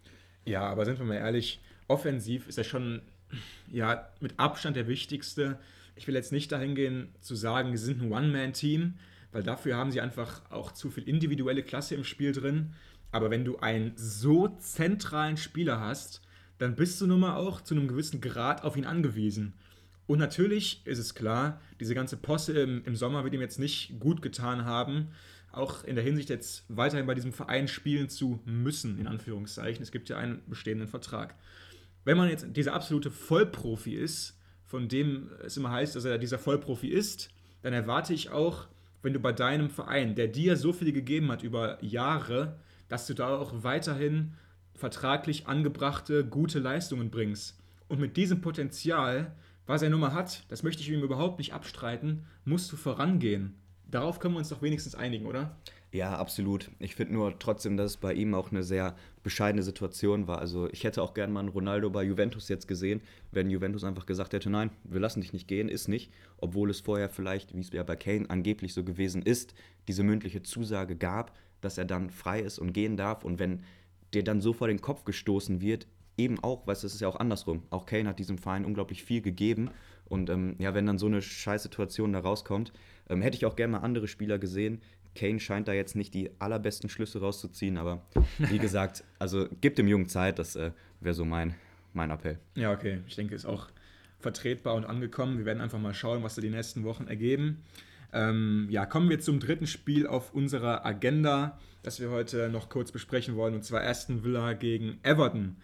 Ja, 0.46 0.62
aber 0.64 0.86
sind 0.86 1.00
wir 1.00 1.06
mal 1.06 1.16
ehrlich, 1.16 1.62
offensiv 1.88 2.48
ist 2.48 2.58
er 2.58 2.64
schon 2.64 3.02
ja, 3.72 4.10
mit 4.20 4.40
Abstand 4.40 4.76
der 4.76 4.88
wichtigste. 4.88 5.60
Ich 6.00 6.08
will 6.08 6.16
jetzt 6.16 6.32
nicht 6.32 6.50
dahin 6.54 6.76
gehen 6.76 7.10
zu 7.20 7.36
sagen, 7.36 7.76
sie 7.76 7.84
sind 7.84 8.02
ein 8.02 8.10
One-Man-Team, 8.10 8.94
weil 9.34 9.44
dafür 9.44 9.76
haben 9.76 9.92
sie 9.92 10.00
einfach 10.00 10.50
auch 10.50 10.72
zu 10.72 10.90
viel 10.90 11.04
individuelle 11.04 11.62
Klasse 11.62 11.94
im 11.96 12.06
Spiel 12.06 12.32
drin. 12.32 12.72
Aber 13.12 13.30
wenn 13.30 13.44
du 13.44 13.58
einen 13.58 13.92
so 13.98 14.48
zentralen 14.48 15.36
Spieler 15.36 15.82
hast, 15.82 16.22
dann 16.58 16.76
bist 16.76 17.02
du 17.02 17.08
nun 17.08 17.20
mal 17.20 17.36
auch 17.36 17.60
zu 17.60 17.76
einem 17.76 17.90
gewissen 17.90 18.22
Grad 18.22 18.64
auf 18.64 18.78
ihn 18.78 18.86
angewiesen. 18.86 19.54
Und 20.08 20.20
natürlich 20.20 20.82
ist 20.86 21.00
es 21.00 21.16
klar, 21.16 21.60
diese 21.82 21.96
ganze 21.96 22.16
Posse 22.16 22.58
im, 22.60 22.86
im, 22.86 22.96
Sommer 22.96 23.26
wird 23.26 23.34
ihm 23.34 23.42
jetzt 23.42 23.60
nicht 23.60 24.00
gut 24.00 24.22
getan 24.22 24.64
haben, 24.64 25.10
auch 25.52 25.84
in 25.84 25.96
der 25.96 26.04
Hinsicht 26.06 26.30
jetzt 26.30 26.64
weiterhin 26.70 27.08
bei 27.08 27.14
diesem 27.14 27.34
Verein 27.34 27.68
spielen 27.68 28.08
zu 28.08 28.40
müssen, 28.46 28.98
in 29.00 29.08
Anführungszeichen. 29.08 29.84
Es 29.84 29.92
gibt 29.92 30.08
ja 30.08 30.18
einen 30.18 30.42
bestehenden 30.48 30.88
Vertrag 30.88 31.36
wenn 32.06 32.18
man 32.18 32.30
jetzt 32.30 32.48
dieser 32.56 32.74
absolute 32.74 33.12
Vollprofi 33.12 33.94
ist, 33.94 34.39
von 34.70 34.88
dem 34.88 35.32
es 35.44 35.58
immer 35.58 35.72
heißt, 35.72 35.96
dass 35.96 36.06
er 36.06 36.20
dieser 36.20 36.38
Vollprofi 36.38 36.90
ist, 36.90 37.30
dann 37.64 37.74
erwarte 37.74 38.14
ich 38.14 38.30
auch, 38.30 38.68
wenn 39.02 39.14
du 39.14 39.20
bei 39.20 39.34
deinem 39.34 39.72
Verein, 39.72 40.14
der 40.14 40.28
dir 40.28 40.58
so 40.58 40.72
viel 40.74 40.92
gegeben 40.92 41.32
hat 41.32 41.42
über 41.42 41.84
Jahre, 41.84 42.60
dass 42.88 43.08
du 43.08 43.16
da 43.16 43.36
auch 43.36 43.64
weiterhin 43.64 44.34
vertraglich 44.76 45.48
angebrachte, 45.48 46.24
gute 46.24 46.60
Leistungen 46.60 47.10
bringst. 47.10 47.60
Und 47.88 48.00
mit 48.00 48.16
diesem 48.16 48.42
Potenzial, 48.42 49.36
was 49.66 49.82
er 49.82 49.90
nun 49.90 50.02
mal 50.02 50.14
hat, 50.14 50.44
das 50.50 50.62
möchte 50.62 50.84
ich 50.84 50.90
ihm 50.92 51.02
überhaupt 51.02 51.40
nicht 51.40 51.54
abstreiten, 51.54 52.26
musst 52.46 52.72
du 52.72 52.78
vorangehen. 52.78 53.56
Darauf 53.90 54.20
können 54.20 54.36
wir 54.36 54.40
uns 54.40 54.50
doch 54.50 54.62
wenigstens 54.62 54.94
einigen, 54.94 55.26
oder? 55.26 55.58
Ja, 55.92 56.16
absolut. 56.16 56.70
Ich 56.78 56.94
finde 56.94 57.14
nur 57.14 57.40
trotzdem, 57.40 57.76
dass 57.76 57.92
es 57.92 57.98
bei 57.98 58.14
ihm 58.14 58.36
auch 58.36 58.52
eine 58.52 58.62
sehr 58.62 58.96
bescheidene 59.30 59.62
Situation 59.62 60.26
war. 60.26 60.40
Also 60.40 60.68
ich 60.72 60.84
hätte 60.84 61.04
auch 61.04 61.14
gerne 61.14 61.32
mal 61.32 61.42
einen 61.42 61.50
Ronaldo 61.50 61.92
bei 61.92 62.02
Juventus 62.02 62.50
jetzt 62.50 62.68
gesehen, 62.68 63.00
wenn 63.32 63.52
Juventus 63.52 63.84
einfach 63.84 64.08
gesagt 64.08 64.34
hätte, 64.34 64.50
nein, 64.50 64.72
wir 64.84 65.00
lassen 65.00 65.22
dich 65.22 65.34
nicht 65.34 65.48
gehen, 65.48 65.70
ist 65.70 65.88
nicht. 65.88 66.12
Obwohl 66.38 66.72
es 66.72 66.80
vorher 66.80 67.10
vielleicht, 67.10 67.56
wie 67.56 67.60
es 67.60 67.70
ja 67.72 67.84
bei 67.84 67.96
Kane 67.96 68.28
angeblich 68.28 68.74
so 68.74 68.84
gewesen 68.84 69.22
ist, 69.22 69.54
diese 69.88 70.02
mündliche 70.02 70.42
Zusage 70.42 70.96
gab, 70.96 71.38
dass 71.62 71.78
er 71.78 71.86
dann 71.86 72.10
frei 72.10 72.40
ist 72.40 72.58
und 72.58 72.74
gehen 72.74 72.98
darf. 72.98 73.24
Und 73.24 73.38
wenn 73.38 73.62
dir 74.16 74.24
dann 74.24 74.42
so 74.42 74.52
vor 74.52 74.68
den 74.68 74.82
Kopf 74.82 75.06
gestoßen 75.06 75.62
wird, 75.62 75.86
eben 76.18 76.40
auch, 76.44 76.66
weißt 76.66 76.82
du, 76.82 76.88
es 76.88 76.96
ist 76.96 77.02
ja 77.02 77.08
auch 77.08 77.20
andersrum. 77.20 77.62
Auch 77.70 77.86
Kane 77.86 78.10
hat 78.10 78.18
diesem 78.18 78.40
Verein 78.40 78.66
unglaublich 78.66 79.04
viel 79.04 79.22
gegeben. 79.22 79.70
Und 80.06 80.32
ähm, 80.32 80.56
ja, 80.58 80.74
wenn 80.74 80.88
dann 80.88 80.98
so 80.98 81.06
eine 81.06 81.22
Scheißsituation 81.22 82.14
da 82.14 82.20
rauskommt, 82.20 82.74
ähm, 83.10 83.22
hätte 83.22 83.38
ich 83.38 83.46
auch 83.46 83.56
gerne 83.56 83.74
mal 83.74 83.80
andere 83.82 84.08
Spieler 84.08 84.40
gesehen. 84.40 84.82
Kane 85.16 85.40
scheint 85.40 85.68
da 85.68 85.74
jetzt 85.74 85.96
nicht 85.96 86.14
die 86.14 86.32
allerbesten 86.40 86.90
Schlüsse 86.90 87.20
rauszuziehen, 87.20 87.78
aber 87.78 88.06
wie 88.38 88.58
gesagt, 88.60 89.04
also 89.18 89.48
gibt 89.62 89.78
dem 89.78 89.88
Jungen 89.88 90.08
Zeit, 90.08 90.40
das 90.40 90.56
äh, 90.56 90.72
wäre 91.02 91.16
so 91.16 91.26
mein, 91.26 91.56
mein 91.94 92.12
Appell. 92.12 92.40
Ja, 92.56 92.72
okay. 92.72 93.00
Ich 93.08 93.16
denke, 93.16 93.36
ist 93.36 93.46
auch 93.46 93.68
vertretbar 94.20 94.76
und 94.76 94.86
angekommen. 94.86 95.38
Wir 95.38 95.46
werden 95.46 95.62
einfach 95.62 95.80
mal 95.80 95.94
schauen, 95.94 96.24
was 96.24 96.36
da 96.36 96.42
die 96.42 96.50
nächsten 96.50 96.84
Wochen 96.84 97.08
ergeben. 97.08 97.64
Ähm, 98.12 98.68
ja, 98.70 98.86
kommen 98.86 99.10
wir 99.10 99.20
zum 99.20 99.40
dritten 99.40 99.68
Spiel 99.68 100.08
auf 100.08 100.34
unserer 100.34 100.86
Agenda, 100.86 101.60
das 101.84 102.00
wir 102.00 102.10
heute 102.10 102.50
noch 102.50 102.70
kurz 102.70 102.92
besprechen 102.92 103.36
wollen, 103.36 103.54
und 103.54 103.64
zwar 103.64 103.84
Aston 103.84 104.24
Villa 104.24 104.54
gegen 104.54 105.00
Everton. 105.04 105.58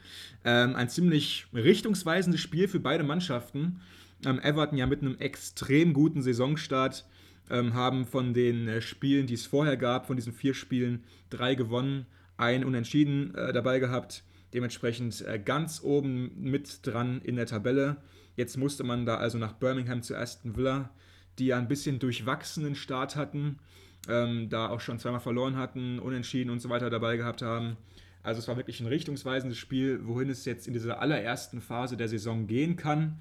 Ähm, 0.44 0.76
ein 0.76 0.90
ziemlich 0.90 1.48
richtungsweisendes 1.54 2.40
Spiel 2.40 2.68
für 2.68 2.80
beide 2.80 3.04
Mannschaften. 3.04 3.82
Ähm, 4.26 4.40
Everton 4.40 4.78
ja 4.78 4.86
mit 4.86 5.02
einem 5.02 5.18
extrem 5.18 5.94
guten 5.94 6.22
Saisonstart 6.22 7.06
ähm, 7.50 7.74
haben 7.74 8.06
von 8.06 8.34
den 8.34 8.68
äh, 8.68 8.82
Spielen, 8.82 9.28
die 9.28 9.36
es 9.36 9.46
vorher 9.46 9.78
gab, 9.78 10.08
von 10.08 10.16
diesen 10.16 10.34
vier 10.34 10.54
Spielen, 10.54 11.04
drei 11.30 11.56
gewonnen, 11.56 12.06
ein 12.38 12.66
Unentschieden 12.66 13.34
äh, 13.36 13.54
dabei 13.54 13.80
gehabt. 13.80 14.24
dementsprechend 14.54 15.22
äh, 15.28 15.38
ganz 15.38 15.82
oben 15.84 16.32
mit 16.40 16.86
dran 16.88 17.22
in 17.22 17.36
der 17.36 17.46
Tabelle. 17.46 17.98
Jetzt 18.36 18.58
musste 18.58 18.84
man 18.84 19.06
da 19.06 19.18
also 19.18 19.38
nach 19.38 19.54
Birmingham 19.54 20.02
zu 20.02 20.16
Aston 20.16 20.56
Villa, 20.56 20.92
die 21.40 21.48
ja 21.48 21.58
ein 21.58 21.68
bisschen 21.68 22.00
durchwachsenen 22.00 22.76
Start 22.76 23.16
hatten, 23.18 23.60
ähm, 24.08 24.50
da 24.50 24.70
auch 24.70 24.80
schon 24.80 24.98
zweimal 24.98 25.20
verloren 25.20 25.58
hatten, 25.58 26.00
unentschieden 26.00 26.50
und 26.50 26.62
so 26.62 26.70
weiter 26.70 26.90
dabei 26.90 27.18
gehabt 27.18 27.42
haben. 27.42 27.76
Also 28.24 28.40
es 28.40 28.48
war 28.48 28.58
wirklich 28.58 28.80
ein 28.80 28.88
richtungsweisendes 28.88 29.58
Spiel, 29.58 30.00
wohin 30.06 30.30
es 30.30 30.46
jetzt 30.46 30.68
in 30.68 30.74
dieser 30.74 31.00
allerersten 31.00 31.62
Phase 31.62 31.98
der 31.98 32.08
Saison 32.08 32.48
gehen 32.48 32.76
kann. 32.76 33.20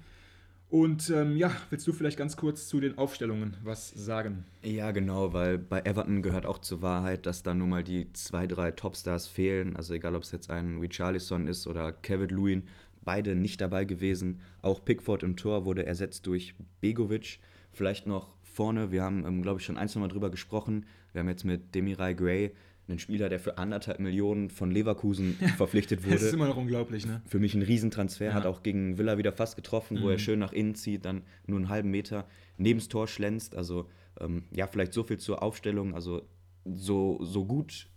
Und 0.69 1.09
ähm, 1.11 1.37
ja, 1.37 1.51
willst 1.69 1.87
du 1.87 1.93
vielleicht 1.93 2.17
ganz 2.17 2.37
kurz 2.37 2.67
zu 2.67 2.79
den 2.79 2.97
Aufstellungen 2.97 3.55
was 3.63 3.91
sagen? 3.91 4.45
Ja, 4.63 4.91
genau, 4.91 5.31
weil 5.31 5.57
bei 5.57 5.81
Everton 5.81 6.21
gehört 6.21 6.45
auch 6.45 6.57
zur 6.57 6.81
Wahrheit, 6.81 7.25
dass 7.25 7.43
da 7.43 7.53
nun 7.53 7.69
mal 7.69 7.83
die 7.83 8.11
zwei, 8.13 8.47
drei 8.47 8.71
Topstars 8.71 9.27
fehlen. 9.27 9.75
Also 9.75 9.93
egal, 9.93 10.15
ob 10.15 10.23
es 10.23 10.31
jetzt 10.31 10.49
ein 10.49 10.79
Richarlison 10.79 11.47
ist 11.47 11.67
oder 11.67 11.91
Kevin 11.91 12.29
Lewin, 12.29 12.63
beide 13.03 13.35
nicht 13.35 13.61
dabei 13.61 13.85
gewesen. 13.85 14.41
Auch 14.61 14.83
Pickford 14.83 15.23
im 15.23 15.37
Tor 15.37 15.65
wurde 15.65 15.85
ersetzt 15.85 16.25
durch 16.25 16.55
Begovic. 16.81 17.39
Vielleicht 17.71 18.07
noch 18.07 18.33
vorne, 18.41 18.91
wir 18.91 19.03
haben, 19.03 19.25
ähm, 19.25 19.43
glaube 19.43 19.59
ich, 19.59 19.65
schon 19.65 19.77
ein, 19.77 19.87
zwei 19.87 19.99
Mal 19.99 20.07
drüber 20.07 20.31
gesprochen. 20.31 20.85
Wir 21.13 21.19
haben 21.19 21.29
jetzt 21.29 21.45
mit 21.45 21.75
Demirai 21.75 22.13
Gray 22.13 22.51
einen 22.87 22.99
Spieler, 22.99 23.29
der 23.29 23.39
für 23.39 23.57
anderthalb 23.57 23.99
Millionen 23.99 24.49
von 24.49 24.71
Leverkusen 24.71 25.33
verpflichtet 25.57 26.03
wurde. 26.03 26.15
Das 26.15 26.23
ist 26.23 26.33
immer 26.33 26.47
noch 26.47 26.57
unglaublich, 26.57 27.05
ne? 27.05 27.21
Für 27.25 27.39
mich 27.39 27.55
ein 27.55 27.61
Riesentransfer, 27.61 28.25
ja. 28.25 28.33
hat 28.33 28.45
auch 28.45 28.63
gegen 28.63 28.97
Villa 28.97 29.17
wieder 29.17 29.31
fast 29.31 29.55
getroffen, 29.55 29.97
mhm. 29.97 30.03
wo 30.03 30.09
er 30.09 30.19
schön 30.19 30.39
nach 30.39 30.53
innen 30.53 30.75
zieht, 30.75 31.05
dann 31.05 31.23
nur 31.47 31.57
einen 31.57 31.69
halben 31.69 31.89
Meter 31.89 32.27
neben 32.57 32.79
das 32.79 32.87
Tor 32.87 33.07
schlänzt. 33.07 33.55
Also 33.55 33.89
ähm, 34.19 34.43
ja, 34.51 34.67
vielleicht 34.67 34.93
so 34.93 35.03
viel 35.03 35.17
zur 35.17 35.41
Aufstellung. 35.41 35.95
Also 35.95 36.21
so, 36.65 37.19
so 37.21 37.45
gut 37.45 37.89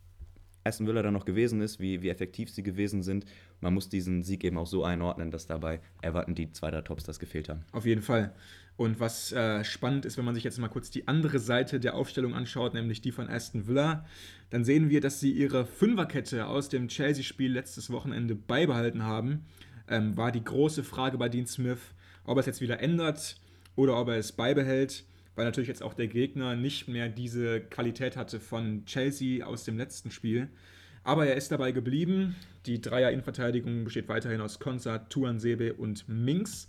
Aston 0.68 0.86
Villa 0.86 1.02
dann 1.02 1.14
noch 1.14 1.24
gewesen 1.24 1.60
ist, 1.60 1.80
wie, 1.80 2.02
wie 2.02 2.08
effektiv 2.08 2.50
sie 2.50 2.62
gewesen 2.62 3.02
sind. 3.02 3.24
Man 3.60 3.74
muss 3.74 3.88
diesen 3.88 4.22
Sieg 4.22 4.44
eben 4.44 4.58
auch 4.58 4.66
so 4.66 4.84
einordnen, 4.84 5.30
dass 5.30 5.46
dabei 5.46 5.80
Everton 6.02 6.34
die 6.34 6.52
zwei 6.52 6.70
der 6.70 6.84
Tops 6.84 7.04
das 7.04 7.18
gefehlt 7.18 7.48
haben. 7.48 7.64
Auf 7.72 7.86
jeden 7.86 8.02
Fall. 8.02 8.32
Und 8.76 9.00
was 9.00 9.32
äh, 9.32 9.64
spannend 9.64 10.04
ist, 10.04 10.18
wenn 10.18 10.24
man 10.24 10.36
sich 10.36 10.44
jetzt 10.44 10.58
mal 10.58 10.68
kurz 10.68 10.88
die 10.90 11.08
andere 11.08 11.40
Seite 11.40 11.80
der 11.80 11.94
Aufstellung 11.94 12.34
anschaut, 12.34 12.74
nämlich 12.74 13.00
die 13.00 13.10
von 13.10 13.28
Aston 13.28 13.66
Villa, 13.66 14.04
dann 14.50 14.64
sehen 14.64 14.88
wir, 14.88 15.00
dass 15.00 15.18
sie 15.18 15.32
ihre 15.32 15.66
Fünferkette 15.66 16.46
aus 16.46 16.68
dem 16.68 16.86
Chelsea-Spiel 16.86 17.52
letztes 17.52 17.90
Wochenende 17.90 18.36
beibehalten 18.36 19.02
haben. 19.02 19.46
Ähm, 19.88 20.16
war 20.16 20.30
die 20.30 20.44
große 20.44 20.84
Frage 20.84 21.18
bei 21.18 21.28
Dean 21.28 21.46
Smith, 21.46 21.80
ob 22.24 22.36
er 22.36 22.40
es 22.40 22.46
jetzt 22.46 22.60
wieder 22.60 22.78
ändert 22.80 23.40
oder 23.74 23.98
ob 23.98 24.08
er 24.08 24.16
es 24.16 24.30
beibehält 24.30 25.04
weil 25.38 25.44
natürlich 25.44 25.68
jetzt 25.68 25.84
auch 25.84 25.94
der 25.94 26.08
Gegner 26.08 26.56
nicht 26.56 26.88
mehr 26.88 27.08
diese 27.08 27.60
Qualität 27.60 28.16
hatte 28.16 28.40
von 28.40 28.84
Chelsea 28.86 29.46
aus 29.46 29.62
dem 29.62 29.78
letzten 29.78 30.10
Spiel. 30.10 30.48
Aber 31.04 31.28
er 31.28 31.36
ist 31.36 31.52
dabei 31.52 31.70
geblieben. 31.70 32.34
Die 32.66 32.80
Dreier-Innenverteidigung 32.80 33.84
besteht 33.84 34.08
weiterhin 34.08 34.40
aus 34.40 34.58
Konsa, 34.58 34.98
Tuan 34.98 35.38
Sebe 35.38 35.74
und 35.74 36.08
Minx. 36.08 36.68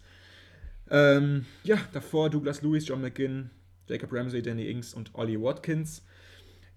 Ähm, 0.92 1.48
ja, 1.64 1.80
davor 1.94 2.30
Douglas 2.30 2.62
Lewis, 2.62 2.88
John 2.88 3.02
McGinn, 3.02 3.50
Jacob 3.88 4.14
Ramsey, 4.14 4.44
Danny 4.44 4.70
Ings 4.70 4.94
und 4.94 5.16
Ollie 5.16 5.42
Watkins. 5.42 6.06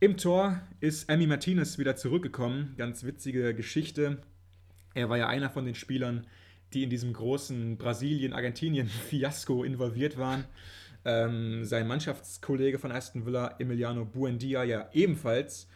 Im 0.01 0.17
Tor 0.17 0.63
ist 0.81 1.11
Amy 1.11 1.27
Martinez 1.27 1.77
wieder 1.77 1.95
zurückgekommen. 1.95 2.73
Ganz 2.79 3.05
witzige 3.05 3.55
Geschichte. 3.55 4.17
Er 4.95 5.11
war 5.11 5.19
ja 5.19 5.29
einer 5.29 5.51
von 5.51 5.67
den 5.67 5.75
Spielern, 5.75 6.27
die 6.73 6.85
in 6.85 6.89
diesem 6.89 7.13
großen 7.13 7.77
Brasilien-Argentinien-Fiasko 7.77 9.63
involviert 9.63 10.17
waren. 10.17 10.47
Ähm, 11.05 11.65
sein 11.65 11.87
Mannschaftskollege 11.87 12.79
von 12.79 12.93
Aston 12.93 13.27
Villa, 13.27 13.57
Emiliano 13.59 14.05
Buendia, 14.05 14.63
ja 14.63 14.89
ebenfalls. 14.93 15.69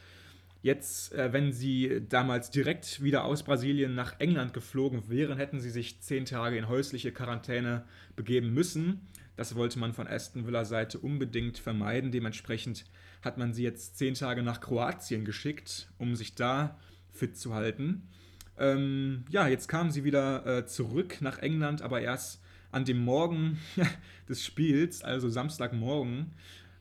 Jetzt, 0.63 1.13
äh, 1.13 1.33
wenn 1.33 1.53
sie 1.53 2.03
damals 2.09 2.51
direkt 2.51 3.03
wieder 3.03 3.25
aus 3.25 3.43
Brasilien 3.43 3.95
nach 3.95 4.19
England 4.19 4.53
geflogen 4.53 5.09
wären, 5.09 5.39
hätten 5.39 5.61
sie 5.61 5.71
sich 5.71 6.01
zehn 6.01 6.25
Tage 6.25 6.57
in 6.57 6.69
häusliche 6.69 7.13
Quarantäne 7.13 7.85
begeben 8.17 8.53
müssen. 8.53 9.01
Das 9.37 9.55
wollte 9.55 9.79
man 9.79 9.93
von 9.93 10.09
Aston 10.09 10.47
Villa 10.47 10.65
Seite 10.65 10.99
unbedingt 10.99 11.59
vermeiden. 11.59 12.11
Dementsprechend 12.11 12.85
hat 13.23 13.39
man 13.39 13.53
sie 13.53 13.63
jetzt 13.63 13.99
zehn 13.99 14.15
Tage 14.15 14.43
nach 14.43 14.61
Kroatien 14.61 15.25
geschickt, 15.25 15.89
um 15.99 16.17
sich 16.17 16.35
da 16.35 16.79
fit 17.13 17.37
zu 17.37 17.55
halten. 17.55 18.09
Ähm, 18.59 19.25
ja, 19.29 19.47
jetzt 19.49 19.69
kamen 19.69 19.91
sie 19.91 20.05
wieder 20.05 20.47
äh, 20.47 20.67
zurück 20.67 21.19
nach 21.21 21.39
England, 21.39 21.83
aber 21.83 22.01
erst 22.01 22.43
an 22.77 22.85
dem 22.85 23.03
Morgen 23.03 23.59
des 24.29 24.45
Spiels, 24.45 25.03
also 25.03 25.31
Samstagmorgen 25.31 26.33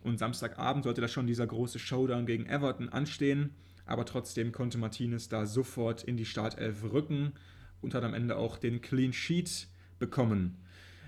und 0.03 0.19
Samstagabend, 0.19 0.84
sollte 0.84 0.99
da 0.99 1.08
schon 1.08 1.25
dieser 1.25 1.47
große 1.47 1.79
Showdown 1.79 2.25
gegen 2.25 2.47
Everton 2.47 2.89
anstehen. 2.89 3.51
Aber 3.86 4.05
trotzdem 4.05 4.51
konnte 4.51 4.77
Martinez 4.77 5.29
da 5.29 5.45
sofort 5.45 6.03
in 6.03 6.17
die 6.17 6.25
Startelf 6.25 6.84
rücken 6.84 7.31
und 7.81 7.93
hat 7.93 8.03
am 8.03 8.13
Ende 8.13 8.36
auch 8.36 8.58
den 8.58 8.81
Clean 8.81 9.13
Sheet 9.13 9.67
bekommen. 9.97 10.58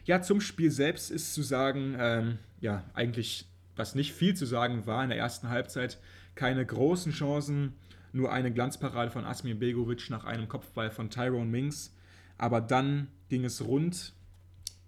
Ja, 0.06 0.22
zum 0.22 0.40
Spiel 0.40 0.72
selbst 0.72 1.12
ist 1.12 1.34
zu 1.34 1.42
sagen, 1.42 1.98
ähm, 2.00 2.38
ja, 2.62 2.86
eigentlich, 2.94 3.46
was 3.76 3.94
nicht 3.94 4.14
viel 4.14 4.38
zu 4.38 4.46
sagen 4.46 4.86
war 4.86 5.04
in 5.04 5.10
der 5.10 5.18
ersten 5.18 5.50
Halbzeit, 5.50 6.00
keine 6.34 6.66
großen 6.66 7.12
Chancen, 7.12 7.74
nur 8.14 8.32
eine 8.32 8.54
Glanzparade 8.54 9.12
von 9.12 9.26
Asmir 9.26 9.56
Begovic 9.56 10.10
nach 10.10 10.24
einem 10.24 10.48
Kopfball 10.48 10.92
von 10.92 11.10
Tyrone 11.10 11.52
Mings. 11.52 11.94
Aber 12.38 12.62
dann 12.62 13.10
ging 13.28 13.44
es 13.44 13.66
rund 13.66 14.14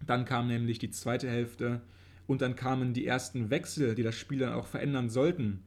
dann 0.06 0.26
kam 0.26 0.48
nämlich 0.48 0.80
die 0.80 0.90
zweite 0.90 1.30
Hälfte 1.30 1.82
und 2.28 2.42
dann 2.42 2.56
kamen 2.56 2.94
die 2.94 3.06
ersten 3.06 3.50
Wechsel, 3.50 3.96
die 3.96 4.04
das 4.04 4.16
Spiel 4.16 4.40
dann 4.40 4.54
auch 4.54 4.68
verändern 4.68 5.10
sollten. 5.10 5.64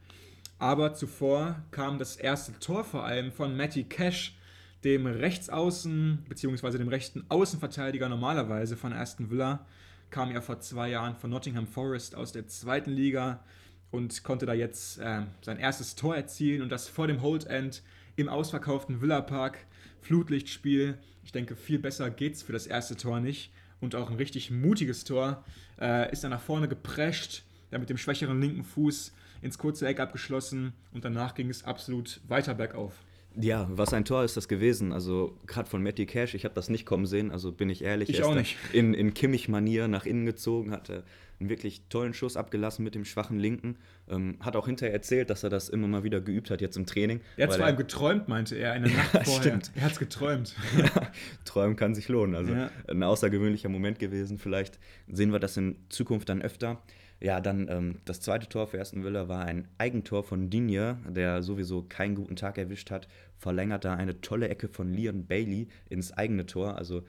Aber 0.59 0.95
zuvor 0.95 1.63
kam 1.73 1.99
das 1.99 2.17
erste 2.17 2.59
Tor 2.61 2.85
vor 2.85 3.05
allem 3.05 3.33
von 3.33 3.57
Matty 3.57 3.85
Cash, 3.85 4.37
dem 4.85 5.07
Rechtsaußen 5.07 6.25
bzw. 6.29 6.79
dem 6.79 6.89
rechten 6.89 7.25
Außenverteidiger 7.29 8.09
normalerweise 8.09 8.77
von 8.77 8.93
Aston 8.93 9.31
Villa. 9.31 9.67
Kam 10.11 10.31
ja 10.31 10.41
vor 10.41 10.61
zwei 10.61 10.91
Jahren 10.91 11.17
von 11.17 11.31
Nottingham 11.31 11.67
Forest 11.67 12.15
aus 12.15 12.33
der 12.33 12.47
zweiten 12.47 12.91
Liga 12.91 13.43
und 13.91 14.23
konnte 14.23 14.47
da 14.47 14.53
jetzt 14.53 14.99
äh, 14.99 15.23
sein 15.41 15.59
erstes 15.59 15.97
Tor 15.97 16.15
erzielen 16.15 16.63
und 16.63 16.71
das 16.71 16.89
vor 16.89 17.07
dem 17.07 17.23
Hold 17.23 17.47
End 17.47 17.83
im 18.17 18.29
ausverkauften 18.29 19.01
Villa 19.01 19.21
Park. 19.21 19.59
Flutlichtspiel. 20.01 20.99
Ich 21.25 21.33
denke, 21.33 21.57
viel 21.57 21.79
besser 21.79 22.11
geht's 22.11 22.43
für 22.43 22.53
das 22.53 22.67
erste 22.67 22.97
Tor 22.97 23.21
nicht 23.21 23.53
und 23.83 23.95
auch 23.95 24.11
ein 24.11 24.17
richtig 24.17 24.51
mutiges 24.51 25.05
Tor. 25.05 25.45
Äh, 25.79 26.11
ist 26.13 26.25
dann 26.25 26.31
nach 26.31 26.41
vorne 26.41 26.69
geprescht, 26.69 27.43
dann 27.71 27.81
mit 27.81 27.91
dem 27.91 27.99
schwächeren 27.99 28.41
linken 28.41 28.65
Fuß 28.65 29.13
ins 29.43 29.59
kurze 29.59 29.87
Eck 29.87 30.01
abgeschlossen 30.01 30.73
und 30.93 31.05
danach 31.05 31.35
ging 31.35 31.51
es 31.51 31.65
absolut 31.65 32.21
weiter 32.29 32.55
bergauf. 32.55 32.95
Ja, 33.35 33.67
was 33.71 33.93
ein 33.93 34.05
Tor 34.05 34.25
ist 34.25 34.37
das 34.37 34.47
gewesen. 34.47 34.93
Also 34.93 35.37
gerade 35.47 35.69
von 35.69 35.83
Matty 35.83 36.07
Cash, 36.07 36.35
ich 36.35 36.45
habe 36.45 36.55
das 36.55 36.69
nicht 36.69 36.85
kommen 36.85 37.07
sehen, 37.07 37.31
also 37.31 37.51
bin 37.51 37.71
ich 37.71 37.83
ehrlich. 37.83 38.11
Ich 38.11 38.21
er 38.21 38.29
auch 38.29 38.35
nicht. 38.35 38.57
In, 38.73 38.95
in 38.95 39.15
Kimmich-Manier 39.15 39.89
nach 39.89 40.07
innen 40.07 40.27
gezogen, 40.27 40.71
hatte 40.71 41.03
einen 41.43 41.51
wirklich 41.51 41.83
tollen 41.89 42.15
Schuss 42.15 42.37
abgelassen 42.37 42.85
mit 42.85 42.95
dem 42.95 43.05
schwachen 43.05 43.39
Linken. 43.39 43.77
Ähm, 44.09 44.37
hat 44.41 44.57
auch 44.57 44.67
hinterher 44.67 44.95
erzählt, 44.95 45.29
dass 45.29 45.43
er 45.43 45.51
das 45.51 45.69
immer 45.69 45.89
mal 45.89 46.05
wieder 46.05 46.21
geübt 46.21 46.51
hat 46.51 46.61
jetzt 46.61 46.77
im 46.77 46.87
Training. 46.87 47.21
Er 47.37 47.49
hat 47.49 47.57
vor 47.57 47.67
allem 47.67 47.77
geträumt, 47.77 48.29
meinte 48.29 48.57
er, 48.57 48.73
eine 48.73 48.89
Nacht 48.91 49.11
vorher. 49.11 49.43
Stimmt. 49.43 49.73
Er 49.75 49.83
hat 49.83 49.93
es 49.93 49.99
geträumt. 49.99 50.57
ja, 50.79 51.09
träumen 51.45 51.77
kann 51.77 51.95
sich 51.95 52.09
lohnen. 52.09 52.35
Also 52.35 52.55
ja. 52.55 52.71
ein 52.89 53.03
außergewöhnlicher 53.03 53.69
Moment 53.69 53.99
gewesen. 53.99 54.39
Vielleicht 54.39 54.79
sehen 55.09 55.33
wir 55.33 55.41
das 55.41 55.57
in 55.57 55.77
Zukunft 55.89 56.29
dann 56.29 56.43
öfter. 56.43 56.81
Ja, 57.21 57.41
dann 57.41 57.69
ähm, 57.69 57.99
das 58.05 58.21
zweite 58.21 58.49
Tor 58.49 58.67
für 58.67 58.81
Aston 58.81 59.05
Villa 59.05 59.29
war 59.29 59.45
ein 59.45 59.69
Eigentor 59.79 60.25
von 60.25 60.51
Digne, 60.51 60.99
der 61.09 61.43
sowieso 61.43 61.83
keinen 61.83 62.17
guten 62.17 62.35
Tag 62.35 62.59
erwischt 62.59 62.91
hat. 62.91 63.07
Verlängert 63.39 63.85
da 63.85 63.95
eine 63.95 64.21
tolle 64.21 64.49
Ecke 64.49 64.69
von 64.69 64.93
Leon 64.93 65.27
Bailey 65.27 65.69
ins 65.89 66.13
eigene 66.13 66.47
Tor. 66.47 66.77
Also 66.77 67.05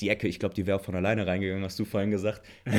die 0.00 0.08
Ecke, 0.08 0.28
ich 0.28 0.38
glaube, 0.38 0.54
die 0.54 0.66
wäre 0.66 0.78
von 0.78 0.94
alleine 0.94 1.26
reingegangen, 1.26 1.64
hast 1.64 1.78
du 1.78 1.84
vorhin 1.84 2.10
gesagt. 2.10 2.42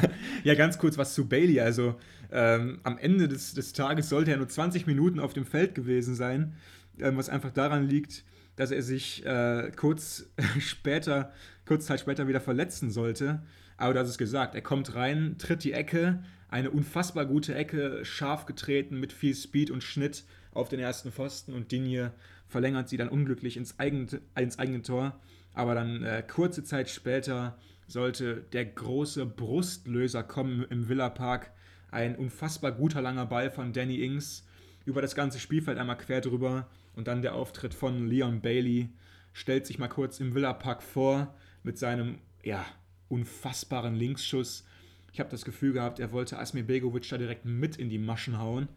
ja, 0.44 0.54
ganz 0.54 0.78
kurz 0.78 0.98
was 0.98 1.14
zu 1.14 1.28
Bailey. 1.28 1.60
Also 1.60 1.96
ähm, 2.30 2.80
am 2.82 2.98
Ende 2.98 3.28
des, 3.28 3.54
des 3.54 3.72
Tages 3.72 4.08
sollte 4.08 4.30
er 4.30 4.36
nur 4.36 4.48
20 4.48 4.86
Minuten 4.86 5.20
auf 5.20 5.32
dem 5.32 5.44
Feld 5.44 5.74
gewesen 5.74 6.14
sein, 6.14 6.54
ähm, 6.98 7.16
was 7.16 7.28
einfach 7.28 7.50
daran 7.50 7.88
liegt, 7.88 8.24
dass 8.56 8.70
er 8.70 8.82
sich 8.82 9.24
äh, 9.26 9.70
kurz 9.76 10.26
später, 10.58 11.32
kurz 11.66 11.86
Zeit 11.86 12.00
später 12.00 12.28
wieder 12.28 12.40
verletzen 12.40 12.90
sollte. 12.90 13.42
Aber 13.76 13.94
du 13.94 14.00
hast 14.00 14.08
es 14.08 14.18
gesagt, 14.18 14.54
er 14.54 14.62
kommt 14.62 14.94
rein, 14.94 15.36
tritt 15.38 15.64
die 15.64 15.72
Ecke, 15.72 16.22
eine 16.48 16.70
unfassbar 16.70 17.26
gute 17.26 17.54
Ecke, 17.54 18.04
scharf 18.04 18.46
getreten, 18.46 19.00
mit 19.00 19.12
viel 19.12 19.34
Speed 19.34 19.70
und 19.70 19.82
Schnitt 19.82 20.24
auf 20.52 20.68
den 20.68 20.80
ersten 20.80 21.10
Pfosten 21.10 21.54
und 21.54 21.72
Dinje 21.72 22.12
verlängert 22.46 22.88
sie 22.88 22.98
dann 22.98 23.08
unglücklich 23.08 23.56
ins 23.56 23.78
eigene, 23.78 24.06
ins 24.38 24.58
eigene 24.58 24.82
Tor. 24.82 25.18
Aber 25.54 25.74
dann 25.74 26.02
äh, 26.02 26.22
kurze 26.22 26.64
Zeit 26.64 26.88
später 26.90 27.58
sollte 27.86 28.44
der 28.52 28.64
große 28.64 29.26
Brustlöser 29.26 30.22
kommen 30.22 30.64
im 30.70 30.88
Villa 30.88 31.10
Park. 31.10 31.50
Ein 31.90 32.16
unfassbar 32.16 32.72
guter 32.72 33.02
langer 33.02 33.26
Ball 33.26 33.50
von 33.50 33.72
Danny 33.72 34.02
Ings 34.02 34.46
über 34.86 35.02
das 35.02 35.14
ganze 35.14 35.38
Spielfeld 35.38 35.78
einmal 35.78 35.98
quer 35.98 36.20
drüber 36.20 36.68
und 36.94 37.06
dann 37.06 37.22
der 37.22 37.34
Auftritt 37.34 37.74
von 37.74 38.08
Leon 38.08 38.40
Bailey 38.40 38.88
stellt 39.32 39.66
sich 39.66 39.78
mal 39.78 39.88
kurz 39.88 40.20
im 40.20 40.34
Villa 40.34 40.52
Park 40.52 40.82
vor 40.82 41.34
mit 41.62 41.78
seinem 41.78 42.18
ja, 42.42 42.64
unfassbaren 43.08 43.94
Linksschuss. 43.94 44.66
Ich 45.12 45.20
habe 45.20 45.30
das 45.30 45.44
Gefühl 45.44 45.74
gehabt, 45.74 46.00
er 46.00 46.12
wollte 46.12 46.38
Asmir 46.38 46.64
Begovic 46.64 47.08
da 47.08 47.18
direkt 47.18 47.44
mit 47.44 47.76
in 47.76 47.90
die 47.90 47.98
Maschen 47.98 48.38
hauen. 48.38 48.68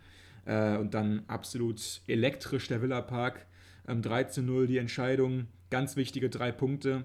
Äh, 0.45 0.77
und 0.77 0.93
dann 0.93 1.23
absolut 1.27 2.01
elektrisch 2.07 2.67
der 2.67 2.81
Villa 2.81 3.01
Park. 3.01 3.45
Ähm, 3.87 4.01
3 4.01 4.25
zu 4.25 4.41
0 4.41 4.67
die 4.67 4.77
Entscheidung, 4.77 5.47
ganz 5.75 5.97
wichtige 5.97 6.29
drei 6.29 6.53
Punkte. 6.53 7.03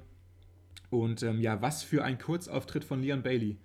Und 0.91 1.25
ähm, 1.25 1.41
ja, 1.41 1.61
was 1.61 1.83
für 1.83 2.05
ein 2.05 2.19
Kurzauftritt 2.19 2.85
von 2.85 3.03
Leon 3.03 3.25
Bailey. 3.25 3.59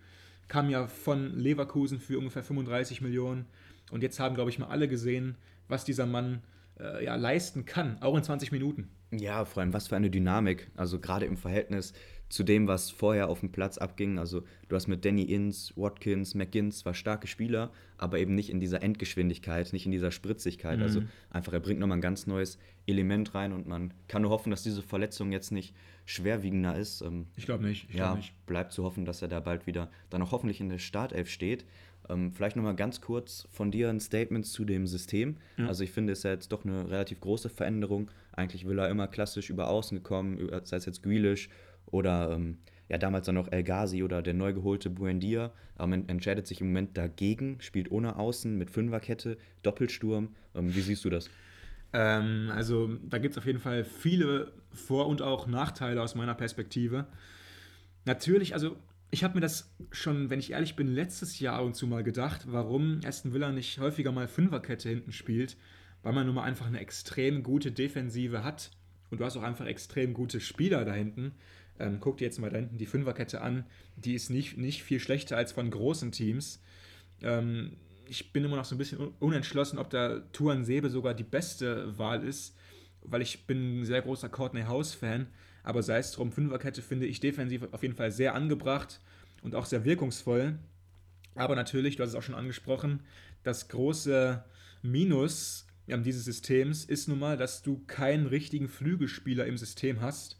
Kam 0.47 0.67
ja 0.67 0.87
von 0.87 1.37
Leverkusen 1.37 1.99
für 1.99 2.17
ungefähr 2.17 2.41
35 2.41 3.01
Millionen. 3.01 3.45
Und 3.91 4.01
jetzt 4.01 4.19
haben, 4.19 4.33
glaube 4.33 4.49
ich, 4.49 4.57
mal 4.57 4.69
alle 4.69 4.87
gesehen, 4.87 5.37
was 5.67 5.85
dieser 5.85 6.07
Mann 6.07 6.41
äh, 6.79 7.05
ja, 7.05 7.13
leisten 7.17 7.65
kann, 7.65 8.01
auch 8.01 8.17
in 8.17 8.23
20 8.23 8.51
Minuten. 8.51 8.89
Ja, 9.11 9.45
vor 9.45 9.61
allem 9.61 9.73
was 9.73 9.89
für 9.89 9.95
eine 9.95 10.09
Dynamik. 10.09 10.71
Also 10.75 10.99
gerade 10.99 11.27
im 11.27 11.37
Verhältnis 11.37 11.93
zu 12.29 12.43
dem, 12.43 12.67
was 12.67 12.89
vorher 12.89 13.29
auf 13.29 13.41
dem 13.41 13.51
Platz 13.51 13.77
abging. 13.77 14.17
Also 14.17 14.43
du 14.67 14.75
hast 14.75 14.87
mit 14.87 15.05
Danny 15.05 15.23
Inns, 15.23 15.73
Watkins, 15.75 16.33
McGinn 16.33 16.71
zwar 16.71 16.93
starke 16.93 17.27
Spieler, 17.27 17.71
aber 17.97 18.19
eben 18.19 18.35
nicht 18.35 18.49
in 18.49 18.59
dieser 18.59 18.81
Endgeschwindigkeit, 18.81 19.71
nicht 19.73 19.85
in 19.85 19.91
dieser 19.91 20.11
Spritzigkeit. 20.11 20.81
Also 20.81 21.01
mhm. 21.01 21.05
Also 21.05 21.13
einfach, 21.29 21.53
er 21.53 21.59
bringt 21.59 21.79
nochmal 21.79 21.97
ein 21.97 22.01
ganz 22.01 22.25
neues 22.25 22.57
Element 22.87 23.35
rein 23.35 23.51
und 23.51 23.67
man 23.67 23.93
kann 24.07 24.21
nur 24.21 24.31
hoffen, 24.31 24.49
dass 24.49 24.63
diese 24.63 24.81
Verletzung 24.81 25.31
jetzt 25.31 25.51
nicht 25.51 25.75
schwerwiegender 26.05 26.77
ist. 26.77 27.01
Ähm, 27.01 27.27
ich 27.35 27.45
glaube 27.45 27.65
nicht. 27.65 27.87
Ich 27.89 27.95
ja, 27.95 28.05
glaub 28.05 28.17
nicht. 28.17 28.45
bleibt 28.45 28.71
zu 28.71 28.83
hoffen, 28.83 29.05
dass 29.05 29.21
er 29.21 29.27
da 29.27 29.39
bald 29.39 29.67
wieder 29.67 29.89
dann 30.09 30.21
auch 30.21 30.31
hoffentlich 30.31 30.61
in 30.61 30.69
der 30.69 30.77
Startelf 30.77 31.29
steht. 31.29 31.65
Ähm, 32.07 32.31
vielleicht 32.31 32.55
nochmal 32.55 32.75
ganz 32.75 33.01
kurz 33.01 33.47
von 33.51 33.71
dir 33.71 33.89
ein 33.89 33.99
Statement 33.99 34.45
zu 34.45 34.63
dem 34.63 34.87
System. 34.87 35.37
Ja. 35.57 35.67
Also 35.67 35.83
ich 35.83 35.91
finde, 35.91 36.13
es 36.13 36.19
ist 36.19 36.23
ja 36.23 36.31
jetzt 36.31 36.51
doch 36.51 36.63
eine 36.63 36.89
relativ 36.89 37.19
große 37.19 37.49
Veränderung. 37.49 38.11
Eigentlich 38.31 38.67
will 38.67 38.79
er 38.79 38.89
immer 38.89 39.07
klassisch 39.07 39.49
über 39.49 39.69
Außen 39.69 39.97
gekommen, 39.97 40.37
sei 40.63 40.77
es 40.77 40.85
jetzt 40.85 41.03
Grealish 41.03 41.49
oder 41.87 42.31
ähm, 42.31 42.57
ja 42.89 42.97
damals 42.97 43.25
dann 43.25 43.35
noch 43.35 43.51
El 43.51 43.63
Ghazi 43.63 44.03
oder 44.03 44.21
der 44.21 44.33
neu 44.33 44.53
geholte 44.53 44.89
Buendia. 44.89 45.51
Man 45.77 46.07
entscheidet 46.07 46.47
sich 46.47 46.61
im 46.61 46.67
Moment 46.67 46.97
dagegen, 46.97 47.57
spielt 47.59 47.91
ohne 47.91 48.17
Außen 48.17 48.57
mit 48.57 48.71
Fünferkette, 48.71 49.37
Doppelsturm. 49.63 50.29
Ähm, 50.53 50.73
wie 50.75 50.81
siehst 50.81 51.03
du 51.03 51.09
das? 51.09 51.29
Ähm, 51.93 52.51
also 52.53 52.89
da 53.03 53.17
gibt 53.17 53.33
es 53.33 53.37
auf 53.37 53.45
jeden 53.45 53.59
Fall 53.59 53.83
viele 53.83 54.51
Vor- 54.73 55.07
und 55.07 55.21
auch 55.21 55.47
Nachteile 55.47 56.01
aus 56.01 56.15
meiner 56.15 56.35
Perspektive. 56.35 57.07
Natürlich, 58.05 58.53
also 58.53 58.77
ich 59.11 59.23
habe 59.23 59.35
mir 59.35 59.41
das 59.41 59.73
schon, 59.91 60.29
wenn 60.29 60.39
ich 60.39 60.51
ehrlich 60.51 60.75
bin, 60.75 60.87
letztes 60.87 61.39
Jahr 61.39 61.57
ab 61.57 61.65
und 61.65 61.75
zu 61.75 61.87
mal 61.87 62.03
gedacht, 62.03 62.45
warum 62.47 62.99
Aston 63.05 63.33
Villa 63.33 63.51
nicht 63.51 63.79
häufiger 63.79 64.11
mal 64.11 64.27
Fünferkette 64.27 64.89
hinten 64.89 65.11
spielt, 65.11 65.57
weil 66.03 66.13
man 66.13 66.25
nun 66.25 66.35
mal 66.35 66.43
einfach 66.43 66.67
eine 66.67 66.79
extrem 66.79 67.41
gute 67.41 67.71
Defensive 67.71 68.43
hat 68.43 68.71
und 69.09 69.19
du 69.19 69.25
hast 69.25 69.37
auch 69.37 69.43
einfach 69.43 69.65
extrem 69.65 70.13
gute 70.13 70.39
Spieler 70.39 70.83
da 70.85 70.93
hinten. 70.93 71.31
Ähm, 71.79 71.99
guck 71.99 72.17
dir 72.17 72.25
jetzt 72.25 72.39
mal 72.39 72.49
da 72.49 72.57
hinten 72.57 72.77
die 72.77 72.85
Fünferkette 72.85 73.41
an, 73.41 73.65
die 73.95 74.13
ist 74.13 74.29
nicht, 74.29 74.57
nicht 74.57 74.83
viel 74.83 74.99
schlechter 74.99 75.37
als 75.37 75.51
von 75.51 75.69
großen 75.69 76.11
Teams. 76.11 76.61
Ähm, 77.21 77.77
ich 78.07 78.31
bin 78.31 78.43
immer 78.43 78.55
noch 78.55 78.65
so 78.65 78.75
ein 78.75 78.77
bisschen 78.77 78.99
unentschlossen, 79.19 79.79
ob 79.79 79.89
da 79.89 80.19
Tuan 80.31 80.63
Sebe 80.63 80.89
sogar 80.89 81.13
die 81.13 81.23
beste 81.23 81.97
Wahl 81.97 82.23
ist, 82.23 82.55
weil 83.01 83.21
ich 83.21 83.45
bin 83.45 83.81
ein 83.81 83.85
sehr 83.85 84.01
großer 84.01 84.29
Courtney 84.29 84.63
House-Fan. 84.63 85.27
Aber 85.63 85.81
sei 85.81 85.97
es 85.97 86.11
drum, 86.11 86.31
Fünferkette 86.31 86.81
finde 86.81 87.07
ich 87.07 87.19
defensiv 87.19 87.63
auf 87.71 87.81
jeden 87.81 87.95
Fall 87.95 88.11
sehr 88.11 88.35
angebracht 88.35 89.01
und 89.41 89.55
auch 89.55 89.65
sehr 89.65 89.83
wirkungsvoll. 89.83 90.59
Aber 91.33 91.55
natürlich, 91.55 91.95
du 91.95 92.03
hast 92.03 92.11
es 92.11 92.15
auch 92.15 92.23
schon 92.23 92.35
angesprochen, 92.35 93.01
das 93.43 93.67
große 93.67 94.43
Minus 94.81 95.65
dieses 95.87 96.25
Systems 96.25 96.85
ist 96.85 97.07
nun 97.07 97.19
mal, 97.19 97.37
dass 97.37 97.61
du 97.61 97.83
keinen 97.85 98.25
richtigen 98.25 98.67
Flügelspieler 98.67 99.45
im 99.45 99.57
System 99.57 100.01
hast. 100.01 100.39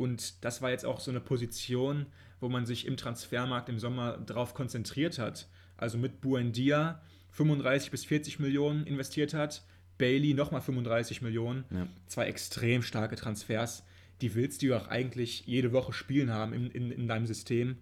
Und 0.00 0.46
das 0.46 0.62
war 0.62 0.70
jetzt 0.70 0.86
auch 0.86 0.98
so 0.98 1.10
eine 1.10 1.20
Position, 1.20 2.06
wo 2.40 2.48
man 2.48 2.64
sich 2.64 2.86
im 2.86 2.96
Transfermarkt 2.96 3.68
im 3.68 3.78
Sommer 3.78 4.16
darauf 4.16 4.54
konzentriert 4.54 5.18
hat. 5.18 5.46
Also 5.76 5.98
mit 5.98 6.22
Buendia 6.22 7.02
35 7.32 7.90
bis 7.90 8.06
40 8.06 8.38
Millionen 8.38 8.86
investiert 8.86 9.34
hat, 9.34 9.62
Bailey 9.98 10.32
nochmal 10.32 10.62
35 10.62 11.20
Millionen. 11.20 11.66
Ja. 11.70 11.86
Zwei 12.06 12.28
extrem 12.28 12.82
starke 12.82 13.14
Transfers. 13.14 13.84
Die 14.22 14.34
willst 14.34 14.62
du 14.62 14.74
auch 14.74 14.88
eigentlich 14.88 15.44
jede 15.44 15.70
Woche 15.72 15.92
spielen 15.92 16.32
haben 16.32 16.54
in, 16.54 16.70
in, 16.70 16.90
in 16.92 17.06
deinem 17.06 17.26
System. 17.26 17.76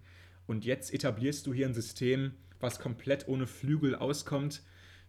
Und 0.45 0.65
jetzt 0.65 0.93
etablierst 0.93 1.47
du 1.47 1.53
hier 1.53 1.67
ein 1.67 1.73
System, 1.73 2.33
was 2.59 2.81
komplett 2.81 3.29
ohne 3.29 3.47
Flügel 3.47 3.95
auskommt. 3.95 4.61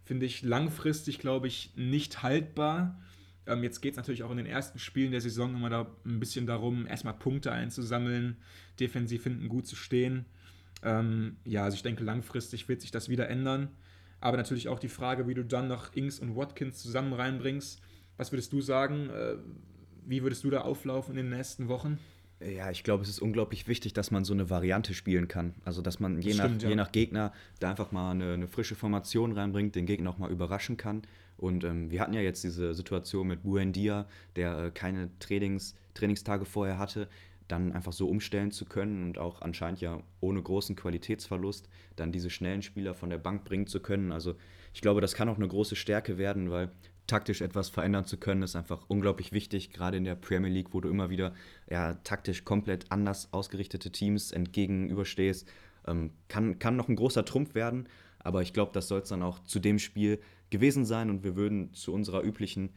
Finde 0.05 0.25
ich 0.25 0.43
langfristig, 0.43 1.19
glaube 1.19 1.47
ich, 1.47 1.73
nicht 1.75 2.23
haltbar. 2.23 3.01
Ähm, 3.47 3.63
jetzt 3.63 3.81
geht 3.81 3.93
es 3.93 3.97
natürlich 3.97 4.23
auch 4.23 4.31
in 4.31 4.37
den 4.37 4.45
ersten 4.45 4.79
Spielen 4.79 5.11
der 5.11 5.21
Saison 5.21 5.55
immer 5.55 5.69
da 5.69 5.87
ein 6.05 6.19
bisschen 6.19 6.45
darum, 6.45 6.85
erstmal 6.87 7.15
Punkte 7.15 7.51
einzusammeln, 7.51 8.37
defensiv 8.79 9.23
hinten 9.23 9.49
gut 9.49 9.67
zu 9.67 9.75
stehen. 9.75 10.25
Ähm, 10.83 11.37
ja, 11.45 11.63
also 11.63 11.75
ich 11.75 11.83
denke, 11.83 12.03
langfristig 12.03 12.67
wird 12.67 12.81
sich 12.81 12.91
das 12.91 13.09
wieder 13.09 13.29
ändern. 13.29 13.69
Aber 14.19 14.37
natürlich 14.37 14.67
auch 14.67 14.79
die 14.79 14.89
Frage, 14.89 15.27
wie 15.27 15.33
du 15.33 15.43
dann 15.43 15.67
noch 15.67 15.95
Ings 15.95 16.19
und 16.19 16.35
Watkins 16.35 16.77
zusammen 16.77 17.13
reinbringst. 17.13 17.81
Was 18.17 18.31
würdest 18.31 18.53
du 18.53 18.61
sagen? 18.61 19.09
Äh, 19.09 19.37
wie 20.05 20.21
würdest 20.21 20.43
du 20.43 20.49
da 20.49 20.61
auflaufen 20.61 21.17
in 21.17 21.25
den 21.25 21.37
nächsten 21.37 21.67
Wochen? 21.67 21.99
Ja, 22.43 22.71
ich 22.71 22.83
glaube, 22.83 23.03
es 23.03 23.09
ist 23.09 23.19
unglaublich 23.19 23.67
wichtig, 23.67 23.93
dass 23.93 24.09
man 24.09 24.25
so 24.25 24.33
eine 24.33 24.49
Variante 24.49 24.93
spielen 24.93 25.27
kann. 25.27 25.53
Also, 25.63 25.81
dass 25.81 25.99
man 25.99 26.21
je, 26.21 26.33
Stimmt, 26.33 26.55
nach, 26.55 26.63
ja. 26.63 26.69
je 26.69 26.75
nach 26.75 26.91
Gegner 26.91 27.33
da 27.59 27.69
einfach 27.69 27.91
mal 27.91 28.11
eine, 28.11 28.33
eine, 28.33 28.47
frische 28.47 28.75
Formation 28.75 29.33
reinbringt, 29.33 29.75
den 29.75 29.85
Gegner 29.85 30.09
auch 30.09 30.17
mal 30.17 30.31
überraschen 30.31 30.77
kann. 30.77 31.03
Und 31.37 31.63
ähm, 31.63 31.91
wir 31.91 32.01
hatten 32.01 32.13
ja 32.13 32.21
jetzt 32.21 32.43
diese 32.43 32.73
Situation 32.73 33.27
mit 33.27 33.43
Buendia, 33.43 34.07
der 34.35 34.65
äh, 34.65 34.71
keine 34.71 35.09
Trainings, 35.19 35.75
Trainingstage 35.93 36.45
vorher 36.45 36.77
hatte, 36.77 37.07
dann 37.47 37.73
einfach 37.73 37.93
so 37.93 38.07
umstellen 38.07 38.51
zu 38.51 38.65
können 38.65 39.03
und 39.03 39.17
auch 39.17 39.41
anscheinend 39.41 39.81
ja 39.81 40.01
ohne 40.19 40.41
großen 40.41 40.75
Qualitätsverlust 40.75 41.67
dann 41.95 42.11
diese 42.11 42.29
schnellen 42.29 42.61
Spieler 42.61 42.93
von 42.93 43.09
der 43.09 43.17
Bank 43.17 43.43
bringen 43.43 43.67
zu 43.67 43.81
können. 43.81 44.11
Also 44.11 44.35
ich 44.73 44.81
glaube, 44.81 45.01
das 45.01 45.15
kann 45.15 45.29
auch 45.29 45.35
eine 45.35 45.47
große 45.47 45.75
Stärke 45.75 46.17
werden, 46.17 46.49
weil 46.49 46.71
taktisch 47.11 47.41
etwas 47.41 47.67
verändern 47.67 48.05
zu 48.05 48.15
können, 48.15 48.41
ist 48.41 48.55
einfach 48.55 48.85
unglaublich 48.87 49.33
wichtig, 49.33 49.73
gerade 49.73 49.97
in 49.97 50.05
der 50.05 50.15
Premier 50.15 50.49
League, 50.49 50.73
wo 50.73 50.79
du 50.79 50.87
immer 50.87 51.09
wieder 51.09 51.33
ja, 51.69 51.95
taktisch 51.95 52.45
komplett 52.45 52.89
anders 52.89 53.33
ausgerichtete 53.33 53.91
Teams 53.91 54.31
entgegenüberstehst. 54.31 55.45
Ähm, 55.87 56.11
kann, 56.29 56.57
kann 56.57 56.77
noch 56.77 56.87
ein 56.87 56.95
großer 56.95 57.25
Trumpf 57.25 57.53
werden, 57.53 57.89
aber 58.19 58.41
ich 58.43 58.53
glaube, 58.53 58.71
das 58.73 58.87
soll 58.87 59.01
es 59.01 59.09
dann 59.09 59.23
auch 59.23 59.39
zu 59.39 59.59
dem 59.59 59.77
Spiel 59.77 60.21
gewesen 60.51 60.85
sein 60.85 61.09
und 61.09 61.25
wir 61.25 61.35
würden 61.35 61.73
zu 61.73 61.93
unserer 61.93 62.23
üblichen 62.23 62.69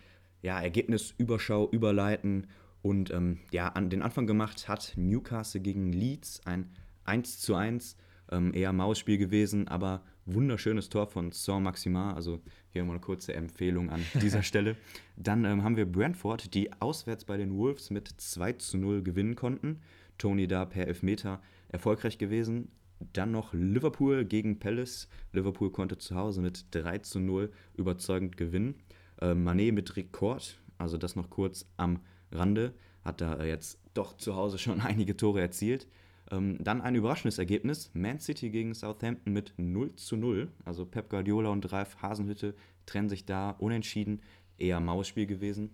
ja, 0.43 0.61
Ergebnisüberschau 0.61 1.71
überleiten 1.71 2.49
und 2.83 3.13
ähm, 3.13 3.39
ja, 3.53 3.69
an 3.69 3.89
den 3.89 4.03
Anfang 4.03 4.27
gemacht 4.27 4.67
hat 4.69 4.95
Newcastle 4.97 5.61
gegen 5.61 5.93
Leeds 5.93 6.41
ein 6.45 6.73
1 7.05 7.39
zu 7.39 7.55
1. 7.55 7.97
Ähm, 8.33 8.53
eher 8.53 8.73
Mausspiel 8.73 9.17
gewesen, 9.17 9.69
aber 9.69 10.03
wunderschönes 10.27 10.89
Tor 10.89 11.07
von 11.07 11.33
Saint-Maximin. 11.33 12.15
Also 12.15 12.41
hier 12.71 12.85
mal 12.85 12.93
eine 12.93 13.01
kurze 13.01 13.35
Empfehlung 13.35 13.91
an 13.91 14.05
dieser 14.21 14.43
Stelle. 14.43 14.77
Dann 15.17 15.45
ähm, 15.45 15.63
haben 15.63 15.77
wir 15.77 15.91
Brentford, 15.91 16.55
die 16.55 16.73
auswärts 16.81 17.25
bei 17.25 17.37
den 17.37 17.57
Wolves 17.57 17.91
mit 17.91 18.09
2 18.09 18.55
zu 18.55 18.79
0 18.79 19.03
gewinnen 19.03 19.37
konnten. 19.37 19.81
Tony 20.19 20.47
da 20.47 20.65
per 20.65 20.87
Elfmeter 20.87 21.41
erfolgreich 21.69 22.19
gewesen. 22.19 22.69
Dann 23.13 23.33
noch 23.33 23.53
Liverpool 23.53 24.25
gegen 24.25 24.59
Palace. 24.59 25.09
Liverpool 25.33 25.71
konnte 25.71 25.99
zu 25.99 26.15
Hause 26.15 26.41
mit 26.41 26.67
3 26.71 26.99
zu 26.99 27.21
0 27.21 27.51
überzeugend 27.77 28.37
gewinnen. 28.37 28.77
Äh, 29.21 29.35
Manet 29.35 29.75
mit 29.75 29.97
Rekord, 29.97 30.61
also 30.79 30.97
das 30.97 31.17
noch 31.17 31.31
kurz 31.31 31.67
am 31.77 32.01
Rande, 32.33 32.73
hat 33.05 33.21
da 33.21 33.45
jetzt 33.45 33.79
doch 33.93 34.17
zu 34.17 34.35
Hause 34.37 34.59
schon 34.59 34.81
einige 34.81 35.17
Tore 35.17 35.41
erzielt. 35.41 35.87
Ähm, 36.31 36.57
dann 36.61 36.81
ein 36.81 36.95
überraschendes 36.95 37.39
Ergebnis: 37.39 37.91
Man 37.95 38.21
City 38.21 38.51
gegen 38.51 38.75
Southampton 38.75 39.33
mit 39.33 39.55
0 39.57 39.95
zu 39.97 40.17
0. 40.17 40.49
Also 40.65 40.87
Pep 40.87 41.11
Guardiola 41.11 41.51
und 41.51 41.71
Ralf 41.73 41.97
Hasenhütte 42.03 42.55
trennen 42.87 43.09
sich 43.09 43.25
da 43.25 43.51
unentschieden. 43.51 44.23
Eher 44.57 44.81
Mausspiel 44.81 45.27
gewesen. 45.27 45.71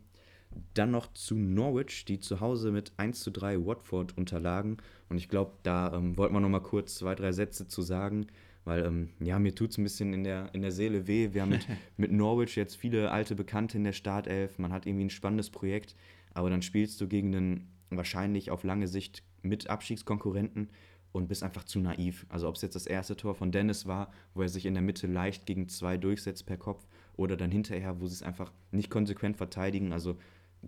Dann 0.75 0.91
noch 0.91 1.13
zu 1.13 1.37
Norwich, 1.37 2.05
die 2.07 2.19
zu 2.19 2.41
Hause 2.41 2.73
mit 2.73 2.93
1 2.97 3.21
zu 3.21 3.31
3 3.31 3.65
Watford 3.65 4.17
unterlagen. 4.17 4.79
Und 5.09 5.19
ich 5.19 5.29
glaube, 5.29 5.53
da 5.63 5.93
ähm, 5.95 6.17
wollten 6.17 6.35
wir 6.35 6.41
noch 6.41 6.49
mal 6.49 6.61
kurz 6.61 6.97
zwei, 6.97 7.15
drei 7.15 7.31
Sätze 7.31 7.69
zu 7.69 7.83
sagen, 7.83 8.27
weil 8.65 8.85
ähm, 8.85 9.11
ja, 9.21 9.39
mir 9.39 9.55
tut 9.55 9.71
es 9.71 9.79
ein 9.79 9.85
bisschen 9.85 10.13
in 10.13 10.25
der, 10.25 10.53
in 10.55 10.63
der 10.63 10.73
Seele 10.73 11.07
weh. 11.07 11.33
Wir 11.33 11.43
haben 11.43 11.51
mit, 11.51 11.67
mit 11.97 12.11
Norwich 12.11 12.57
jetzt 12.57 12.77
viele 12.77 13.11
alte 13.11 13.37
Bekannte 13.37 13.77
in 13.79 13.85
der 13.85 13.93
Startelf. 13.93 14.59
Man 14.59 14.73
hat 14.73 14.87
irgendwie 14.87 15.05
ein 15.05 15.11
spannendes 15.11 15.51
Projekt 15.51 15.95
aber 16.33 16.51
dann 16.51 16.63
spielst 16.63 17.01
du 17.01 17.09
gegen 17.09 17.35
einen 17.35 17.69
wahrscheinlich 17.91 18.51
auf 18.51 18.65
lange 18.65 18.89
Sicht 18.89 19.23
mit 19.43 19.69
Abstiegskonkurrenten 19.69 20.71
und 21.13 21.29
bist 21.29 21.43
einfach 21.43 21.65
zu 21.65 21.81
naiv. 21.81 22.27
Also 22.29 22.49
ob 22.49 22.57
es 22.57 22.63
jetzt 22.63 22.77
das 22.77 22.87
erste 22.87 23.17
Tor 23.17 23.35
von 23.35 23.53
Dennis 23.53 23.87
war, 23.87 24.13
wo 24.35 24.43
er 24.43 24.49
sich 24.49 24.67
in 24.67 24.75
der 24.75 24.83
Mitte 24.83 25.07
leicht 25.07 25.47
gegen 25.47 25.69
zwei 25.69 25.97
durchsetzt 25.97 26.47
per 26.47 26.57
Kopf, 26.57 26.87
oder 27.21 27.37
dann 27.37 27.51
hinterher, 27.51 28.01
wo 28.01 28.07
sie 28.07 28.15
es 28.15 28.23
einfach 28.23 28.51
nicht 28.73 28.91
konsequent 28.91 29.37
verteidigen. 29.37 29.93
Also 29.93 30.19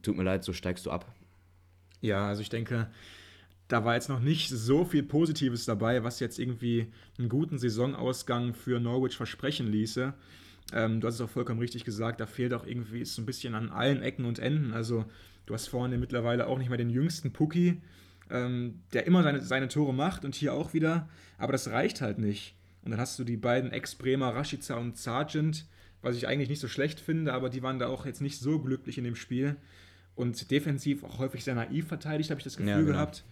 tut 0.03 0.17
mir 0.17 0.23
leid, 0.23 0.45
so 0.45 0.53
steigst 0.53 0.85
du 0.87 0.91
ab. 0.91 1.13
Ja, 2.01 2.29
also 2.29 2.43
ich 2.43 2.51
denke, 2.51 2.91
da 3.69 3.85
war 3.85 3.95
jetzt 3.95 4.11
noch 4.11 4.21
nicht 4.21 4.51
so 4.51 4.85
viel 4.85 5.03
Positives 5.03 5.65
dabei, 5.65 6.05
was 6.05 6.21
jetzt 6.21 6.39
irgendwie 6.39 6.93
einen 7.19 7.31
guten 7.31 7.59
Saisonausgang 7.59 8.55
für 8.55 8.81
Norwich 8.81 9.17
versprechen 9.17 9.67
ließe. 9.67 10.13
Ähm, 10.75 11.01
du 11.01 11.07
hast 11.07 11.15
es 11.15 11.21
auch 11.23 11.31
vollkommen 11.31 11.61
richtig 11.61 11.85
gesagt, 11.85 12.21
da 12.21 12.27
fehlt 12.27 12.53
auch 12.53 12.67
irgendwie 12.67 13.05
so 13.05 13.23
ein 13.23 13.27
bisschen 13.27 13.55
an 13.55 13.71
allen 13.71 14.03
Ecken 14.03 14.27
und 14.27 14.39
Enden. 14.39 14.75
Also 14.75 15.07
du 15.47 15.55
hast 15.55 15.69
vorne 15.69 15.97
mittlerweile 15.97 16.47
auch 16.49 16.59
nicht 16.59 16.69
mehr 16.69 16.79
den 16.79 16.91
jüngsten 16.91 17.33
Pucki, 17.33 17.81
ähm, 18.33 18.81
der 18.93 19.07
immer 19.07 19.23
seine, 19.23 19.41
seine 19.43 19.69
Tore 19.69 19.95
macht 19.95 20.25
und 20.25 20.35
hier 20.35 20.55
auch 20.55 20.75
wieder, 20.75 21.09
aber 21.39 21.53
das 21.53 21.69
reicht 21.69 22.01
halt 22.01 22.19
nicht. 22.19 22.57
Und 22.83 22.91
dann 22.91 22.99
hast 23.01 23.17
du 23.19 23.25
die 23.25 23.37
beiden 23.37 23.71
Ex-Bremer, 23.71 24.35
Rashica 24.35 24.75
und 24.77 24.97
Sargent, 24.99 25.67
was 26.01 26.17
ich 26.17 26.27
eigentlich 26.27 26.49
nicht 26.49 26.59
so 26.61 26.67
schlecht 26.67 26.99
finde, 26.99 27.33
aber 27.33 27.49
die 27.49 27.63
waren 27.63 27.79
da 27.79 27.87
auch 27.87 28.07
jetzt 28.07 28.21
nicht 28.21 28.41
so 28.41 28.59
glücklich 28.59 28.99
in 28.99 29.05
dem 29.05 29.15
Spiel. 29.17 29.57
und 30.15 30.51
defensiv 30.51 31.05
auch 31.05 31.19
häufig 31.19 31.43
sehr 31.45 31.55
naiv 31.55 31.87
verteidigt, 31.89 32.29
habe 32.31 32.39
ich 32.39 32.45
das 32.45 32.57
Gefühl 32.59 32.71
Ja, 32.71 32.77
genau. 32.81 32.93
gehabt. 32.93 33.25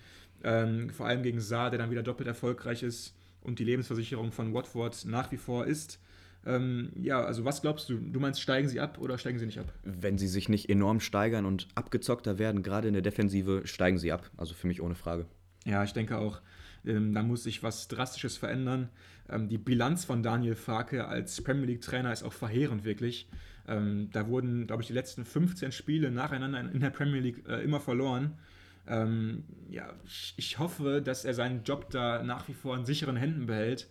Ähm, 0.43 0.89
vor 0.89 1.07
allem 1.07 1.23
gegen 1.23 1.41
Saar, 1.41 1.69
der 1.71 1.79
dann 1.79 1.91
wieder 1.91 2.03
doppelt 2.03 2.27
erfolgreich 2.27 2.83
ist 2.83 3.15
und 3.43 3.59
die 3.59 3.65
Lebensversicherung 3.65 4.33
von 4.33 4.55
Watford 4.55 5.05
nach 5.05 5.31
wie 5.31 5.37
vor 5.37 5.67
ist. 5.67 5.99
Ähm, 6.47 6.93
ja, 6.97 7.23
also 7.23 7.45
was 7.45 7.61
glaubst 7.61 7.89
du? 7.91 7.99
Du 7.99 8.19
meinst, 8.19 8.41
steigen 8.41 8.69
sie 8.69 8.81
ab 8.81 8.99
oder 8.99 9.19
steigen 9.19 9.39
sie 9.39 9.47
nicht 9.47 9.59
ab? 9.59 9.73
Wenn 9.85 10.17
sie 10.17 10.29
sich 10.29 10.49
nicht 10.49 10.71
enorm 10.71 11.01
steigern 11.01 11.45
und 11.45 11.69
abgezockter 11.75 12.39
werden, 12.39 12.63
gerade 12.63 12.89
in 12.89 12.95
der 12.95 13.03
Defensive, 13.03 13.63
steigen 13.65 13.99
sie 13.99 14.13
ab. 14.13 14.31
Also 14.37 14.55
für 14.55 14.67
mich 14.67 14.81
ohne 14.81 14.95
Frage. 14.95 15.27
Ja, 15.67 15.85
ich 15.85 15.93
denke 15.93 16.17
auch, 16.19 16.41
ähm, 16.87 17.13
da 17.13 17.23
muss 17.23 17.43
sich 17.43 17.63
was 17.63 17.89
Drastisches 17.89 18.39
verändern. 18.39 18.89
Ähm, 19.29 19.49
die 19.49 19.59
Bilanz 19.59 20.05
von 20.05 20.23
Daniel 20.23 20.55
Farke 20.55 21.07
als 21.07 21.43
Premier 21.43 21.67
League-Trainer 21.67 22.13
ist 22.13 22.23
auch 22.23 22.33
verheerend, 22.33 22.85
wirklich. 22.85 23.29
Ähm, 23.69 24.09
da 24.13 24.27
wurden, 24.27 24.67
glaube 24.67 24.83
ich, 24.83 24.89
die 24.89 24.95
letzten 24.95 25.25
15 25.25 25.73
Spiele 25.73 26.11
nacheinander 26.11 26.61
in 26.61 26.81
der 26.81 26.91
Premier 26.91 27.21
League 27.21 27.47
äh, 27.49 27.63
immer 27.63 27.81
verloren. 27.81 28.39
Ähm, 28.87 29.45
ja, 29.69 29.93
ich, 30.05 30.35
ich 30.37 30.59
hoffe, 30.59 31.03
dass 31.03 31.25
er 31.25 31.35
seinen 31.35 31.63
Job 31.65 31.91
da 31.91 32.23
nach 32.23 32.49
wie 32.49 32.55
vor 32.55 32.77
in 32.77 32.85
sicheren 32.85 33.17
Händen 33.17 33.47
behält, 33.47 33.89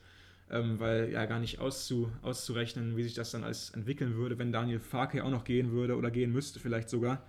ähm, 0.51 0.79
weil 0.79 1.11
ja 1.11 1.25
gar 1.25 1.39
nicht 1.39 1.59
auszu, 1.59 2.11
auszurechnen, 2.21 2.97
wie 2.97 3.03
sich 3.03 3.13
das 3.13 3.31
dann 3.31 3.43
alles 3.43 3.69
entwickeln 3.71 4.15
würde, 4.15 4.37
wenn 4.39 4.51
Daniel 4.51 4.79
Farke 4.79 5.23
auch 5.23 5.29
noch 5.29 5.43
gehen 5.43 5.71
würde 5.71 5.95
oder 5.95 6.11
gehen 6.11 6.31
müsste, 6.31 6.59
vielleicht 6.59 6.89
sogar. 6.89 7.23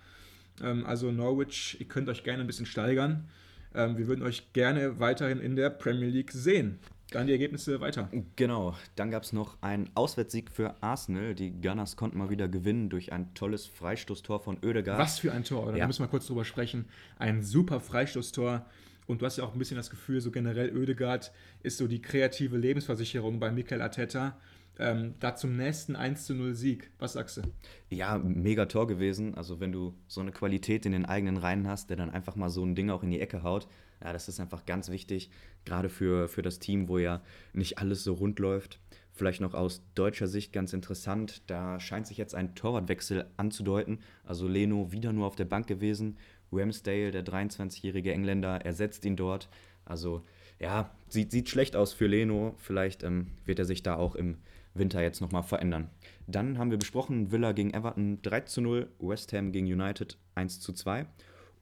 Ähm, 0.61 0.85
also 0.85 1.11
Norwich, 1.11 1.77
ihr 1.79 1.87
könnt 1.87 2.09
euch 2.09 2.23
gerne 2.23 2.43
ein 2.43 2.47
bisschen 2.47 2.65
steigern. 2.65 3.29
Ähm, 3.73 3.97
wir 3.97 4.07
würden 4.07 4.23
euch 4.23 4.53
gerne 4.53 4.99
weiterhin 4.99 5.39
in 5.39 5.55
der 5.55 5.69
Premier 5.69 6.09
League 6.09 6.31
sehen. 6.31 6.79
Dann 7.11 7.27
die 7.27 7.33
Ergebnisse 7.33 7.81
weiter. 7.81 8.09
Genau, 8.37 8.73
dann 8.95 9.11
gab 9.11 9.23
es 9.23 9.33
noch 9.33 9.57
einen 9.61 9.89
Auswärtssieg 9.95 10.49
für 10.49 10.81
Arsenal. 10.81 11.35
Die 11.35 11.51
Gunners 11.51 11.97
konnten 11.97 12.17
mal 12.17 12.29
wieder 12.29 12.47
gewinnen 12.47 12.89
durch 12.89 13.11
ein 13.11 13.33
tolles 13.33 13.65
Freistoßtor 13.65 14.39
von 14.39 14.57
Oedegaard. 14.63 14.97
Was 14.97 15.19
für 15.19 15.33
ein 15.33 15.43
Tor, 15.43 15.63
oder? 15.63 15.73
Ja. 15.73 15.79
Da 15.79 15.87
müssen 15.87 16.03
wir 16.03 16.07
kurz 16.07 16.27
drüber 16.27 16.45
sprechen. 16.45 16.85
Ein 17.19 17.43
super 17.43 17.81
Freistoßtor. 17.81 18.65
Und 19.11 19.21
du 19.21 19.25
hast 19.25 19.37
ja 19.37 19.43
auch 19.43 19.51
ein 19.51 19.59
bisschen 19.59 19.75
das 19.75 19.89
Gefühl, 19.89 20.21
so 20.21 20.31
generell 20.31 20.73
Oedegaard 20.73 21.33
ist 21.63 21.77
so 21.77 21.87
die 21.87 22.01
kreative 22.01 22.57
Lebensversicherung 22.57 23.41
bei 23.41 23.51
Mikel 23.51 23.81
Arteta. 23.81 24.37
Ähm, 24.79 25.15
da 25.19 25.35
zum 25.35 25.57
nächsten 25.57 25.97
1 25.97 26.25
zu 26.25 26.33
0 26.33 26.53
Sieg. 26.53 26.91
Was 26.97 27.13
sagst 27.13 27.35
du? 27.35 27.41
Ja, 27.89 28.17
mega 28.17 28.67
Tor 28.67 28.87
gewesen. 28.87 29.35
Also 29.35 29.59
wenn 29.59 29.73
du 29.73 29.93
so 30.07 30.21
eine 30.21 30.31
Qualität 30.31 30.85
in 30.85 30.93
den 30.93 31.05
eigenen 31.05 31.35
Reihen 31.35 31.67
hast, 31.67 31.89
der 31.89 31.97
dann 31.97 32.09
einfach 32.09 32.37
mal 32.37 32.49
so 32.49 32.63
ein 32.63 32.73
Ding 32.73 32.89
auch 32.89 33.03
in 33.03 33.11
die 33.11 33.19
Ecke 33.19 33.43
haut, 33.43 33.67
ja, 34.01 34.13
das 34.13 34.29
ist 34.29 34.39
einfach 34.39 34.65
ganz 34.65 34.89
wichtig, 34.89 35.29
gerade 35.65 35.89
für, 35.89 36.29
für 36.29 36.41
das 36.41 36.59
Team, 36.59 36.87
wo 36.87 36.97
ja 36.97 37.21
nicht 37.51 37.79
alles 37.79 38.05
so 38.05 38.13
rund 38.13 38.39
läuft. 38.39 38.79
Vielleicht 39.11 39.41
noch 39.41 39.53
aus 39.53 39.83
deutscher 39.93 40.27
Sicht 40.27 40.53
ganz 40.53 40.71
interessant, 40.71 41.43
da 41.47 41.81
scheint 41.81 42.07
sich 42.07 42.17
jetzt 42.17 42.33
ein 42.33 42.55
Torwartwechsel 42.55 43.29
anzudeuten. 43.35 43.99
Also 44.23 44.47
Leno 44.47 44.93
wieder 44.93 45.11
nur 45.11 45.27
auf 45.27 45.35
der 45.35 45.45
Bank 45.45 45.67
gewesen. 45.67 46.17
Ramsdale, 46.51 47.11
der 47.11 47.25
23-jährige 47.25 48.13
Engländer, 48.13 48.65
ersetzt 48.65 49.05
ihn 49.05 49.15
dort. 49.15 49.49
Also 49.85 50.23
ja, 50.59 50.91
sieht, 51.09 51.31
sieht 51.31 51.49
schlecht 51.49 51.75
aus 51.75 51.93
für 51.93 52.07
Leno. 52.07 52.55
Vielleicht 52.57 53.03
ähm, 53.03 53.27
wird 53.45 53.59
er 53.59 53.65
sich 53.65 53.83
da 53.83 53.95
auch 53.95 54.15
im 54.15 54.37
Winter 54.73 55.01
jetzt 55.01 55.21
nochmal 55.21 55.43
verändern. 55.43 55.89
Dann 56.27 56.57
haben 56.57 56.71
wir 56.71 56.77
besprochen, 56.77 57.31
Villa 57.31 57.51
gegen 57.51 57.73
Everton 57.73 58.21
3 58.21 58.41
zu 58.41 58.61
0, 58.61 58.87
West 58.99 59.33
Ham 59.33 59.51
gegen 59.51 59.65
United 59.65 60.17
1 60.35 60.59
zu 60.59 60.71
2. 60.71 61.05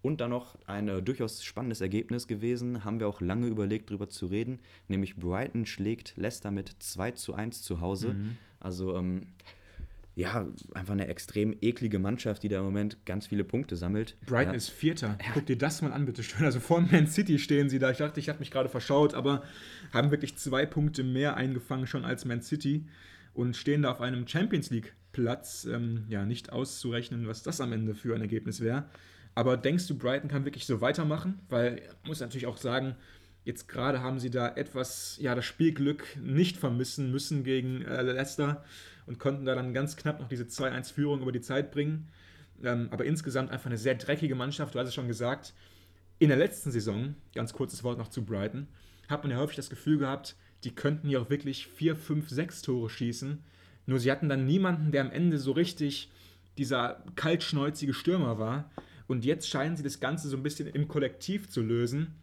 Und 0.02 0.22
dann 0.22 0.30
noch 0.30 0.58
ein 0.66 0.88
äh, 0.88 1.02
durchaus 1.02 1.44
spannendes 1.44 1.82
Ergebnis 1.82 2.28
gewesen, 2.28 2.86
haben 2.86 3.00
wir 3.00 3.08
auch 3.08 3.20
lange 3.20 3.48
überlegt, 3.48 3.90
darüber 3.90 4.08
zu 4.08 4.28
reden, 4.28 4.60
nämlich 4.88 5.18
Brighton 5.18 5.66
schlägt 5.66 6.16
Leicester 6.16 6.52
mit 6.52 6.74
2 6.80 7.12
zu 7.12 7.34
1 7.34 7.64
zu 7.64 7.82
Hause. 7.82 8.16
Also 8.62 8.96
ähm, 8.96 9.28
ja, 10.20 10.46
einfach 10.74 10.92
eine 10.92 11.08
extrem 11.08 11.56
eklige 11.62 11.98
Mannschaft, 11.98 12.44
die 12.44 12.50
da 12.50 12.60
im 12.60 12.66
Moment 12.66 13.06
ganz 13.06 13.28
viele 13.28 13.46
Punkte 13.46 13.78
sammelt. 13.78 14.18
Brighton 14.26 14.52
ja. 14.52 14.58
ist 14.58 14.70
Vierter. 14.70 15.18
Guck 15.34 15.46
dir 15.46 15.58
das 15.58 15.82
mal 15.82 15.94
an, 15.94 16.06
bitte 16.06 16.24
schön. 16.24 16.46
Also 16.46 16.60
vor 16.60 16.82
Man 16.82 17.08
City 17.08 17.40
stehen 17.40 17.70
sie 17.70 17.80
da. 17.80 17.90
Ich 17.90 18.00
dachte, 18.00 18.20
ich 18.20 18.28
habe 18.28 18.40
mich 18.40 18.52
gerade 18.52 18.68
verschaut, 18.68 19.14
aber 19.14 19.44
haben 19.94 20.12
wirklich 20.12 20.38
zwei 20.38 20.66
Punkte 20.66 21.04
mehr 21.04 21.38
eingefangen 21.38 21.88
schon 21.88 22.04
als 22.04 22.26
Man 22.26 22.42
City 22.42 22.86
und 23.34 23.56
stehen 23.56 23.84
da 23.84 23.92
auf 23.92 24.02
einem 24.02 24.28
Champions 24.28 24.70
League 24.72 24.94
Platz. 25.14 25.64
Ähm, 25.64 26.04
ja, 26.10 26.26
nicht 26.26 26.52
auszurechnen, 26.52 27.26
was 27.26 27.42
das 27.42 27.62
am 27.62 27.72
Ende 27.72 27.96
für 27.96 28.14
ein 28.14 28.22
Ergebnis 28.22 28.60
wäre. 28.60 28.90
Aber 29.36 29.56
denkst 29.56 29.88
du, 29.88 29.98
Brighton 29.98 30.30
kann 30.30 30.44
wirklich 30.44 30.66
so 30.66 30.82
weitermachen? 30.82 31.40
Weil, 31.48 31.82
muss 32.06 32.20
natürlich 32.20 32.48
auch 32.48 32.58
sagen, 32.58 32.98
jetzt 33.50 33.68
gerade 33.68 34.02
haben 34.02 34.20
sie 34.20 34.30
da 34.30 34.48
etwas, 34.56 35.18
ja, 35.20 35.34
das 35.34 35.44
Spielglück 35.44 36.06
nicht 36.22 36.56
vermissen 36.56 37.12
müssen 37.12 37.44
gegen 37.44 37.82
äh, 37.82 38.04
Leicester 38.04 38.64
und 39.08 39.18
konnten 39.18 39.44
da 39.44 39.56
dann 39.56 39.74
ganz 39.74 39.98
knapp 39.98 40.20
noch 40.20 40.30
diese 40.30 40.44
2-1-Führung 40.44 41.22
über 41.22 41.32
die 41.32 41.42
Zeit 41.42 41.72
bringen. 41.72 42.10
Ähm, 42.64 42.90
aber 42.92 43.06
insgesamt 43.06 43.50
einfach 43.50 43.66
eine 43.66 43.80
sehr 43.80 43.96
dreckige 43.96 44.36
Mannschaft, 44.36 44.76
du 44.76 44.80
hast 44.80 44.90
es 44.90 44.94
schon 44.94 45.08
gesagt. 45.08 45.56
In 46.20 46.30
der 46.30 46.38
letzten 46.38 46.70
Saison, 46.70 47.16
ganz 47.34 47.52
kurzes 47.52 47.84
Wort 47.84 47.98
noch 47.98 48.10
zu 48.10 48.24
Brighton, 48.24 48.68
hat 49.08 49.24
man 49.24 49.32
ja 49.32 49.38
häufig 49.38 49.56
das 49.56 49.72
Gefühl 49.72 49.98
gehabt, 49.98 50.36
die 50.64 50.76
könnten 50.76 51.08
hier 51.08 51.20
auch 51.20 51.32
wirklich 51.32 51.66
4, 51.68 51.96
5, 51.96 52.30
6 52.30 52.62
Tore 52.62 52.90
schießen. 52.90 53.44
Nur 53.88 54.00
sie 54.00 54.12
hatten 54.12 54.30
dann 54.30 54.46
niemanden, 54.46 54.92
der 54.92 55.02
am 55.02 55.12
Ende 55.12 55.40
so 55.40 55.54
richtig 55.54 56.12
dieser 56.60 57.04
kaltschnäuzige 57.16 57.96
Stürmer 57.96 58.38
war. 58.38 58.70
Und 59.08 59.26
jetzt 59.26 59.50
scheinen 59.50 59.76
sie 59.76 59.82
das 59.82 60.00
Ganze 60.00 60.30
so 60.30 60.38
ein 60.38 60.44
bisschen 60.44 60.68
im 60.68 60.88
Kollektiv 60.88 61.50
zu 61.50 61.64
lösen 61.64 62.14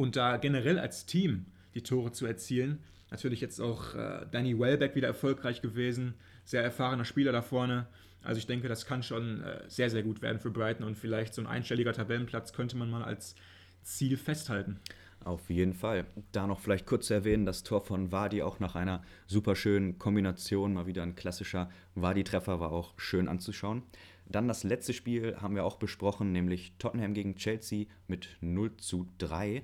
und 0.00 0.16
da 0.16 0.38
generell 0.38 0.78
als 0.78 1.04
Team 1.04 1.44
die 1.74 1.82
Tore 1.82 2.12
zu 2.12 2.26
erzielen. 2.26 2.78
Natürlich 3.10 3.40
jetzt 3.40 3.60
auch 3.60 3.94
äh, 3.94 4.26
Danny 4.30 4.58
Welbeck 4.58 4.94
wieder 4.94 5.08
erfolgreich 5.08 5.60
gewesen, 5.60 6.14
sehr 6.44 6.62
erfahrener 6.62 7.04
Spieler 7.04 7.32
da 7.32 7.42
vorne. 7.42 7.86
Also 8.22 8.38
ich 8.38 8.46
denke, 8.46 8.68
das 8.68 8.86
kann 8.86 9.02
schon 9.02 9.42
äh, 9.42 9.62
sehr, 9.68 9.90
sehr 9.90 10.02
gut 10.02 10.22
werden 10.22 10.40
für 10.40 10.50
Brighton 10.50 10.86
und 10.86 10.96
vielleicht 10.96 11.34
so 11.34 11.42
ein 11.42 11.46
einstelliger 11.46 11.92
Tabellenplatz 11.92 12.52
könnte 12.52 12.76
man 12.76 12.90
mal 12.90 13.02
als 13.02 13.34
Ziel 13.82 14.16
festhalten. 14.16 14.80
Auf 15.22 15.50
jeden 15.50 15.74
Fall. 15.74 16.06
Da 16.32 16.46
noch 16.46 16.60
vielleicht 16.60 16.86
kurz 16.86 17.08
zu 17.08 17.14
erwähnen, 17.14 17.44
das 17.44 17.62
Tor 17.62 17.82
von 17.82 18.10
Wadi 18.10 18.42
auch 18.42 18.58
nach 18.58 18.74
einer 18.74 19.02
super 19.26 19.54
schönen 19.54 19.98
Kombination, 19.98 20.72
mal 20.72 20.86
wieder 20.86 21.02
ein 21.02 21.14
klassischer 21.14 21.68
Wadi-Treffer, 21.94 22.58
war 22.58 22.72
auch 22.72 22.94
schön 22.96 23.28
anzuschauen. 23.28 23.82
Dann 24.30 24.48
das 24.48 24.64
letzte 24.64 24.92
Spiel 24.92 25.36
haben 25.36 25.54
wir 25.54 25.64
auch 25.64 25.76
besprochen, 25.76 26.32
nämlich 26.32 26.74
Tottenham 26.78 27.14
gegen 27.14 27.34
Chelsea 27.36 27.86
mit 28.06 28.28
0 28.40 28.76
zu 28.76 29.08
3. 29.18 29.62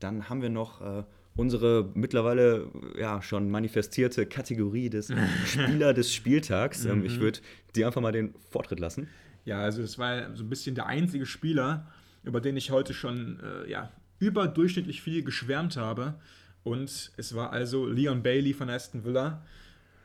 Dann 0.00 0.28
haben 0.28 0.42
wir 0.42 0.48
noch 0.50 0.80
äh, 0.80 1.04
unsere 1.36 1.90
mittlerweile 1.94 2.68
äh, 2.96 3.00
ja, 3.00 3.22
schon 3.22 3.48
manifestierte 3.50 4.26
Kategorie 4.26 4.90
des 4.90 5.12
Spieler 5.46 5.94
des 5.94 6.12
Spieltags. 6.12 6.84
Ähm, 6.84 7.04
Ich 7.04 7.20
würde 7.20 7.40
dir 7.76 7.86
einfach 7.86 8.00
mal 8.00 8.12
den 8.12 8.34
Vortritt 8.50 8.80
lassen. 8.80 9.08
Ja, 9.44 9.60
also 9.60 9.82
das 9.82 9.98
war 9.98 10.34
so 10.36 10.44
ein 10.44 10.48
bisschen 10.50 10.74
der 10.74 10.86
einzige 10.86 11.24
Spieler, 11.24 11.86
über 12.24 12.40
den 12.40 12.56
ich 12.56 12.70
heute 12.70 12.92
schon 12.92 13.40
äh, 13.40 13.70
ja, 13.70 13.90
überdurchschnittlich 14.18 15.00
viel 15.00 15.22
geschwärmt 15.22 15.76
habe. 15.76 16.14
Und 16.64 17.12
es 17.16 17.34
war 17.34 17.52
also 17.52 17.86
Leon 17.86 18.22
Bailey 18.22 18.52
von 18.52 18.68
Aston 18.68 19.04
Villa. 19.04 19.42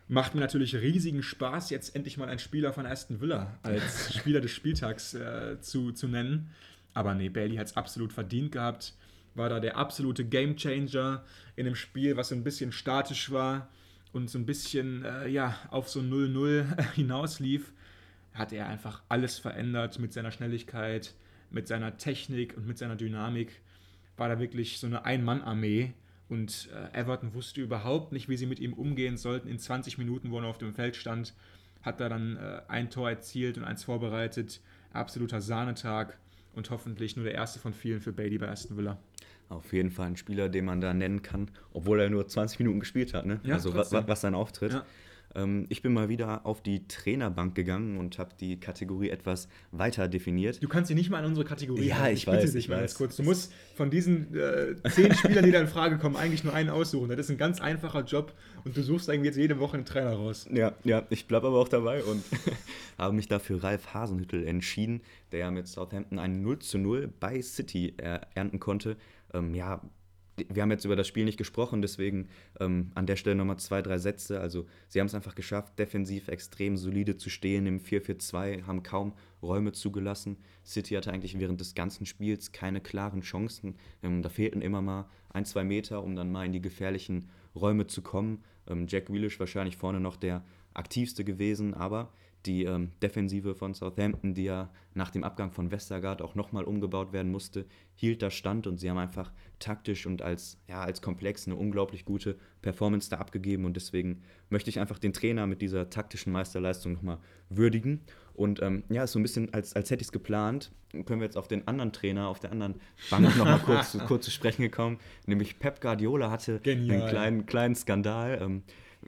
Macht 0.07 0.35
mir 0.35 0.41
natürlich 0.41 0.75
riesigen 0.75 1.23
Spaß, 1.23 1.69
jetzt 1.69 1.95
endlich 1.95 2.17
mal 2.17 2.27
einen 2.27 2.39
Spieler 2.39 2.73
von 2.73 2.85
Aston 2.85 3.21
Villa 3.21 3.57
als 3.63 4.13
Spieler 4.17 4.41
des 4.41 4.51
Spieltags 4.51 5.13
äh, 5.13 5.59
zu, 5.61 5.91
zu 5.91 6.07
nennen. 6.07 6.49
Aber 6.93 7.15
nee, 7.15 7.29
Bailey 7.29 7.55
hat 7.55 7.67
es 7.67 7.77
absolut 7.77 8.13
verdient 8.13 8.51
gehabt. 8.51 8.93
War 9.35 9.49
da 9.49 9.59
der 9.59 9.77
absolute 9.77 10.25
Gamechanger 10.25 11.23
in 11.55 11.65
einem 11.65 11.75
Spiel, 11.75 12.17
was 12.17 12.29
so 12.29 12.35
ein 12.35 12.43
bisschen 12.43 12.71
statisch 12.71 13.31
war 13.31 13.69
und 14.11 14.29
so 14.29 14.37
ein 14.37 14.45
bisschen 14.45 15.03
äh, 15.03 15.27
ja, 15.27 15.57
auf 15.71 15.89
so 15.89 16.01
0-0 16.01 16.91
hinauslief. 16.95 17.73
Hat 18.33 18.51
er 18.51 18.67
einfach 18.67 19.01
alles 19.09 19.39
verändert 19.39 19.99
mit 19.99 20.13
seiner 20.13 20.31
Schnelligkeit, 20.31 21.13
mit 21.49 21.67
seiner 21.67 21.97
Technik 21.97 22.55
und 22.57 22.67
mit 22.67 22.77
seiner 22.77 22.95
Dynamik. 22.95 23.61
War 24.17 24.29
da 24.29 24.39
wirklich 24.39 24.79
so 24.79 24.87
eine 24.87 25.05
Ein-Mann-Armee. 25.05 25.93
Und 26.29 26.69
äh, 26.73 26.99
Everton 26.99 27.33
wusste 27.33 27.61
überhaupt 27.61 28.11
nicht, 28.11 28.29
wie 28.29 28.37
sie 28.37 28.45
mit 28.45 28.59
ihm 28.59 28.73
umgehen 28.73 29.17
sollten. 29.17 29.47
In 29.47 29.59
20 29.59 29.97
Minuten, 29.97 30.31
wo 30.31 30.39
er 30.39 30.45
auf 30.45 30.57
dem 30.57 30.73
Feld 30.73 30.95
stand, 30.95 31.33
hat 31.81 31.99
er 31.99 32.09
dann 32.09 32.37
äh, 32.37 32.61
ein 32.67 32.89
Tor 32.89 33.09
erzielt 33.09 33.57
und 33.57 33.65
eins 33.65 33.83
vorbereitet. 33.83 34.61
Absoluter 34.93 35.41
Sahnetag 35.41 36.17
und 36.55 36.69
hoffentlich 36.69 37.15
nur 37.15 37.25
der 37.25 37.33
erste 37.33 37.59
von 37.59 37.73
vielen 37.73 37.99
für 37.99 38.13
Bailey 38.13 38.37
bei 38.37 38.49
Aston 38.49 38.77
Villa. 38.77 38.97
Auf 39.49 39.73
jeden 39.73 39.91
Fall 39.91 40.07
ein 40.07 40.17
Spieler, 40.17 40.49
den 40.49 40.65
man 40.65 40.81
da 40.81 40.93
nennen 40.93 41.21
kann, 41.21 41.49
obwohl 41.73 41.99
er 41.99 42.09
nur 42.09 42.27
20 42.27 42.59
Minuten 42.59 42.79
gespielt 42.79 43.13
hat. 43.13 43.25
Ne? 43.25 43.39
Ja, 43.43 43.55
also 43.55 43.71
wa 43.71 43.77
trotzdem. 43.77 44.03
wa 44.03 44.07
was 44.07 44.21
sein 44.21 44.35
Auftritt. 44.35 44.73
Ja. 44.73 44.85
Ähm, 45.35 45.65
ich 45.69 45.81
bin 45.81 45.93
mal 45.93 46.09
wieder 46.09 46.45
auf 46.45 46.61
die 46.61 46.87
Trainerbank 46.87 47.55
gegangen 47.55 47.97
und 47.97 48.19
habe 48.19 48.31
die 48.39 48.59
Kategorie 48.59 49.09
etwas 49.09 49.47
weiter 49.71 50.07
definiert. 50.07 50.61
Du 50.63 50.67
kannst 50.67 50.89
sie 50.89 50.95
nicht 50.95 51.09
mal 51.09 51.19
in 51.19 51.25
unsere 51.25 51.45
Kategorie 51.45 51.87
Ja, 51.87 51.99
halten. 51.99 52.17
ich 52.17 52.27
weiß, 52.27 52.41
bitte 52.41 52.51
dich 52.53 52.65
ich 52.65 52.69
mal 52.69 52.75
weiß. 52.75 52.81
ganz 52.81 52.95
kurz. 52.95 53.15
Du 53.17 53.23
musst 53.23 53.53
von 53.75 53.89
diesen 53.89 54.35
äh, 54.35 54.75
zehn 54.91 55.13
Spielern, 55.15 55.45
die 55.45 55.51
da 55.51 55.59
in 55.61 55.67
Frage 55.67 55.97
kommen, 55.97 56.15
eigentlich 56.15 56.43
nur 56.43 56.53
einen 56.53 56.69
aussuchen. 56.69 57.09
Das 57.09 57.19
ist 57.19 57.29
ein 57.31 57.37
ganz 57.37 57.61
einfacher 57.61 58.03
Job 58.03 58.33
und 58.63 58.77
du 58.77 58.83
suchst 58.83 59.09
irgendwie 59.09 59.27
jetzt 59.27 59.37
jede 59.37 59.59
Woche 59.59 59.75
einen 59.77 59.85
Trainer 59.85 60.13
raus. 60.13 60.47
Ja, 60.51 60.73
ja, 60.83 61.03
ich 61.09 61.27
bleibe 61.27 61.47
aber 61.47 61.59
auch 61.59 61.69
dabei 61.69 62.03
und 62.03 62.23
habe 62.97 63.15
mich 63.15 63.27
dafür 63.27 63.63
Ralf 63.63 63.93
Hasenhüttel 63.93 64.45
entschieden, 64.45 65.01
der 65.31 65.39
ja 65.39 65.51
mit 65.51 65.67
Southampton 65.67 66.19
ein 66.19 66.41
0 66.41 66.59
zu 66.59 66.77
0 66.77 67.11
bei 67.19 67.41
City 67.41 67.93
er 67.97 68.27
ernten 68.35 68.59
konnte. 68.59 68.97
Ähm, 69.33 69.55
ja, 69.55 69.81
wir 70.35 70.61
haben 70.61 70.71
jetzt 70.71 70.85
über 70.85 70.95
das 70.95 71.07
Spiel 71.07 71.25
nicht 71.25 71.37
gesprochen, 71.37 71.81
deswegen 71.81 72.29
ähm, 72.59 72.91
an 72.95 73.05
der 73.05 73.15
Stelle 73.15 73.35
nochmal 73.35 73.59
zwei, 73.59 73.81
drei 73.81 73.97
Sätze. 73.97 74.39
Also 74.39 74.65
sie 74.87 74.99
haben 74.99 75.07
es 75.07 75.15
einfach 75.15 75.35
geschafft, 75.35 75.77
defensiv 75.77 76.27
extrem 76.27 76.77
solide 76.77 77.17
zu 77.17 77.29
stehen 77.29 77.67
im 77.67 77.79
4-4-2, 77.79 78.63
haben 78.65 78.83
kaum 78.83 79.13
Räume 79.41 79.73
zugelassen. 79.73 80.37
City 80.65 80.95
hatte 80.95 81.11
eigentlich 81.11 81.37
während 81.39 81.59
des 81.61 81.75
ganzen 81.75 82.05
Spiels 82.05 82.51
keine 82.51 82.81
klaren 82.81 83.21
Chancen. 83.21 83.75
Ähm, 84.01 84.21
da 84.21 84.29
fehlten 84.29 84.61
immer 84.61 84.81
mal 84.81 85.07
ein, 85.29 85.45
zwei 85.45 85.63
Meter, 85.63 86.03
um 86.03 86.15
dann 86.15 86.31
mal 86.31 86.45
in 86.45 86.53
die 86.53 86.61
gefährlichen 86.61 87.29
Räume 87.55 87.87
zu 87.87 88.01
kommen. 88.01 88.43
Ähm, 88.67 88.87
Jack 88.87 89.07
Grealish 89.07 89.39
wahrscheinlich 89.39 89.77
vorne 89.77 89.99
noch 89.99 90.15
der 90.15 90.43
aktivste 90.73 91.23
gewesen, 91.23 91.73
aber 91.73 92.11
die 92.45 92.65
ähm, 92.65 92.91
Defensive 93.01 93.55
von 93.55 93.73
Southampton, 93.73 94.33
die 94.33 94.45
ja 94.45 94.69
nach 94.93 95.09
dem 95.09 95.23
Abgang 95.23 95.51
von 95.51 95.71
Westergaard 95.71 96.21
auch 96.21 96.35
nochmal 96.35 96.65
umgebaut 96.65 97.13
werden 97.13 97.31
musste, 97.31 97.65
hielt 97.95 98.21
da 98.21 98.29
stand 98.29 98.67
und 98.67 98.79
sie 98.79 98.89
haben 98.89 98.97
einfach 98.97 99.31
taktisch 99.59 100.05
und 100.05 100.21
als, 100.21 100.57
ja, 100.67 100.81
als 100.81 101.01
Komplex 101.01 101.47
eine 101.47 101.55
unglaublich 101.55 102.05
gute 102.05 102.37
Performance 102.61 103.09
da 103.09 103.17
abgegeben 103.17 103.65
und 103.65 103.75
deswegen 103.75 104.21
möchte 104.49 104.69
ich 104.69 104.79
einfach 104.79 104.99
den 104.99 105.13
Trainer 105.13 105.47
mit 105.47 105.61
dieser 105.61 105.89
taktischen 105.89 106.33
Meisterleistung 106.33 106.93
nochmal 106.93 107.19
würdigen 107.49 108.01
und 108.33 108.61
ähm, 108.61 108.83
ja, 108.89 109.03
ist 109.03 109.13
so 109.13 109.19
ein 109.19 109.23
bisschen, 109.23 109.53
als, 109.53 109.75
als 109.75 109.89
hätte 109.89 110.01
ich 110.01 110.07
es 110.07 110.11
geplant, 110.11 110.71
können 111.05 111.21
wir 111.21 111.25
jetzt 111.25 111.37
auf 111.37 111.47
den 111.47 111.67
anderen 111.67 111.91
Trainer, 111.91 112.27
auf 112.27 112.39
der 112.39 112.51
anderen 112.51 112.75
Bank 113.09 113.35
nochmal 113.37 113.59
kurz, 113.59 113.97
kurz 114.07 114.25
zu 114.25 114.31
sprechen 114.31 114.63
gekommen, 114.63 114.99
nämlich 115.25 115.59
Pep 115.59 115.81
Guardiola 115.81 116.29
hatte 116.29 116.59
Genial. 116.59 117.01
einen 117.01 117.09
kleinen, 117.09 117.45
kleinen 117.45 117.75
Skandal. 117.75 118.39
Ähm, 118.41 118.63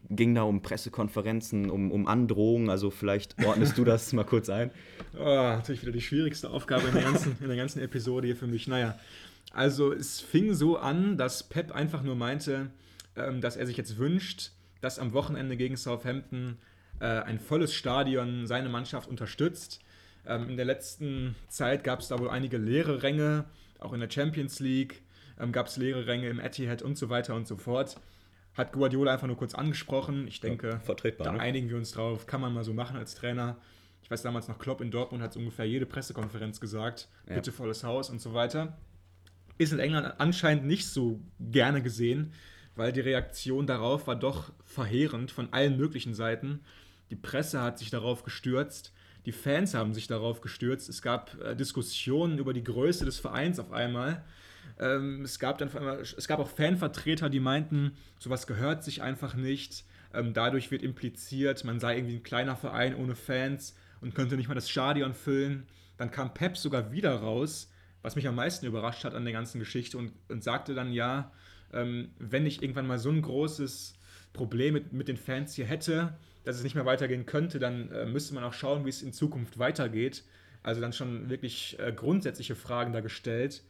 ging 0.10 0.36
da 0.36 0.44
um 0.44 0.62
Pressekonferenzen, 0.62 1.70
um, 1.70 1.92
um 1.92 2.08
Androhungen. 2.08 2.70
Also 2.70 2.92
vielleicht 2.92 3.44
ordnest 3.46 3.78
du 3.78 3.84
das 3.86 4.14
mal 4.14 4.24
kurz 4.24 4.50
ein. 4.50 4.72
Oh, 5.18 5.24
natürlich 5.24 5.82
wieder 5.82 5.92
die 5.92 6.02
schwierigste 6.02 6.50
Aufgabe 6.50 6.88
in 6.88 6.94
der, 6.94 7.04
ganzen, 7.04 7.38
in 7.40 7.48
der 7.48 7.58
ganzen 7.58 7.80
Episode 7.82 8.28
hier 8.28 8.36
für 8.36 8.48
mich. 8.48 8.68
Naja, 8.68 8.98
also 9.52 9.94
es 9.94 10.20
fing 10.20 10.54
so 10.54 10.78
an, 10.78 11.18
dass 11.18 11.44
Pep 11.44 11.72
einfach 11.72 12.04
nur 12.04 12.16
meinte, 12.16 12.72
ähm, 13.16 13.42
dass 13.42 13.56
er 13.56 13.66
sich 13.66 13.78
jetzt 13.78 13.98
wünscht, 13.98 14.52
dass 14.82 15.00
am 15.00 15.14
Wochenende 15.14 15.58
gegen 15.58 15.78
Southampton 15.78 16.58
äh, 17.00 17.06
ein 17.06 17.40
volles 17.40 17.74
Stadion 17.74 18.48
seine 18.48 18.70
Mannschaft 18.70 19.10
unterstützt. 19.10 19.82
Ähm, 20.28 20.50
in 20.50 20.58
der 20.58 20.66
letzten 20.66 21.36
Zeit 21.48 21.84
gab 21.84 22.00
es 22.00 22.08
da 22.08 22.20
wohl 22.20 22.30
einige 22.30 22.58
leere 22.58 23.04
Ränge, 23.04 23.46
auch 23.80 23.94
in 23.94 24.00
der 24.00 24.10
Champions 24.10 24.60
League 24.60 25.02
ähm, 25.40 25.52
gab 25.52 25.68
es 25.68 25.78
leere 25.78 26.08
Ränge 26.08 26.30
im 26.30 26.40
Etihad 26.40 26.82
und 26.82 26.98
so 26.98 27.10
weiter 27.10 27.36
und 27.36 27.48
so 27.48 27.58
fort. 27.58 27.98
Hat 28.56 28.72
Guardiola 28.72 29.14
einfach 29.14 29.28
nur 29.28 29.38
kurz 29.38 29.54
angesprochen. 29.54 30.28
Ich 30.28 30.40
denke, 30.40 30.80
ja, 30.88 31.12
da 31.18 31.32
ne? 31.34 31.40
einigen 31.40 31.70
wir 31.70 31.78
uns 31.78 31.92
drauf. 31.92 32.26
Kann 32.26 32.42
man 32.42 32.54
mal 32.54 32.64
so 32.64 32.74
machen 32.74 32.96
als 32.96 33.16
Trainer. 33.16 33.58
Ich 34.02 34.12
weiß 34.12 34.22
damals 34.22 34.48
noch, 34.48 34.60
Klopp 34.60 34.82
in 34.82 34.92
Dortmund 34.92 35.24
hat 35.24 35.32
es 35.32 35.38
ungefähr 35.38 35.66
jede 35.66 35.86
Pressekonferenz 35.86 36.60
gesagt. 36.60 37.10
Ja. 37.28 37.36
Bitte 37.36 37.52
volles 37.52 37.84
Haus 37.84 38.10
und 38.10 38.22
so 38.22 38.34
weiter. 38.34 38.78
Ist 39.58 39.74
in 39.74 39.80
England 39.80 40.20
anscheinend 40.20 40.66
nicht 40.66 40.88
so 40.88 41.20
gerne 41.40 41.82
gesehen, 41.82 42.34
weil 42.76 42.92
die 42.92 43.00
Reaktion 43.00 43.68
darauf 43.68 44.08
war 44.08 44.16
doch 44.16 44.54
verheerend 44.64 45.32
von 45.32 45.52
allen 45.52 45.76
möglichen 45.76 46.14
Seiten. 46.14 46.60
Die 47.10 47.16
Presse 47.16 47.62
hat 47.62 47.80
sich 47.80 47.90
darauf 47.90 48.24
gestürzt. 48.24 48.94
Die 49.26 49.32
Fans 49.32 49.74
haben 49.74 49.94
sich 49.94 50.08
darauf 50.08 50.42
gestürzt. 50.42 50.88
Es 50.88 51.02
gab 51.02 51.42
äh, 51.42 51.56
Diskussionen 51.56 52.38
über 52.38 52.54
die 52.54 52.64
Größe 52.64 53.06
des 53.06 53.20
Vereins 53.20 53.60
auf 53.60 53.72
einmal. 53.72 54.24
Ähm, 54.80 55.22
es, 55.24 55.40
gab 55.40 55.58
dann 55.58 55.70
es 56.00 56.28
gab 56.28 56.40
auch 56.40 56.50
Fanvertreter, 56.50 57.30
die 57.30 57.40
meinten, 57.40 57.96
sowas 58.20 58.48
gehört 58.48 58.84
sich 58.84 59.02
einfach 59.02 59.36
nicht. 59.36 59.86
Ähm, 60.14 60.34
dadurch 60.34 60.72
wird 60.72 60.84
impliziert, 60.84 61.64
man 61.64 61.80
sei 61.80 61.98
irgendwie 61.98 62.16
ein 62.16 62.24
kleiner 62.24 62.56
Verein 62.56 62.96
ohne 62.96 63.16
Fans 63.16 63.76
und 64.02 64.16
könnte 64.16 64.38
nicht 64.38 64.48
mal 64.48 64.56
das 64.56 64.70
Stadion 64.70 65.14
füllen. 65.14 65.66
Dann 65.98 66.12
kam 66.12 66.34
Pep 66.34 66.58
sogar 66.58 66.92
wieder 66.92 67.16
raus, 67.16 67.72
was 68.02 68.16
mich 68.16 68.28
am 68.28 68.36
meisten 68.36 68.66
überrascht 68.66 69.04
hat 69.04 69.14
an 69.14 69.24
der 69.24 69.34
ganzen 69.34 69.60
Geschichte 69.60 69.98
und, 69.98 70.12
und 70.30 70.44
sagte 70.44 70.76
dann, 70.76 70.92
ja, 70.92 71.32
ähm, 71.74 72.12
wenn 72.20 72.46
ich 72.46 72.62
irgendwann 72.62 72.88
mal 72.88 73.00
so 73.00 73.10
ein 73.10 73.22
großes 73.22 73.96
Problem 74.34 74.74
mit, 74.74 74.94
mit 74.94 75.08
den 75.08 75.18
Fans 75.18 75.54
hier 75.56 75.66
hätte, 75.66 76.18
dass 76.44 76.58
es 76.58 76.64
nicht 76.64 76.76
mehr 76.76 76.86
weitergehen 76.86 77.26
könnte, 77.26 77.60
dann 77.60 77.92
äh, 77.92 78.06
müsste 78.06 78.34
man 78.36 78.44
auch 78.44 78.54
schauen, 78.54 78.86
wie 78.86 78.90
es 78.90 79.02
in 79.02 79.14
Zukunft 79.14 79.58
weitergeht. 79.58 80.24
Also 80.62 80.82
dann 80.82 80.94
schon 80.94 81.30
wirklich 81.30 81.78
äh, 81.80 81.92
grundsätzliche 81.94 82.56
Fragen 82.56 82.94
da 82.94 83.00
gestellt. 83.00 83.64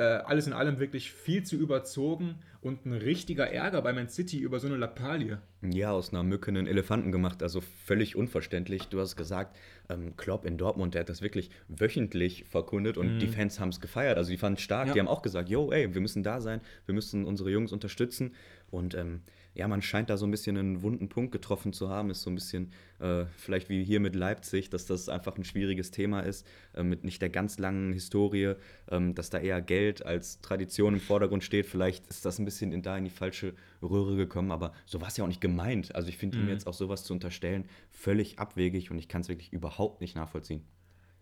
Äh, 0.00 0.22
alles 0.24 0.46
in 0.46 0.54
allem 0.54 0.78
wirklich 0.78 1.12
viel 1.12 1.42
zu 1.42 1.56
überzogen 1.56 2.36
und 2.62 2.86
ein 2.86 2.94
richtiger 2.94 3.50
Ärger 3.50 3.82
bei 3.82 3.92
Man 3.92 4.08
City 4.08 4.38
über 4.38 4.58
so 4.58 4.66
eine 4.66 4.78
Lappalie. 4.78 5.42
Ja, 5.60 5.90
aus 5.90 6.10
einer 6.10 6.22
Mücke 6.22 6.48
einen 6.48 6.66
Elefanten 6.66 7.12
gemacht, 7.12 7.42
also 7.42 7.60
völlig 7.84 8.16
unverständlich. 8.16 8.88
Du 8.88 8.98
hast 8.98 9.14
gesagt, 9.14 9.58
ähm, 9.90 10.16
Klopp 10.16 10.44
in 10.44 10.56
Dortmund, 10.56 10.94
der 10.94 11.02
hat 11.02 11.08
das 11.08 11.22
wirklich 11.22 11.50
wöchentlich 11.68 12.44
verkundet 12.44 12.96
und 12.96 13.16
mm. 13.16 13.18
die 13.18 13.28
Fans 13.28 13.60
haben 13.60 13.70
es 13.70 13.80
gefeiert. 13.80 14.16
Also 14.16 14.30
die 14.30 14.38
fanden 14.38 14.56
es 14.56 14.62
stark, 14.62 14.88
ja. 14.88 14.94
die 14.94 15.00
haben 15.00 15.08
auch 15.08 15.22
gesagt, 15.22 15.48
yo, 15.48 15.72
ey, 15.72 15.92
wir 15.92 16.00
müssen 16.00 16.22
da 16.22 16.40
sein, 16.40 16.60
wir 16.86 16.94
müssen 16.94 17.24
unsere 17.24 17.50
Jungs 17.50 17.72
unterstützen. 17.72 18.34
Und 18.70 18.94
ähm, 18.94 19.22
ja, 19.54 19.66
man 19.66 19.82
scheint 19.82 20.10
da 20.10 20.16
so 20.16 20.26
ein 20.26 20.30
bisschen 20.30 20.56
einen 20.56 20.82
wunden 20.82 21.08
Punkt 21.08 21.32
getroffen 21.32 21.72
zu 21.72 21.88
haben. 21.88 22.10
Ist 22.10 22.22
so 22.22 22.30
ein 22.30 22.36
bisschen 22.36 22.70
äh, 23.00 23.24
vielleicht 23.36 23.68
wie 23.68 23.82
hier 23.82 23.98
mit 23.98 24.14
Leipzig, 24.14 24.70
dass 24.70 24.86
das 24.86 25.08
einfach 25.08 25.36
ein 25.36 25.44
schwieriges 25.44 25.90
Thema 25.90 26.20
ist, 26.20 26.46
äh, 26.74 26.84
mit 26.84 27.02
nicht 27.02 27.20
der 27.20 27.30
ganz 27.30 27.58
langen 27.58 27.92
Historie, 27.92 28.54
äh, 28.86 29.12
dass 29.12 29.30
da 29.30 29.38
eher 29.38 29.60
Geld 29.60 30.06
als 30.06 30.40
Tradition 30.40 30.94
im 30.94 31.00
Vordergrund 31.00 31.42
steht. 31.42 31.66
Vielleicht 31.66 32.06
ist 32.06 32.24
das 32.24 32.38
ein 32.38 32.44
bisschen 32.44 32.72
in, 32.72 32.82
da 32.82 32.96
in 32.96 33.04
die 33.04 33.10
falsche 33.10 33.54
Röhre 33.82 34.16
gekommen, 34.16 34.52
aber 34.52 34.72
so 34.86 35.00
war 35.00 35.08
es 35.08 35.16
ja 35.16 35.24
auch 35.24 35.28
nicht 35.28 35.40
gemeint. 35.40 35.94
Also 35.94 36.08
ich 36.08 36.16
finde 36.16 36.38
mhm. 36.38 36.44
ihm 36.44 36.50
jetzt 36.50 36.66
auch 36.66 36.74
sowas 36.74 37.02
zu 37.02 37.12
unterstellen 37.12 37.64
völlig 37.90 38.38
abwegig 38.38 38.90
und 38.90 38.98
ich 38.98 39.08
kann 39.08 39.22
es 39.22 39.28
wirklich 39.28 39.52
überhaupt 39.52 39.79
nicht 40.00 40.16
nachvollziehen. 40.16 40.64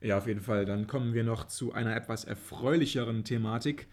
Ja, 0.00 0.18
auf 0.18 0.26
jeden 0.26 0.40
Fall. 0.40 0.64
Dann 0.64 0.86
kommen 0.86 1.14
wir 1.14 1.24
noch 1.24 1.46
zu 1.46 1.72
einer 1.72 1.96
etwas 1.96 2.24
erfreulicheren 2.24 3.24
Thematik. 3.24 3.88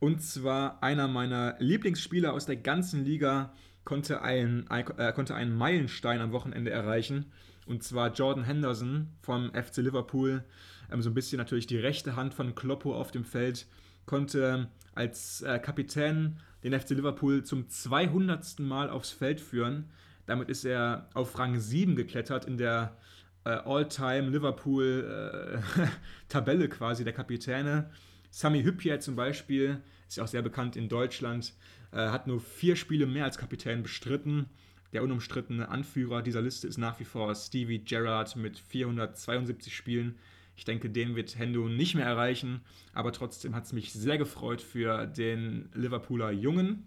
Und 0.00 0.20
zwar 0.20 0.82
einer 0.82 1.06
meiner 1.08 1.56
Lieblingsspieler 1.58 2.32
aus 2.32 2.46
der 2.46 2.56
ganzen 2.56 3.04
Liga 3.04 3.52
konnte 3.84 4.22
einen, 4.22 4.66
äh, 4.68 5.12
konnte 5.12 5.34
einen 5.34 5.54
Meilenstein 5.54 6.20
am 6.20 6.32
Wochenende 6.32 6.70
erreichen. 6.70 7.32
Und 7.66 7.82
zwar 7.82 8.12
Jordan 8.12 8.44
Henderson 8.44 9.08
vom 9.22 9.52
FC 9.54 9.78
Liverpool. 9.78 10.44
Ähm, 10.90 11.02
so 11.02 11.10
ein 11.10 11.14
bisschen 11.14 11.38
natürlich 11.38 11.66
die 11.66 11.78
rechte 11.78 12.16
Hand 12.16 12.34
von 12.34 12.54
Kloppo 12.54 12.94
auf 12.94 13.12
dem 13.12 13.24
Feld. 13.24 13.66
Konnte 14.06 14.68
als 14.94 15.42
äh, 15.42 15.58
Kapitän 15.58 16.38
den 16.62 16.78
FC 16.78 16.90
Liverpool 16.90 17.44
zum 17.44 17.68
200. 17.68 18.58
Mal 18.58 18.90
aufs 18.90 19.10
Feld 19.10 19.40
führen. 19.40 19.90
Damit 20.26 20.48
ist 20.48 20.64
er 20.64 21.08
auf 21.14 21.38
Rang 21.38 21.58
7 21.58 21.96
geklettert 21.96 22.44
in 22.46 22.56
der 22.56 22.96
äh, 23.44 23.50
All-Time 23.50 24.30
Liverpool-Tabelle 24.30 26.64
äh, 26.64 26.68
quasi 26.68 27.04
der 27.04 27.12
Kapitäne. 27.12 27.90
Sami 28.30 28.62
Hüppier 28.62 29.00
zum 29.00 29.16
Beispiel, 29.16 29.82
ist 30.08 30.16
ja 30.16 30.24
auch 30.24 30.28
sehr 30.28 30.40
bekannt 30.42 30.76
in 30.76 30.88
Deutschland, 30.88 31.52
äh, 31.92 32.08
hat 32.08 32.26
nur 32.26 32.40
vier 32.40 32.76
Spiele 32.76 33.06
mehr 33.06 33.24
als 33.24 33.36
Kapitän 33.38 33.82
bestritten. 33.82 34.46
Der 34.92 35.02
unumstrittene 35.02 35.68
Anführer 35.68 36.22
dieser 36.22 36.42
Liste 36.42 36.68
ist 36.68 36.78
nach 36.78 37.00
wie 37.00 37.04
vor 37.04 37.34
Stevie 37.34 37.80
Gerrard 37.80 38.36
mit 38.36 38.58
472 38.58 39.74
Spielen. 39.74 40.16
Ich 40.56 40.64
denke, 40.64 40.88
den 40.88 41.16
wird 41.16 41.36
Hendo 41.36 41.68
nicht 41.68 41.96
mehr 41.96 42.06
erreichen, 42.06 42.60
aber 42.92 43.10
trotzdem 43.12 43.56
hat 43.56 43.64
es 43.64 43.72
mich 43.72 43.92
sehr 43.92 44.18
gefreut 44.18 44.62
für 44.62 45.06
den 45.06 45.68
Liverpooler 45.74 46.30
Jungen. 46.30 46.86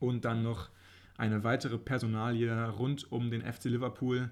Und 0.00 0.24
dann 0.24 0.42
noch 0.42 0.70
eine 1.16 1.44
weitere 1.44 1.78
Personalie 1.78 2.68
rund 2.70 3.12
um 3.12 3.30
den 3.30 3.42
FC 3.42 3.66
Liverpool. 3.66 4.30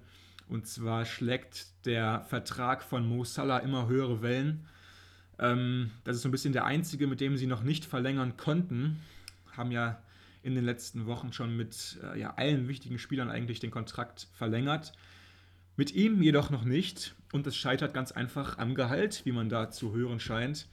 Und 0.49 0.67
zwar 0.67 1.05
schlägt 1.05 1.67
der 1.85 2.25
Vertrag 2.29 2.83
von 2.83 3.07
Mo 3.07 3.25
Salah 3.25 3.59
immer 3.59 3.87
höhere 3.87 4.23
Wellen. 4.23 4.67
Ähm, 5.39 5.91
das 6.05 6.17
ist 6.17 6.23
so 6.23 6.29
ein 6.29 6.33
bisschen 6.33 6.53
der 6.53 6.65
einzige, 6.65 7.07
mit 7.07 7.21
dem 7.21 7.37
sie 7.37 7.47
noch 7.47 7.63
nicht 7.63 7.85
verlängern 7.85 8.37
konnten. 8.37 9.01
Haben 9.57 9.71
ja 9.71 10.03
in 10.43 10.55
den 10.55 10.65
letzten 10.65 11.07
Wochen 11.07 11.33
schon 11.33 11.57
mit 11.57 11.99
äh, 12.03 12.21
ja, 12.21 12.35
allen 12.35 12.69
wichtigen 12.69 12.99
Spielern 12.99 13.31
eigentlich 13.31 13.61
den 13.61 13.71
Kontrakt 13.71 14.29
verlängert. 14.33 14.93
Mit 15.77 15.93
ihm 15.95 16.23
jedoch 16.23 16.51
noch 16.51 16.65
nicht. 16.65 17.15
Und 17.33 17.47
es 17.47 17.57
scheitert 17.57 17.93
ganz 17.93 18.11
einfach 18.13 18.59
am 18.59 18.75
Gehalt, 18.75 19.23
wie 19.25 19.33
man 19.33 19.49
da 19.49 19.71
zu 19.71 19.95
hören 19.95 20.19
scheint. 20.19 20.67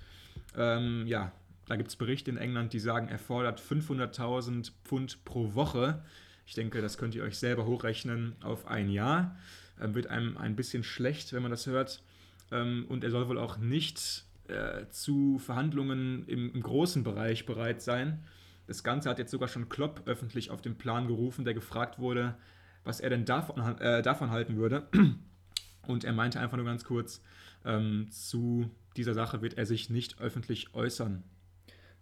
Ähm, 0.56 1.06
ja, 1.06 1.34
da 1.68 1.76
gibt 1.76 1.90
es 1.90 1.96
Berichte 1.96 2.32
in 2.32 2.38
England, 2.38 2.74
die 2.74 2.80
sagen, 2.80 3.10
er 3.10 3.20
fordert 3.20 3.60
500.000 3.60 4.72
Pfund 4.84 5.26
pro 5.26 5.54
Woche. 5.54 6.02
Ich 6.46 6.54
denke, 6.54 6.82
das 6.82 6.98
könnt 6.98 7.16
ihr 7.16 7.24
euch 7.24 7.38
selber 7.38 7.66
hochrechnen 7.66 8.36
auf 8.42 8.68
ein 8.68 8.90
Jahr. 8.90 9.36
Ähm, 9.80 9.96
wird 9.96 10.08
einem 10.08 10.38
ein 10.38 10.56
bisschen 10.56 10.84
schlecht, 10.84 11.34
wenn 11.34 11.42
man 11.42 11.52
das 11.52 11.68
hört. 11.68 12.04
Ähm, 12.52 12.86
und 12.90 13.04
er 13.04 13.12
soll 13.12 13.28
wohl 13.28 13.38
auch 13.38 13.58
nicht 13.58 14.26
äh, 14.48 14.88
zu 14.90 15.40
Verhandlungen 15.40 16.26
im, 16.28 16.54
im, 16.54 16.62
großen 16.62 17.04
Bereich 17.04 17.46
bereit 17.46 17.82
sein. 17.82 18.24
Das 18.68 18.84
Ganze 18.84 19.10
hat 19.10 19.20
jetzt 19.20 19.32
sogar 19.32 19.48
schon 19.48 19.70
Klopp 19.70 20.04
öffentlich 20.06 20.52
auf 20.52 20.62
den 20.62 20.78
Plan 20.78 21.08
gerufen, 21.08 21.46
der 21.46 21.54
gefragt 21.54 22.00
wurde, 22.00 22.36
was 22.84 23.00
er 23.00 23.10
denn 23.10 23.26
davon, 23.26 23.78
äh, 23.80 24.02
davon 24.02 24.32
halten 24.32 24.58
würde. 24.58 24.88
Und 25.88 26.04
er 26.04 26.14
meinte 26.14 26.40
einfach 26.40 26.58
nur 26.58 26.66
ganz 26.66 26.84
kurz, 26.84 27.22
ähm, 27.64 28.08
zu 28.12 28.70
dieser 28.98 29.14
Sache 29.14 29.42
wird 29.42 29.58
er 29.58 29.66
sich 29.66 29.90
nicht 29.90 30.20
öffentlich 30.20 30.74
äußern. 30.74 31.24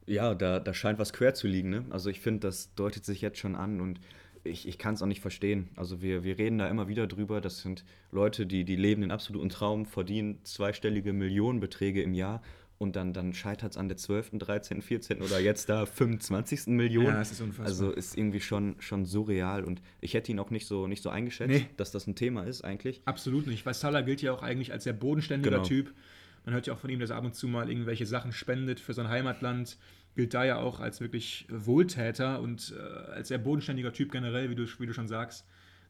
Ja, 0.06 0.36
da, 0.36 0.60
da 0.60 0.74
scheint 0.74 1.00
was 1.00 1.14
quer 1.14 1.34
zu 1.34 1.48
liegen. 1.48 1.70
Ne? 1.70 1.86
Also 1.90 2.10
ich 2.10 2.20
finde, 2.20 2.42
das 2.42 2.76
deutet 2.76 3.06
sich 3.06 3.22
jetzt 3.22 3.40
schon 3.40 3.56
an 3.56 3.80
und 3.80 4.00
ich, 4.44 4.68
ich 4.68 4.78
kann 4.78 4.96
es 4.96 5.02
auch 5.02 5.08
nicht 5.08 5.22
verstehen. 5.22 5.70
Also 5.76 6.02
wir, 6.02 6.24
wir 6.24 6.38
reden 6.38 6.58
da 6.58 6.68
immer 6.68 6.88
wieder 6.88 7.08
drüber. 7.08 7.42
Das 7.42 7.62
sind 7.62 7.86
Leute, 8.12 8.46
die, 8.46 8.66
die 8.66 8.76
leben 8.76 9.02
den 9.02 9.12
absoluten 9.12 9.50
Traum, 9.50 9.86
verdienen 9.86 10.40
zweistellige 10.44 11.14
Millionenbeträge 11.14 12.02
im 12.02 12.14
Jahr 12.14 12.42
und 12.78 12.96
dann, 12.96 13.14
dann 13.14 13.34
scheitert 13.34 13.72
es 13.72 13.78
an 13.78 13.88
der 13.88 13.98
12., 13.98 14.32
13., 14.34 14.82
14. 14.82 15.22
oder 15.22 15.40
jetzt 15.40 15.70
da 15.70 15.86
25. 15.86 16.68
Million. 16.68 17.06
Ja, 17.06 17.14
das 17.14 17.32
ist 17.32 17.42
unfassbar. 17.42 17.68
Also 17.68 17.92
ist 17.92 18.18
irgendwie 18.18 18.42
schon, 18.42 18.76
schon 18.80 19.06
surreal 19.06 19.64
und 19.64 19.82
ich 20.02 20.14
hätte 20.14 20.32
ihn 20.32 20.40
auch 20.40 20.50
nicht 20.50 20.68
so, 20.68 20.88
nicht 20.88 21.02
so 21.02 21.10
eingeschätzt, 21.10 21.50
nee. 21.50 21.68
dass 21.78 21.92
das 21.92 22.08
ein 22.08 22.16
Thema 22.16 22.44
ist 22.44 22.64
eigentlich. 22.64 23.02
Absolut 23.06 23.48
nicht, 23.48 23.66
weil 23.66 23.74
Salah 23.74 24.02
gilt 24.02 24.22
ja 24.22 24.34
auch 24.34 24.44
eigentlich 24.44 24.72
als 24.74 24.84
sehr 24.84 24.94
bodenständiger 24.94 25.58
genau. 25.58 25.64
Typ. 25.64 25.94
Man 26.46 26.54
hört 26.54 26.68
ja 26.68 26.74
auch 26.74 26.80
von 26.80 26.90
ihm, 26.90 27.00
dass 27.00 27.10
er 27.10 27.16
ab 27.16 27.24
und 27.24 27.36
zu 27.36 27.48
mal 27.48 27.70
irgendwelche 27.70 28.06
Sachen 28.06 28.34
spendet 28.34 28.82
für 28.82 28.94
sein 28.94 29.08
Heimatland. 29.08 29.78
Gilt 30.16 30.34
da 30.34 30.44
ja 30.44 30.58
auch 30.58 30.80
als 30.80 31.02
wirklich 31.02 31.48
Wohltäter 31.50 32.42
und 32.42 32.74
äh, 32.78 33.12
als 33.12 33.30
sehr 33.30 33.40
bodenständiger 33.40 33.94
Typ 33.94 34.12
generell, 34.12 34.50
wie 34.50 34.56
du, 34.56 34.66
wie 34.80 34.86
du 34.86 34.94
schon 34.94 35.08
sagst. 35.08 35.46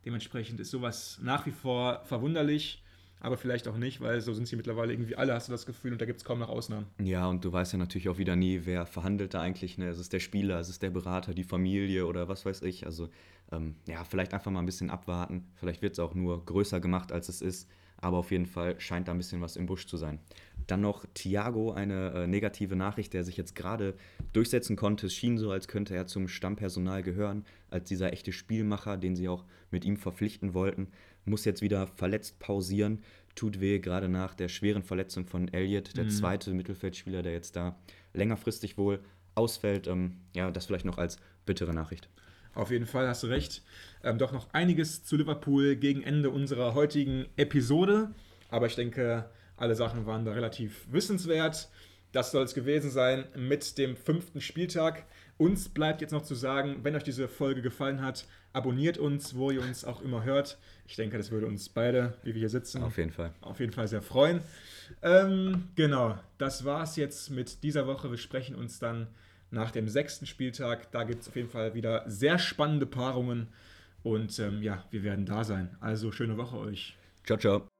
Dementsprechend 0.05 0.59
ist 0.59 0.71
sowas 0.71 1.19
nach 1.21 1.45
wie 1.45 1.51
vor 1.51 2.03
verwunderlich 2.05 2.83
aber 3.23 3.37
vielleicht 3.37 3.69
auch 3.69 3.77
nicht, 3.77 4.01
weil 4.01 4.19
so 4.19 4.33
sind 4.33 4.49
sie 4.49 4.57
mittlerweile 4.57 4.91
irgendwie 4.91 5.15
alle, 5.15 5.33
hast 5.33 5.47
du 5.47 5.53
das 5.53 5.65
Gefühl, 5.65 5.93
und 5.93 6.01
da 6.01 6.05
gibt 6.05 6.19
es 6.19 6.25
kaum 6.25 6.39
noch 6.39 6.49
Ausnahmen. 6.49 6.87
Ja, 7.01 7.25
und 7.27 7.43
du 7.45 7.53
weißt 7.53 7.71
ja 7.71 7.79
natürlich 7.79 8.09
auch 8.09 8.17
wieder 8.17 8.35
nie, 8.35 8.61
wer 8.65 8.85
verhandelt 8.85 9.33
da 9.33 9.41
eigentlich. 9.41 9.77
Ne? 9.77 9.89
Ist 9.89 9.97
es 9.97 10.09
der 10.09 10.19
Spieler, 10.19 10.59
ist 10.59 10.67
es 10.67 10.77
der 10.77 10.89
Berater, 10.89 11.33
die 11.33 11.45
Familie 11.45 12.05
oder 12.05 12.27
was 12.27 12.45
weiß 12.45 12.63
ich. 12.63 12.85
Also 12.85 13.07
ähm, 13.53 13.75
ja, 13.87 14.03
vielleicht 14.03 14.33
einfach 14.33 14.51
mal 14.51 14.59
ein 14.59 14.65
bisschen 14.65 14.89
abwarten. 14.89 15.47
Vielleicht 15.55 15.81
wird 15.81 15.93
es 15.93 15.99
auch 15.99 16.13
nur 16.13 16.45
größer 16.45 16.81
gemacht, 16.81 17.13
als 17.13 17.29
es 17.29 17.41
ist 17.41 17.69
aber 18.03 18.17
auf 18.17 18.31
jeden 18.31 18.45
Fall 18.45 18.79
scheint 18.79 19.07
da 19.07 19.13
ein 19.13 19.17
bisschen 19.17 19.39
was 19.39 19.55
im 19.55 19.65
Busch 19.65 19.87
zu 19.87 19.95
sein. 19.95 20.19
Dann 20.67 20.81
noch 20.81 21.05
Thiago, 21.13 21.71
eine 21.71 22.11
äh, 22.13 22.27
negative 22.27 22.75
Nachricht, 22.75 23.13
der 23.13 23.23
sich 23.23 23.37
jetzt 23.37 23.55
gerade 23.55 23.95
durchsetzen 24.31 24.75
konnte. 24.75 25.07
Es 25.07 25.13
schien 25.13 25.37
so, 25.37 25.51
als 25.51 25.67
könnte 25.67 25.95
er 25.95 26.07
zum 26.07 26.27
Stammpersonal 26.27 27.03
gehören, 27.03 27.45
als 27.69 27.89
dieser 27.89 28.13
echte 28.13 28.31
Spielmacher, 28.31 28.97
den 28.97 29.15
sie 29.15 29.27
auch 29.27 29.45
mit 29.71 29.85
ihm 29.85 29.97
verpflichten 29.97 30.53
wollten. 30.53 30.87
Muss 31.25 31.45
jetzt 31.45 31.61
wieder 31.61 31.87
verletzt 31.87 32.39
pausieren. 32.39 33.03
Tut 33.35 33.59
weh, 33.59 33.79
gerade 33.79 34.09
nach 34.09 34.35
der 34.35 34.47
schweren 34.47 34.83
Verletzung 34.83 35.25
von 35.25 35.47
Elliott, 35.47 35.97
der 35.97 36.05
mhm. 36.05 36.09
zweite 36.09 36.53
Mittelfeldspieler, 36.53 37.23
der 37.23 37.31
jetzt 37.31 37.55
da 37.55 37.77
längerfristig 38.13 38.77
wohl 38.77 38.99
ausfällt. 39.35 39.87
Ähm, 39.87 40.17
ja, 40.35 40.51
das 40.51 40.65
vielleicht 40.65 40.85
noch 40.85 40.97
als 40.97 41.17
bittere 41.45 41.73
Nachricht. 41.73 42.09
Auf 42.55 42.69
jeden 42.69 42.85
Fall 42.85 43.07
hast 43.07 43.23
du 43.23 43.27
recht. 43.27 43.63
Ähm, 44.03 44.17
doch 44.17 44.31
noch 44.31 44.53
einiges 44.53 45.03
zu 45.03 45.17
Liverpool 45.17 45.75
gegen 45.75 46.03
Ende 46.03 46.29
unserer 46.29 46.75
heutigen 46.75 47.25
Episode. 47.35 48.13
Aber 48.49 48.67
ich 48.67 48.75
denke, 48.75 49.29
alle 49.57 49.75
Sachen 49.75 50.05
waren 50.05 50.25
da 50.25 50.31
relativ 50.31 50.87
wissenswert. 50.91 51.69
Das 52.11 52.31
soll 52.31 52.43
es 52.43 52.53
gewesen 52.53 52.91
sein 52.91 53.25
mit 53.35 53.77
dem 53.77 53.95
fünften 53.95 54.39
Spieltag. 54.39 55.05
Uns 55.37 55.69
bleibt 55.69 56.01
jetzt 56.01 56.11
noch 56.11 56.21
zu 56.21 56.35
sagen, 56.35 56.79
wenn 56.83 56.95
euch 56.95 57.03
diese 57.03 57.27
Folge 57.27 57.61
gefallen 57.61 58.01
hat, 58.01 58.27
abonniert 58.53 58.99
uns, 58.99 59.35
wo 59.35 59.49
ihr 59.49 59.61
uns 59.61 59.83
auch 59.83 60.01
immer 60.01 60.23
hört. 60.23 60.59
Ich 60.87 60.95
denke, 60.95 61.17
das 61.17 61.31
würde 61.31 61.47
uns 61.47 61.69
beide, 61.69 62.13
wie 62.23 62.35
wir 62.35 62.39
hier 62.39 62.49
sitzen, 62.49 62.83
auf 62.83 62.97
jeden 62.97 63.11
Fall, 63.11 63.31
auf 63.41 63.59
jeden 63.59 63.71
Fall 63.71 63.87
sehr 63.87 64.03
freuen. 64.03 64.41
Ähm, 65.01 65.69
genau, 65.75 66.19
das 66.37 66.65
war 66.65 66.83
es 66.83 66.95
jetzt 66.95 67.31
mit 67.31 67.63
dieser 67.63 67.87
Woche. 67.87 68.11
Wir 68.11 68.19
sprechen 68.19 68.55
uns 68.55 68.77
dann 68.77 69.07
nach 69.49 69.71
dem 69.71 69.87
sechsten 69.87 70.27
Spieltag. 70.27 70.91
Da 70.91 71.03
gibt 71.03 71.23
es 71.23 71.29
auf 71.29 71.35
jeden 71.35 71.49
Fall 71.49 71.73
wieder 71.73 72.03
sehr 72.07 72.37
spannende 72.37 72.85
Paarungen. 72.85 73.47
Und 74.03 74.37
ähm, 74.39 74.61
ja, 74.61 74.83
wir 74.91 75.03
werden 75.03 75.25
da 75.25 75.43
sein. 75.43 75.75
Also 75.79 76.11
schöne 76.11 76.37
Woche 76.37 76.57
euch. 76.57 76.95
Ciao, 77.25 77.39
ciao. 77.39 77.72